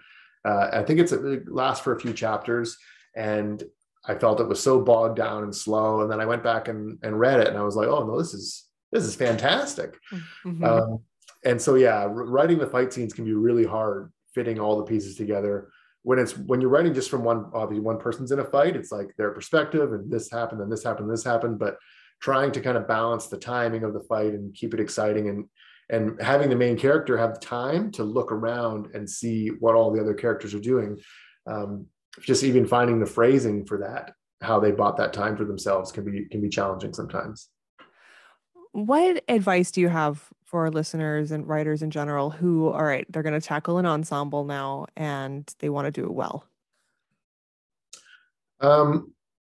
Uh, 0.45 0.69
i 0.73 0.83
think 0.83 0.99
it's 0.99 1.13
it 1.13 1.49
lasts 1.49 1.83
for 1.83 1.95
a 1.95 1.99
few 1.99 2.11
chapters 2.11 2.77
and 3.15 3.63
i 4.05 4.13
felt 4.13 4.41
it 4.41 4.47
was 4.47 4.61
so 4.61 4.81
bogged 4.81 5.15
down 5.15 5.43
and 5.43 5.55
slow 5.55 6.01
and 6.01 6.11
then 6.11 6.19
i 6.19 6.25
went 6.25 6.43
back 6.43 6.67
and, 6.67 6.99
and 7.01 7.17
read 7.17 7.39
it 7.39 7.47
and 7.47 7.57
i 7.57 7.63
was 7.63 7.77
like 7.77 7.87
oh 7.87 8.05
no 8.05 8.17
this 8.17 8.33
is 8.33 8.66
this 8.91 9.03
is 9.03 9.15
fantastic. 9.15 9.97
Mm-hmm. 10.45 10.63
Um, 10.63 10.99
and 11.43 11.61
so, 11.61 11.75
yeah, 11.75 12.07
writing 12.09 12.57
the 12.57 12.67
fight 12.67 12.93
scenes 12.93 13.13
can 13.13 13.25
be 13.25 13.33
really 13.33 13.65
hard, 13.65 14.11
fitting 14.33 14.59
all 14.59 14.77
the 14.77 14.83
pieces 14.83 15.15
together. 15.15 15.69
When 16.03 16.19
it's 16.19 16.37
when 16.37 16.61
you're 16.61 16.69
writing 16.69 16.93
just 16.93 17.09
from 17.09 17.23
one 17.23 17.51
obviously 17.53 17.83
one 17.83 17.99
person's 17.99 18.31
in 18.31 18.39
a 18.39 18.45
fight, 18.45 18.75
it's 18.75 18.91
like 18.91 19.13
their 19.17 19.31
perspective 19.31 19.93
and 19.93 20.09
this 20.09 20.31
happened 20.31 20.61
and 20.61 20.71
this 20.71 20.83
happened, 20.83 21.07
and 21.07 21.13
this 21.13 21.23
happened. 21.23 21.59
But 21.59 21.77
trying 22.21 22.51
to 22.53 22.61
kind 22.61 22.77
of 22.77 22.87
balance 22.87 23.27
the 23.27 23.37
timing 23.37 23.83
of 23.83 23.93
the 23.93 23.99
fight 24.01 24.33
and 24.33 24.53
keep 24.53 24.73
it 24.73 24.79
exciting 24.79 25.29
and 25.29 25.45
and 25.89 26.21
having 26.21 26.49
the 26.49 26.55
main 26.55 26.77
character 26.77 27.17
have 27.17 27.39
time 27.39 27.91
to 27.91 28.03
look 28.03 28.31
around 28.31 28.87
and 28.93 29.09
see 29.09 29.49
what 29.59 29.75
all 29.75 29.91
the 29.91 30.01
other 30.01 30.13
characters 30.13 30.53
are 30.53 30.59
doing. 30.59 30.99
Um, 31.45 31.85
just 32.19 32.43
even 32.43 32.65
finding 32.65 32.99
the 32.99 33.05
phrasing 33.05 33.65
for 33.65 33.77
that, 33.77 34.13
how 34.41 34.59
they 34.59 34.71
bought 34.71 34.97
that 34.97 35.13
time 35.13 35.37
for 35.37 35.45
themselves, 35.45 35.91
can 35.91 36.03
be 36.03 36.25
can 36.25 36.41
be 36.41 36.49
challenging 36.49 36.93
sometimes 36.93 37.49
what 38.77 39.23
advice 39.27 39.71
do 39.71 39.81
you 39.81 39.89
have 39.89 40.29
for 40.45 40.69
listeners 40.69 41.31
and 41.31 41.47
writers 41.47 41.81
in 41.81 41.89
general 41.89 42.29
who 42.29 42.69
all 42.69 42.83
right 42.83 43.05
they're 43.09 43.23
going 43.23 43.39
to 43.39 43.45
tackle 43.45 43.79
an 43.79 43.87
ensemble 43.87 44.43
now 44.43 44.85
and 44.95 45.51
they 45.59 45.67
want 45.67 45.85
to 45.85 45.91
do 45.91 46.05
it 46.05 46.13
well 46.13 46.45
Um, 48.59 49.13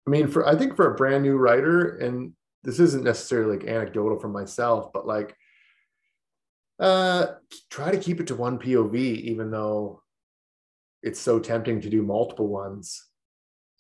I 0.07 0.11
mean, 0.11 0.29
for 0.29 0.47
I 0.47 0.57
think 0.57 0.77
for 0.77 0.93
a 0.93 0.97
brand 0.97 1.23
new 1.23 1.37
writer, 1.37 1.97
and 1.99 2.33
this 2.63 2.81
isn't 2.81 3.05
necessarily 3.05 3.57
like 3.57 3.67
anecdotal 3.67 4.19
from 4.19 4.33
myself, 4.33 4.93
but 4.93 5.07
like 5.07 5.35
uh 6.79 7.27
try 7.71 7.91
to 7.91 7.99
keep 7.99 8.21
it 8.21 8.29
to 8.29 8.37
one 8.37 8.59
POV, 8.59 8.95
even 8.95 9.51
though 9.51 10.03
it's 11.03 11.21
so 11.21 11.39
tempting 11.41 11.81
to 11.81 11.91
do 11.91 12.03
multiple 12.03 12.49
ones. 12.49 13.08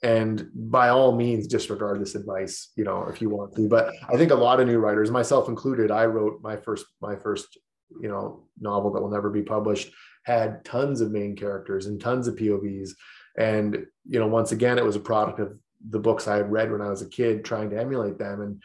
And 0.02 0.48
by 0.54 0.90
all 0.90 1.16
means, 1.16 1.48
disregard 1.48 2.00
this 2.00 2.14
advice, 2.14 2.70
you 2.76 2.84
know, 2.84 3.08
if 3.08 3.20
you 3.20 3.28
want 3.30 3.56
to. 3.56 3.68
But 3.68 3.92
I 4.08 4.16
think 4.16 4.30
a 4.30 4.36
lot 4.36 4.60
of 4.60 4.68
new 4.68 4.78
writers, 4.78 5.10
myself 5.10 5.48
included, 5.48 5.90
I 5.90 6.06
wrote 6.06 6.40
my 6.40 6.56
first 6.56 6.86
my 7.00 7.16
first, 7.16 7.58
you 8.00 8.08
know, 8.08 8.44
novel 8.60 8.92
that 8.92 9.00
will 9.00 9.10
never 9.10 9.30
be 9.30 9.42
published, 9.42 9.92
had 10.24 10.64
tons 10.64 11.00
of 11.00 11.10
main 11.10 11.34
characters 11.34 11.86
and 11.86 12.00
tons 12.00 12.28
of 12.28 12.36
POVs. 12.36 12.90
And, 13.36 13.86
you 14.04 14.18
know, 14.18 14.28
once 14.28 14.52
again, 14.52 14.78
it 14.78 14.84
was 14.84 14.96
a 14.96 15.00
product 15.00 15.40
of 15.40 15.58
the 15.88 15.98
books 15.98 16.28
I 16.28 16.36
had 16.36 16.50
read 16.50 16.70
when 16.70 16.82
I 16.82 16.90
was 16.90 17.02
a 17.02 17.08
kid, 17.08 17.44
trying 17.44 17.70
to 17.70 17.80
emulate 17.80 18.18
them. 18.18 18.40
And 18.40 18.62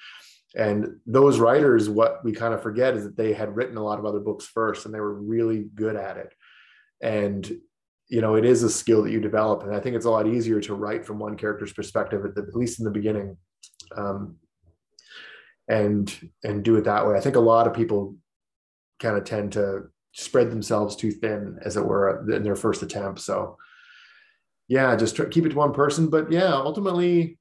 and 0.56 0.98
those 1.08 1.40
writers, 1.40 1.90
what 1.90 2.24
we 2.24 2.32
kind 2.32 2.54
of 2.54 2.62
forget 2.62 2.96
is 2.96 3.06
that 3.06 3.18
they 3.18 3.34
had 3.34 3.56
written 3.56 3.78
a 3.78 3.84
lot 3.84 3.98
of 3.98 4.06
other 4.06 4.20
books 4.20 4.46
first 4.46 4.86
and 4.86 4.94
they 4.94 5.00
were 5.00 5.14
really 5.14 5.66
good 5.74 5.96
at 5.96 6.18
it. 6.18 6.34
And 7.02 7.52
you 8.14 8.22
know, 8.22 8.36
it 8.36 8.46
is 8.46 8.62
a 8.62 8.70
skill 8.70 9.02
that 9.02 9.12
you 9.12 9.20
develop. 9.20 9.64
And 9.64 9.76
I 9.76 9.80
think 9.80 9.96
it's 9.96 10.06
a 10.06 10.12
lot 10.12 10.28
easier 10.28 10.62
to 10.62 10.76
write 10.76 11.04
from 11.04 11.18
one 11.18 11.36
character's 11.36 11.74
perspective, 11.74 12.24
at, 12.24 12.36
the, 12.36 12.44
at 12.44 12.56
least 12.56 12.78
in 12.78 12.86
the 12.86 12.92
beginning. 12.92 13.38
Um, 13.98 14.36
and 15.68 16.30
and 16.44 16.64
do 16.64 16.76
it 16.76 16.84
that 16.84 17.08
way. 17.08 17.16
I 17.16 17.22
think 17.22 17.38
a 17.38 17.40
lot 17.40 17.66
of 17.66 17.74
people 17.74 18.16
kind 19.00 19.18
of 19.18 19.24
tend 19.24 19.54
to 19.54 19.86
spread 20.12 20.52
themselves 20.52 20.96
too 20.96 21.10
thin, 21.10 21.58
as 21.66 21.76
it 21.76 21.84
were, 21.84 22.32
in 22.32 22.44
their 22.44 22.56
first 22.56 22.84
attempt. 22.84 23.20
So, 23.20 23.58
yeah, 24.68 24.96
just 24.96 25.18
keep 25.32 25.48
it 25.48 25.50
to 25.50 25.56
one 25.56 25.74
person. 25.74 26.12
But 26.12 26.32
yeah, 26.32 26.54
ultimately, 26.54 27.40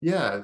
yeah, 0.00 0.42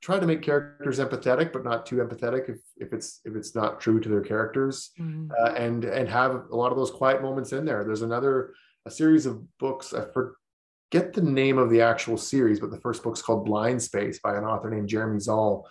try 0.00 0.18
to 0.18 0.26
make 0.26 0.42
characters 0.42 0.98
empathetic, 0.98 1.52
but 1.52 1.64
not 1.64 1.86
too 1.86 1.96
empathetic 1.96 2.48
if 2.48 2.58
if 2.76 2.92
it's 2.92 3.20
if 3.24 3.34
it's 3.34 3.54
not 3.54 3.80
true 3.80 4.00
to 4.00 4.08
their 4.08 4.20
characters, 4.20 4.90
mm-hmm. 4.98 5.30
uh, 5.38 5.52
and 5.52 5.84
and 5.84 6.08
have 6.08 6.44
a 6.50 6.56
lot 6.56 6.70
of 6.70 6.78
those 6.78 6.90
quiet 6.90 7.22
moments 7.22 7.52
in 7.52 7.64
there. 7.64 7.84
There's 7.84 8.02
another 8.02 8.54
a 8.86 8.90
series 8.90 9.26
of 9.26 9.42
books. 9.58 9.92
I 9.92 10.04
forget 10.12 11.12
the 11.12 11.22
name 11.22 11.58
of 11.58 11.70
the 11.70 11.82
actual 11.82 12.16
series, 12.16 12.60
but 12.60 12.70
the 12.70 12.80
first 12.80 13.02
book's 13.02 13.22
called 13.22 13.44
Blind 13.44 13.82
Space 13.82 14.20
by 14.20 14.36
an 14.36 14.44
author 14.44 14.70
named 14.70 14.88
Jeremy 14.88 15.18
Szal, 15.18 15.64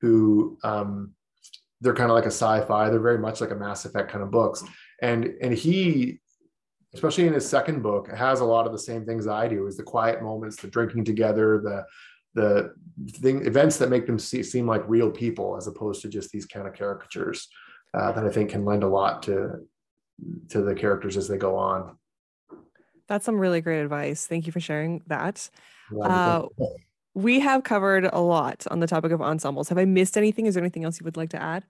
who 0.00 0.58
um, 0.62 1.12
they're 1.80 1.94
kind 1.94 2.10
of 2.10 2.14
like 2.14 2.24
a 2.24 2.28
sci-fi. 2.28 2.88
They're 2.88 3.00
very 3.00 3.18
much 3.18 3.40
like 3.40 3.50
a 3.50 3.56
Mass 3.56 3.84
Effect 3.84 4.10
kind 4.10 4.22
of 4.22 4.30
books, 4.30 4.64
and 5.00 5.34
and 5.42 5.52
he 5.52 6.20
especially 6.94 7.26
in 7.26 7.32
his 7.32 7.48
second 7.48 7.82
book, 7.82 8.10
has 8.10 8.40
a 8.40 8.44
lot 8.44 8.66
of 8.66 8.72
the 8.72 8.78
same 8.78 9.04
things 9.04 9.26
I 9.26 9.48
do: 9.48 9.66
is 9.66 9.76
the 9.76 9.82
quiet 9.82 10.22
moments, 10.22 10.56
the 10.56 10.68
drinking 10.68 11.04
together, 11.04 11.58
the 11.58 11.84
the 12.34 12.74
thing 13.10 13.46
events 13.46 13.78
that 13.78 13.90
make 13.90 14.06
them 14.06 14.18
see, 14.18 14.42
seem 14.42 14.66
like 14.66 14.82
real 14.86 15.10
people 15.10 15.56
as 15.56 15.66
opposed 15.66 16.02
to 16.02 16.08
just 16.08 16.30
these 16.30 16.46
kind 16.46 16.66
of 16.66 16.74
caricatures 16.74 17.48
uh, 17.94 18.12
that 18.12 18.24
I 18.24 18.30
think 18.30 18.50
can 18.50 18.64
lend 18.64 18.82
a 18.82 18.88
lot 18.88 19.22
to 19.24 19.66
to 20.50 20.62
the 20.62 20.74
characters 20.74 21.16
as 21.16 21.26
they 21.26 21.36
go 21.36 21.56
on. 21.56 21.96
That's 23.08 23.24
some 23.24 23.38
really 23.38 23.60
great 23.60 23.80
advice. 23.80 24.26
Thank 24.26 24.46
you 24.46 24.52
for 24.52 24.60
sharing 24.60 25.02
that. 25.08 25.48
Uh, 26.02 26.46
we 27.14 27.40
have 27.40 27.64
covered 27.64 28.08
a 28.10 28.20
lot 28.20 28.66
on 28.70 28.80
the 28.80 28.86
topic 28.86 29.12
of 29.12 29.20
ensembles. 29.20 29.68
Have 29.68 29.78
I 29.78 29.84
missed 29.84 30.16
anything? 30.16 30.46
Is 30.46 30.54
there 30.54 30.62
anything 30.62 30.84
else 30.84 31.00
you 31.00 31.04
would 31.04 31.16
like 31.16 31.30
to 31.30 31.42
add? 31.42 31.64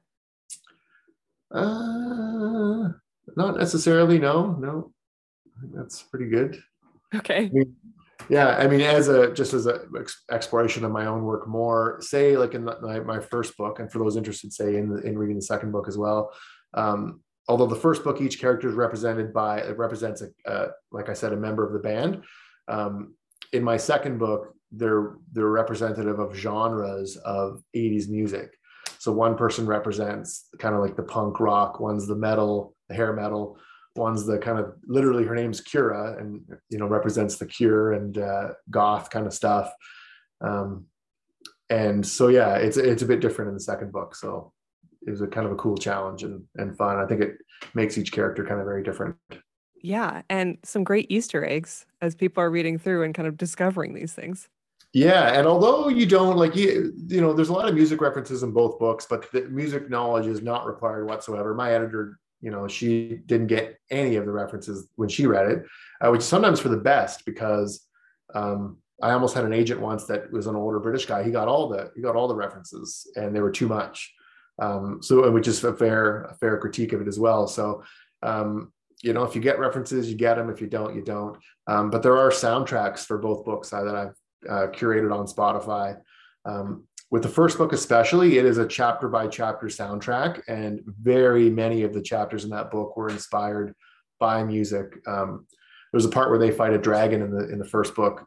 Uh, 1.50 2.90
not 3.36 3.56
necessarily. 3.56 4.18
No, 4.18 4.52
no. 4.60 4.92
that's 5.74 6.02
pretty 6.02 6.28
good. 6.28 6.62
Okay. 7.14 7.46
I 7.46 7.50
mean, 7.50 7.76
yeah 8.28 8.56
i 8.56 8.66
mean 8.66 8.80
as 8.80 9.08
a 9.08 9.32
just 9.32 9.54
as 9.54 9.66
a 9.66 9.80
exploration 10.30 10.84
of 10.84 10.90
my 10.90 11.06
own 11.06 11.24
work 11.24 11.48
more 11.48 11.98
say 12.00 12.36
like 12.36 12.54
in 12.54 12.64
the, 12.64 12.78
my, 12.80 13.00
my 13.00 13.20
first 13.20 13.56
book 13.56 13.78
and 13.78 13.90
for 13.90 13.98
those 13.98 14.16
interested 14.16 14.52
say 14.52 14.76
in 14.76 14.88
the, 14.88 15.00
in 15.02 15.18
reading 15.18 15.36
the 15.36 15.42
second 15.42 15.72
book 15.72 15.88
as 15.88 15.98
well 15.98 16.32
um, 16.74 17.20
although 17.48 17.66
the 17.66 17.76
first 17.76 18.04
book 18.04 18.20
each 18.20 18.40
character 18.40 18.68
is 18.68 18.74
represented 18.74 19.32
by 19.32 19.58
it 19.58 19.76
represents 19.78 20.22
a, 20.22 20.28
a 20.50 20.68
like 20.90 21.08
i 21.08 21.12
said 21.12 21.32
a 21.32 21.36
member 21.36 21.66
of 21.66 21.72
the 21.72 21.78
band 21.78 22.22
um, 22.68 23.14
in 23.52 23.62
my 23.62 23.76
second 23.76 24.18
book 24.18 24.54
they're 24.72 25.16
they're 25.32 25.46
representative 25.46 26.18
of 26.18 26.34
genres 26.34 27.16
of 27.18 27.62
80s 27.76 28.08
music. 28.08 28.56
So 28.98 29.12
one 29.12 29.36
person 29.36 29.66
represents 29.66 30.48
kind 30.58 30.74
of 30.74 30.80
like 30.80 30.96
the 30.96 31.02
punk 31.02 31.40
rock 31.40 31.78
one's 31.78 32.06
the 32.06 32.16
metal 32.16 32.74
the 32.88 32.94
hair 32.94 33.12
metal 33.12 33.58
one's 33.96 34.26
the 34.26 34.38
kind 34.38 34.58
of 34.58 34.74
literally 34.86 35.24
her 35.24 35.34
name's 35.34 35.60
Cura 35.60 36.16
and 36.18 36.42
you 36.70 36.78
know 36.78 36.86
represents 36.86 37.36
the 37.36 37.46
cure 37.46 37.92
and 37.92 38.18
uh, 38.18 38.48
goth 38.70 39.10
kind 39.10 39.26
of 39.26 39.34
stuff. 39.34 39.72
Um, 40.40 40.86
and 41.70 42.06
so 42.06 42.28
yeah, 42.28 42.56
it's 42.56 42.76
it's 42.76 43.02
a 43.02 43.06
bit 43.06 43.20
different 43.20 43.48
in 43.48 43.54
the 43.54 43.60
second 43.60 43.92
book. 43.92 44.14
So 44.14 44.52
it 45.06 45.10
was 45.10 45.20
a 45.20 45.26
kind 45.26 45.46
of 45.46 45.52
a 45.52 45.56
cool 45.56 45.76
challenge 45.76 46.22
and 46.22 46.44
and 46.56 46.76
fun. 46.76 46.98
I 46.98 47.06
think 47.06 47.22
it 47.22 47.38
makes 47.74 47.96
each 47.98 48.12
character 48.12 48.44
kind 48.44 48.60
of 48.60 48.66
very 48.66 48.82
different. 48.82 49.16
Yeah, 49.80 50.22
and 50.30 50.58
some 50.62 50.84
great 50.84 51.10
Easter 51.10 51.44
eggs 51.44 51.86
as 52.00 52.14
people 52.14 52.42
are 52.42 52.50
reading 52.50 52.78
through 52.78 53.02
and 53.02 53.14
kind 53.14 53.26
of 53.26 53.36
discovering 53.36 53.94
these 53.94 54.12
things. 54.12 54.48
Yeah, 54.92 55.38
and 55.38 55.46
although 55.46 55.88
you 55.88 56.04
don't 56.04 56.36
like 56.36 56.54
you, 56.54 56.92
you 57.06 57.20
know, 57.20 57.32
there's 57.32 57.48
a 57.48 57.52
lot 57.52 57.68
of 57.68 57.74
music 57.74 58.00
references 58.00 58.42
in 58.42 58.52
both 58.52 58.78
books, 58.78 59.06
but 59.08 59.30
the 59.32 59.42
music 59.48 59.88
knowledge 59.88 60.26
is 60.26 60.42
not 60.42 60.66
required 60.66 61.06
whatsoever. 61.06 61.54
My 61.54 61.72
editor 61.72 62.18
you 62.42 62.50
know 62.50 62.68
she 62.68 63.20
didn't 63.26 63.46
get 63.46 63.78
any 63.90 64.16
of 64.16 64.26
the 64.26 64.32
references 64.32 64.88
when 64.96 65.08
she 65.08 65.26
read 65.26 65.50
it 65.50 65.64
uh, 66.00 66.10
which 66.10 66.22
sometimes 66.22 66.60
for 66.60 66.68
the 66.68 66.76
best 66.76 67.24
because 67.24 67.86
um, 68.34 68.76
i 69.02 69.12
almost 69.12 69.34
had 69.34 69.44
an 69.44 69.52
agent 69.52 69.80
once 69.80 70.04
that 70.04 70.30
was 70.32 70.46
an 70.46 70.56
older 70.56 70.80
british 70.80 71.06
guy. 71.06 71.22
He 71.22 71.30
got 71.30 71.48
all 71.48 71.68
the 71.68 71.90
he 71.94 72.02
got 72.02 72.16
all 72.16 72.28
the 72.28 72.34
references 72.34 73.10
and 73.16 73.34
they 73.34 73.40
were 73.40 73.50
too 73.50 73.68
much. 73.68 74.12
Um, 74.60 75.02
so 75.02 75.30
which 75.30 75.48
is 75.48 75.62
a 75.64 75.74
fair 75.74 76.24
a 76.24 76.34
fair 76.34 76.58
critique 76.58 76.92
of 76.92 77.00
it 77.00 77.08
as 77.08 77.18
well. 77.18 77.46
So 77.46 77.82
um, 78.22 78.72
you 79.02 79.12
know 79.12 79.24
if 79.24 79.34
you 79.34 79.40
get 79.40 79.58
references 79.58 80.10
you 80.10 80.16
get 80.16 80.36
them. 80.36 80.50
If 80.50 80.60
you 80.60 80.66
don't 80.66 80.94
you 80.94 81.02
don't. 81.02 81.38
Um, 81.66 81.90
but 81.90 82.02
there 82.02 82.18
are 82.18 82.30
soundtracks 82.30 83.06
for 83.06 83.18
both 83.18 83.44
books 83.44 83.72
uh, 83.72 83.84
that 83.84 83.94
i've 83.94 84.16
uh, 84.48 84.66
curated 84.72 85.12
on 85.16 85.26
spotify. 85.26 85.98
Um, 86.44 86.84
with 87.12 87.22
the 87.22 87.28
first 87.28 87.58
book 87.58 87.74
especially 87.74 88.38
it 88.38 88.44
is 88.46 88.56
a 88.56 88.66
chapter 88.66 89.06
by 89.06 89.28
chapter 89.28 89.66
soundtrack 89.66 90.42
and 90.48 90.80
very 90.86 91.50
many 91.50 91.82
of 91.82 91.92
the 91.92 92.00
chapters 92.00 92.42
in 92.42 92.50
that 92.50 92.70
book 92.70 92.96
were 92.96 93.10
inspired 93.10 93.74
by 94.18 94.42
music. 94.42 94.96
Um, 95.06 95.46
there's 95.92 96.06
a 96.06 96.08
part 96.08 96.30
where 96.30 96.38
they 96.38 96.50
fight 96.50 96.72
a 96.72 96.78
dragon 96.78 97.20
in 97.20 97.30
the 97.30 97.50
in 97.50 97.58
the 97.58 97.66
first 97.66 97.94
book 97.94 98.26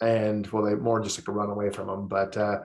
and 0.00 0.46
well 0.46 0.64
they 0.64 0.74
more 0.74 1.00
just 1.00 1.18
like 1.18 1.26
to 1.26 1.32
run 1.32 1.50
away 1.50 1.68
from 1.68 1.88
them 1.88 2.08
but 2.08 2.34
uh, 2.38 2.60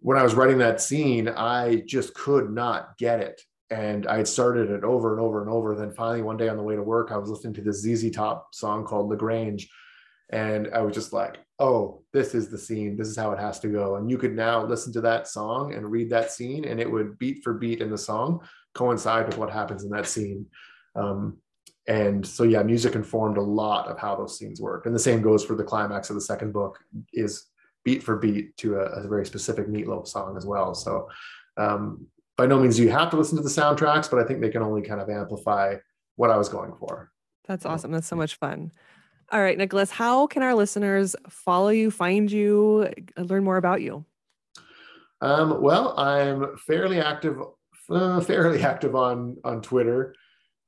when 0.00 0.16
i 0.16 0.22
was 0.22 0.34
writing 0.34 0.56
that 0.56 0.80
scene 0.80 1.28
i 1.28 1.82
just 1.86 2.14
could 2.14 2.50
not 2.50 2.96
get 2.96 3.20
it. 3.20 3.40
And 3.68 4.06
i 4.06 4.16
had 4.16 4.28
started 4.28 4.70
it 4.70 4.84
over 4.84 5.12
and 5.12 5.20
over 5.20 5.42
and 5.42 5.50
over 5.50 5.74
then 5.74 5.92
finally 5.92 6.22
one 6.22 6.38
day 6.38 6.48
on 6.48 6.56
the 6.56 6.62
way 6.62 6.76
to 6.76 6.82
work 6.82 7.12
i 7.12 7.18
was 7.18 7.28
listening 7.28 7.52
to 7.54 7.62
this 7.62 7.86
zz 7.86 8.10
top 8.10 8.54
song 8.54 8.86
called 8.86 9.10
la 9.10 9.16
grange 9.16 9.68
and 10.32 10.68
i 10.74 10.80
was 10.80 10.94
just 10.94 11.12
like 11.12 11.38
oh, 11.62 12.02
this 12.12 12.34
is 12.34 12.48
the 12.48 12.58
scene. 12.58 12.96
This 12.96 13.06
is 13.06 13.16
how 13.16 13.30
it 13.30 13.38
has 13.38 13.60
to 13.60 13.68
go. 13.68 13.94
And 13.94 14.10
you 14.10 14.18
could 14.18 14.34
now 14.34 14.64
listen 14.64 14.92
to 14.94 15.00
that 15.02 15.28
song 15.28 15.74
and 15.74 15.88
read 15.88 16.10
that 16.10 16.32
scene, 16.32 16.64
and 16.64 16.80
it 16.80 16.90
would 16.90 17.18
beat 17.18 17.44
for 17.44 17.54
beat 17.54 17.80
in 17.80 17.88
the 17.88 17.98
song 17.98 18.40
coincide 18.74 19.26
with 19.26 19.38
what 19.38 19.50
happens 19.50 19.84
in 19.84 19.90
that 19.90 20.08
scene. 20.08 20.46
Um, 20.96 21.38
and 21.86 22.26
so, 22.26 22.42
yeah, 22.42 22.62
music 22.64 22.96
informed 22.96 23.36
a 23.36 23.42
lot 23.42 23.86
of 23.86 23.98
how 23.98 24.16
those 24.16 24.36
scenes 24.36 24.60
work. 24.60 24.86
And 24.86 24.94
the 24.94 24.98
same 24.98 25.22
goes 25.22 25.44
for 25.44 25.54
the 25.54 25.62
climax 25.62 26.10
of 26.10 26.14
the 26.14 26.20
second 26.20 26.52
book 26.52 26.78
is 27.12 27.44
beat 27.84 28.02
for 28.02 28.16
beat 28.16 28.56
to 28.56 28.76
a, 28.76 29.04
a 29.04 29.08
very 29.08 29.26
specific 29.26 29.68
Meatloaf 29.68 30.08
song 30.08 30.36
as 30.36 30.44
well. 30.44 30.74
So, 30.74 31.08
um, 31.56 32.06
by 32.36 32.46
no 32.46 32.58
means 32.58 32.76
do 32.76 32.82
you 32.82 32.90
have 32.90 33.10
to 33.10 33.16
listen 33.16 33.36
to 33.36 33.42
the 33.42 33.48
soundtracks, 33.48 34.10
but 34.10 34.18
I 34.18 34.24
think 34.24 34.40
they 34.40 34.50
can 34.50 34.62
only 34.62 34.82
kind 34.82 35.00
of 35.00 35.08
amplify 35.08 35.76
what 36.16 36.30
I 36.30 36.36
was 36.36 36.48
going 36.48 36.72
for. 36.80 37.12
That's 37.46 37.66
awesome. 37.66 37.92
That's 37.92 38.06
so 38.06 38.16
much 38.16 38.36
fun. 38.36 38.72
All 39.32 39.40
right, 39.40 39.56
Nicholas, 39.56 39.90
how 39.90 40.26
can 40.26 40.42
our 40.42 40.54
listeners 40.54 41.16
follow 41.26 41.70
you, 41.70 41.90
find 41.90 42.30
you, 42.30 42.92
learn 43.16 43.42
more 43.44 43.56
about 43.56 43.80
you? 43.80 44.04
Um, 45.22 45.62
well, 45.62 45.98
I'm 45.98 46.58
fairly 46.58 47.00
active, 47.00 47.38
uh, 47.88 48.20
fairly 48.20 48.62
active 48.62 48.94
on 48.94 49.38
on 49.42 49.62
Twitter. 49.62 50.14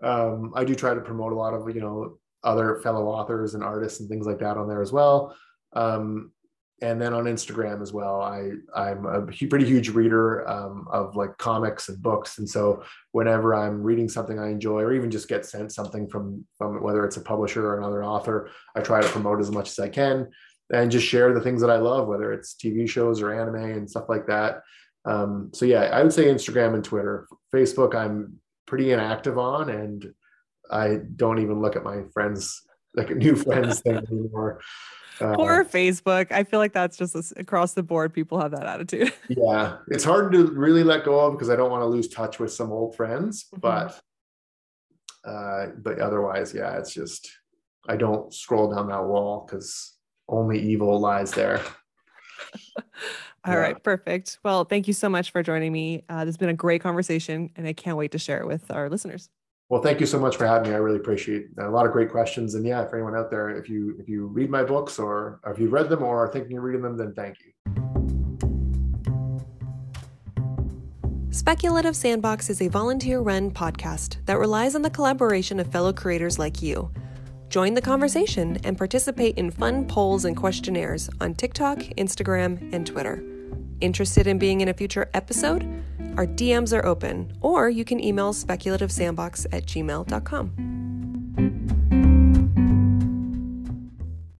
Um, 0.02 0.54
I 0.56 0.64
do 0.64 0.74
try 0.74 0.94
to 0.94 1.02
promote 1.02 1.32
a 1.32 1.36
lot 1.36 1.52
of 1.52 1.68
you 1.74 1.82
know 1.82 2.18
other 2.42 2.80
fellow 2.82 3.06
authors 3.06 3.54
and 3.54 3.62
artists 3.62 4.00
and 4.00 4.08
things 4.08 4.26
like 4.26 4.38
that 4.38 4.56
on 4.56 4.66
there 4.66 4.80
as 4.80 4.92
well. 4.92 5.36
Um, 5.74 6.32
and 6.82 7.00
then 7.00 7.14
on 7.14 7.24
Instagram 7.24 7.80
as 7.82 7.92
well. 7.92 8.20
I 8.20 8.50
I'm 8.74 9.06
a 9.06 9.22
pretty 9.22 9.64
huge 9.64 9.90
reader 9.90 10.48
um, 10.48 10.86
of 10.90 11.16
like 11.16 11.36
comics 11.38 11.88
and 11.88 12.02
books, 12.02 12.38
and 12.38 12.48
so 12.48 12.82
whenever 13.12 13.54
I'm 13.54 13.82
reading 13.82 14.08
something 14.08 14.38
I 14.38 14.50
enjoy, 14.50 14.82
or 14.82 14.92
even 14.92 15.10
just 15.10 15.28
get 15.28 15.46
sent 15.46 15.72
something 15.72 16.08
from 16.08 16.44
from 16.58 16.82
whether 16.82 17.04
it's 17.04 17.16
a 17.16 17.22
publisher 17.22 17.66
or 17.66 17.78
another 17.78 18.04
author, 18.04 18.50
I 18.74 18.80
try 18.80 19.00
to 19.00 19.08
promote 19.08 19.40
as 19.40 19.50
much 19.50 19.70
as 19.70 19.78
I 19.78 19.88
can 19.88 20.28
and 20.72 20.90
just 20.90 21.06
share 21.06 21.32
the 21.32 21.40
things 21.40 21.60
that 21.60 21.70
I 21.70 21.76
love, 21.76 22.08
whether 22.08 22.32
it's 22.32 22.54
TV 22.54 22.88
shows 22.88 23.20
or 23.20 23.32
anime 23.32 23.76
and 23.76 23.90
stuff 23.90 24.08
like 24.08 24.26
that. 24.26 24.62
Um, 25.04 25.50
so 25.52 25.66
yeah, 25.66 25.82
I 25.82 26.02
would 26.02 26.12
say 26.12 26.26
Instagram 26.26 26.74
and 26.74 26.84
Twitter. 26.84 27.28
Facebook, 27.54 27.94
I'm 27.94 28.38
pretty 28.66 28.92
inactive 28.92 29.38
on, 29.38 29.68
and 29.68 30.12
I 30.70 31.00
don't 31.16 31.38
even 31.38 31.60
look 31.60 31.76
at 31.76 31.84
my 31.84 32.02
friends' 32.12 32.62
like 32.94 33.14
new 33.14 33.36
friends 33.44 33.80
thing 33.80 33.96
anymore. 33.96 34.60
Uh, 35.20 35.34
or 35.34 35.64
Facebook. 35.64 36.32
I 36.32 36.44
feel 36.44 36.58
like 36.58 36.72
that's 36.72 36.96
just 36.96 37.14
a, 37.14 37.22
across 37.36 37.74
the 37.74 37.82
board. 37.82 38.12
People 38.12 38.40
have 38.40 38.50
that 38.50 38.66
attitude. 38.66 39.12
yeah, 39.28 39.76
it's 39.88 40.04
hard 40.04 40.32
to 40.32 40.46
really 40.48 40.82
let 40.82 41.04
go 41.04 41.20
of 41.20 41.34
because 41.34 41.50
I 41.50 41.56
don't 41.56 41.70
want 41.70 41.82
to 41.82 41.86
lose 41.86 42.08
touch 42.08 42.38
with 42.38 42.52
some 42.52 42.72
old 42.72 42.96
friends, 42.96 43.44
mm-hmm. 43.44 43.60
but 43.60 44.00
uh, 45.24 45.66
but 45.78 46.00
otherwise, 46.00 46.52
yeah, 46.54 46.76
it's 46.78 46.92
just 46.92 47.30
I 47.88 47.96
don't 47.96 48.32
scroll 48.32 48.74
down 48.74 48.88
that 48.88 49.04
wall 49.04 49.46
because 49.46 49.94
only 50.28 50.60
evil 50.60 50.98
lies 50.98 51.30
there. 51.32 51.60
All 53.46 53.52
yeah. 53.52 53.58
right, 53.58 53.82
perfect. 53.82 54.38
Well, 54.42 54.64
thank 54.64 54.86
you 54.86 54.94
so 54.94 55.08
much 55.08 55.30
for 55.30 55.42
joining 55.42 55.70
me. 55.70 56.02
Uh, 56.08 56.24
this 56.24 56.32
has 56.32 56.36
been 56.38 56.48
a 56.48 56.54
great 56.54 56.82
conversation, 56.82 57.50
and 57.56 57.66
I 57.66 57.74
can't 57.74 57.96
wait 57.96 58.12
to 58.12 58.18
share 58.18 58.40
it 58.40 58.46
with 58.46 58.70
our 58.70 58.88
listeners. 58.88 59.28
Well, 59.70 59.80
thank 59.80 59.98
you 59.98 60.06
so 60.06 60.18
much 60.18 60.36
for 60.36 60.46
having 60.46 60.70
me. 60.70 60.74
I 60.74 60.78
really 60.78 60.98
appreciate 60.98 61.46
uh, 61.58 61.68
a 61.68 61.70
lot 61.70 61.86
of 61.86 61.92
great 61.92 62.10
questions. 62.10 62.54
And 62.54 62.66
yeah, 62.66 62.86
for 62.86 62.96
anyone 62.96 63.16
out 63.16 63.30
there, 63.30 63.48
if 63.50 63.68
you 63.68 63.96
if 63.98 64.08
you 64.08 64.26
read 64.26 64.50
my 64.50 64.62
books 64.62 64.98
or, 64.98 65.40
or 65.42 65.52
if 65.52 65.58
you've 65.58 65.72
read 65.72 65.88
them 65.88 66.02
or 66.02 66.24
are 66.24 66.28
thinking 66.28 66.58
of 66.58 66.64
reading 66.64 66.82
them, 66.82 66.96
then 66.98 67.14
thank 67.14 67.38
you. 67.40 67.52
Speculative 71.30 71.96
Sandbox 71.96 72.48
is 72.50 72.62
a 72.62 72.68
volunteer 72.68 73.20
run 73.20 73.50
podcast 73.50 74.24
that 74.26 74.38
relies 74.38 74.74
on 74.74 74.82
the 74.82 74.90
collaboration 74.90 75.58
of 75.58 75.66
fellow 75.72 75.92
creators 75.92 76.38
like 76.38 76.62
you. 76.62 76.92
Join 77.48 77.74
the 77.74 77.82
conversation 77.82 78.58
and 78.64 78.78
participate 78.78 79.36
in 79.36 79.50
fun 79.50 79.86
polls 79.86 80.24
and 80.24 80.36
questionnaires 80.36 81.10
on 81.20 81.34
TikTok, 81.34 81.78
Instagram, 81.96 82.72
and 82.72 82.86
Twitter. 82.86 83.33
Interested 83.84 84.26
in 84.26 84.38
being 84.38 84.62
in 84.62 84.68
a 84.68 84.72
future 84.72 85.10
episode? 85.12 85.62
Our 86.16 86.26
DMs 86.26 86.74
are 86.74 86.86
open, 86.86 87.36
or 87.42 87.68
you 87.68 87.84
can 87.84 88.02
email 88.02 88.32
speculativesandbox 88.32 89.48
at 89.52 89.66
gmail.com. 89.66 92.13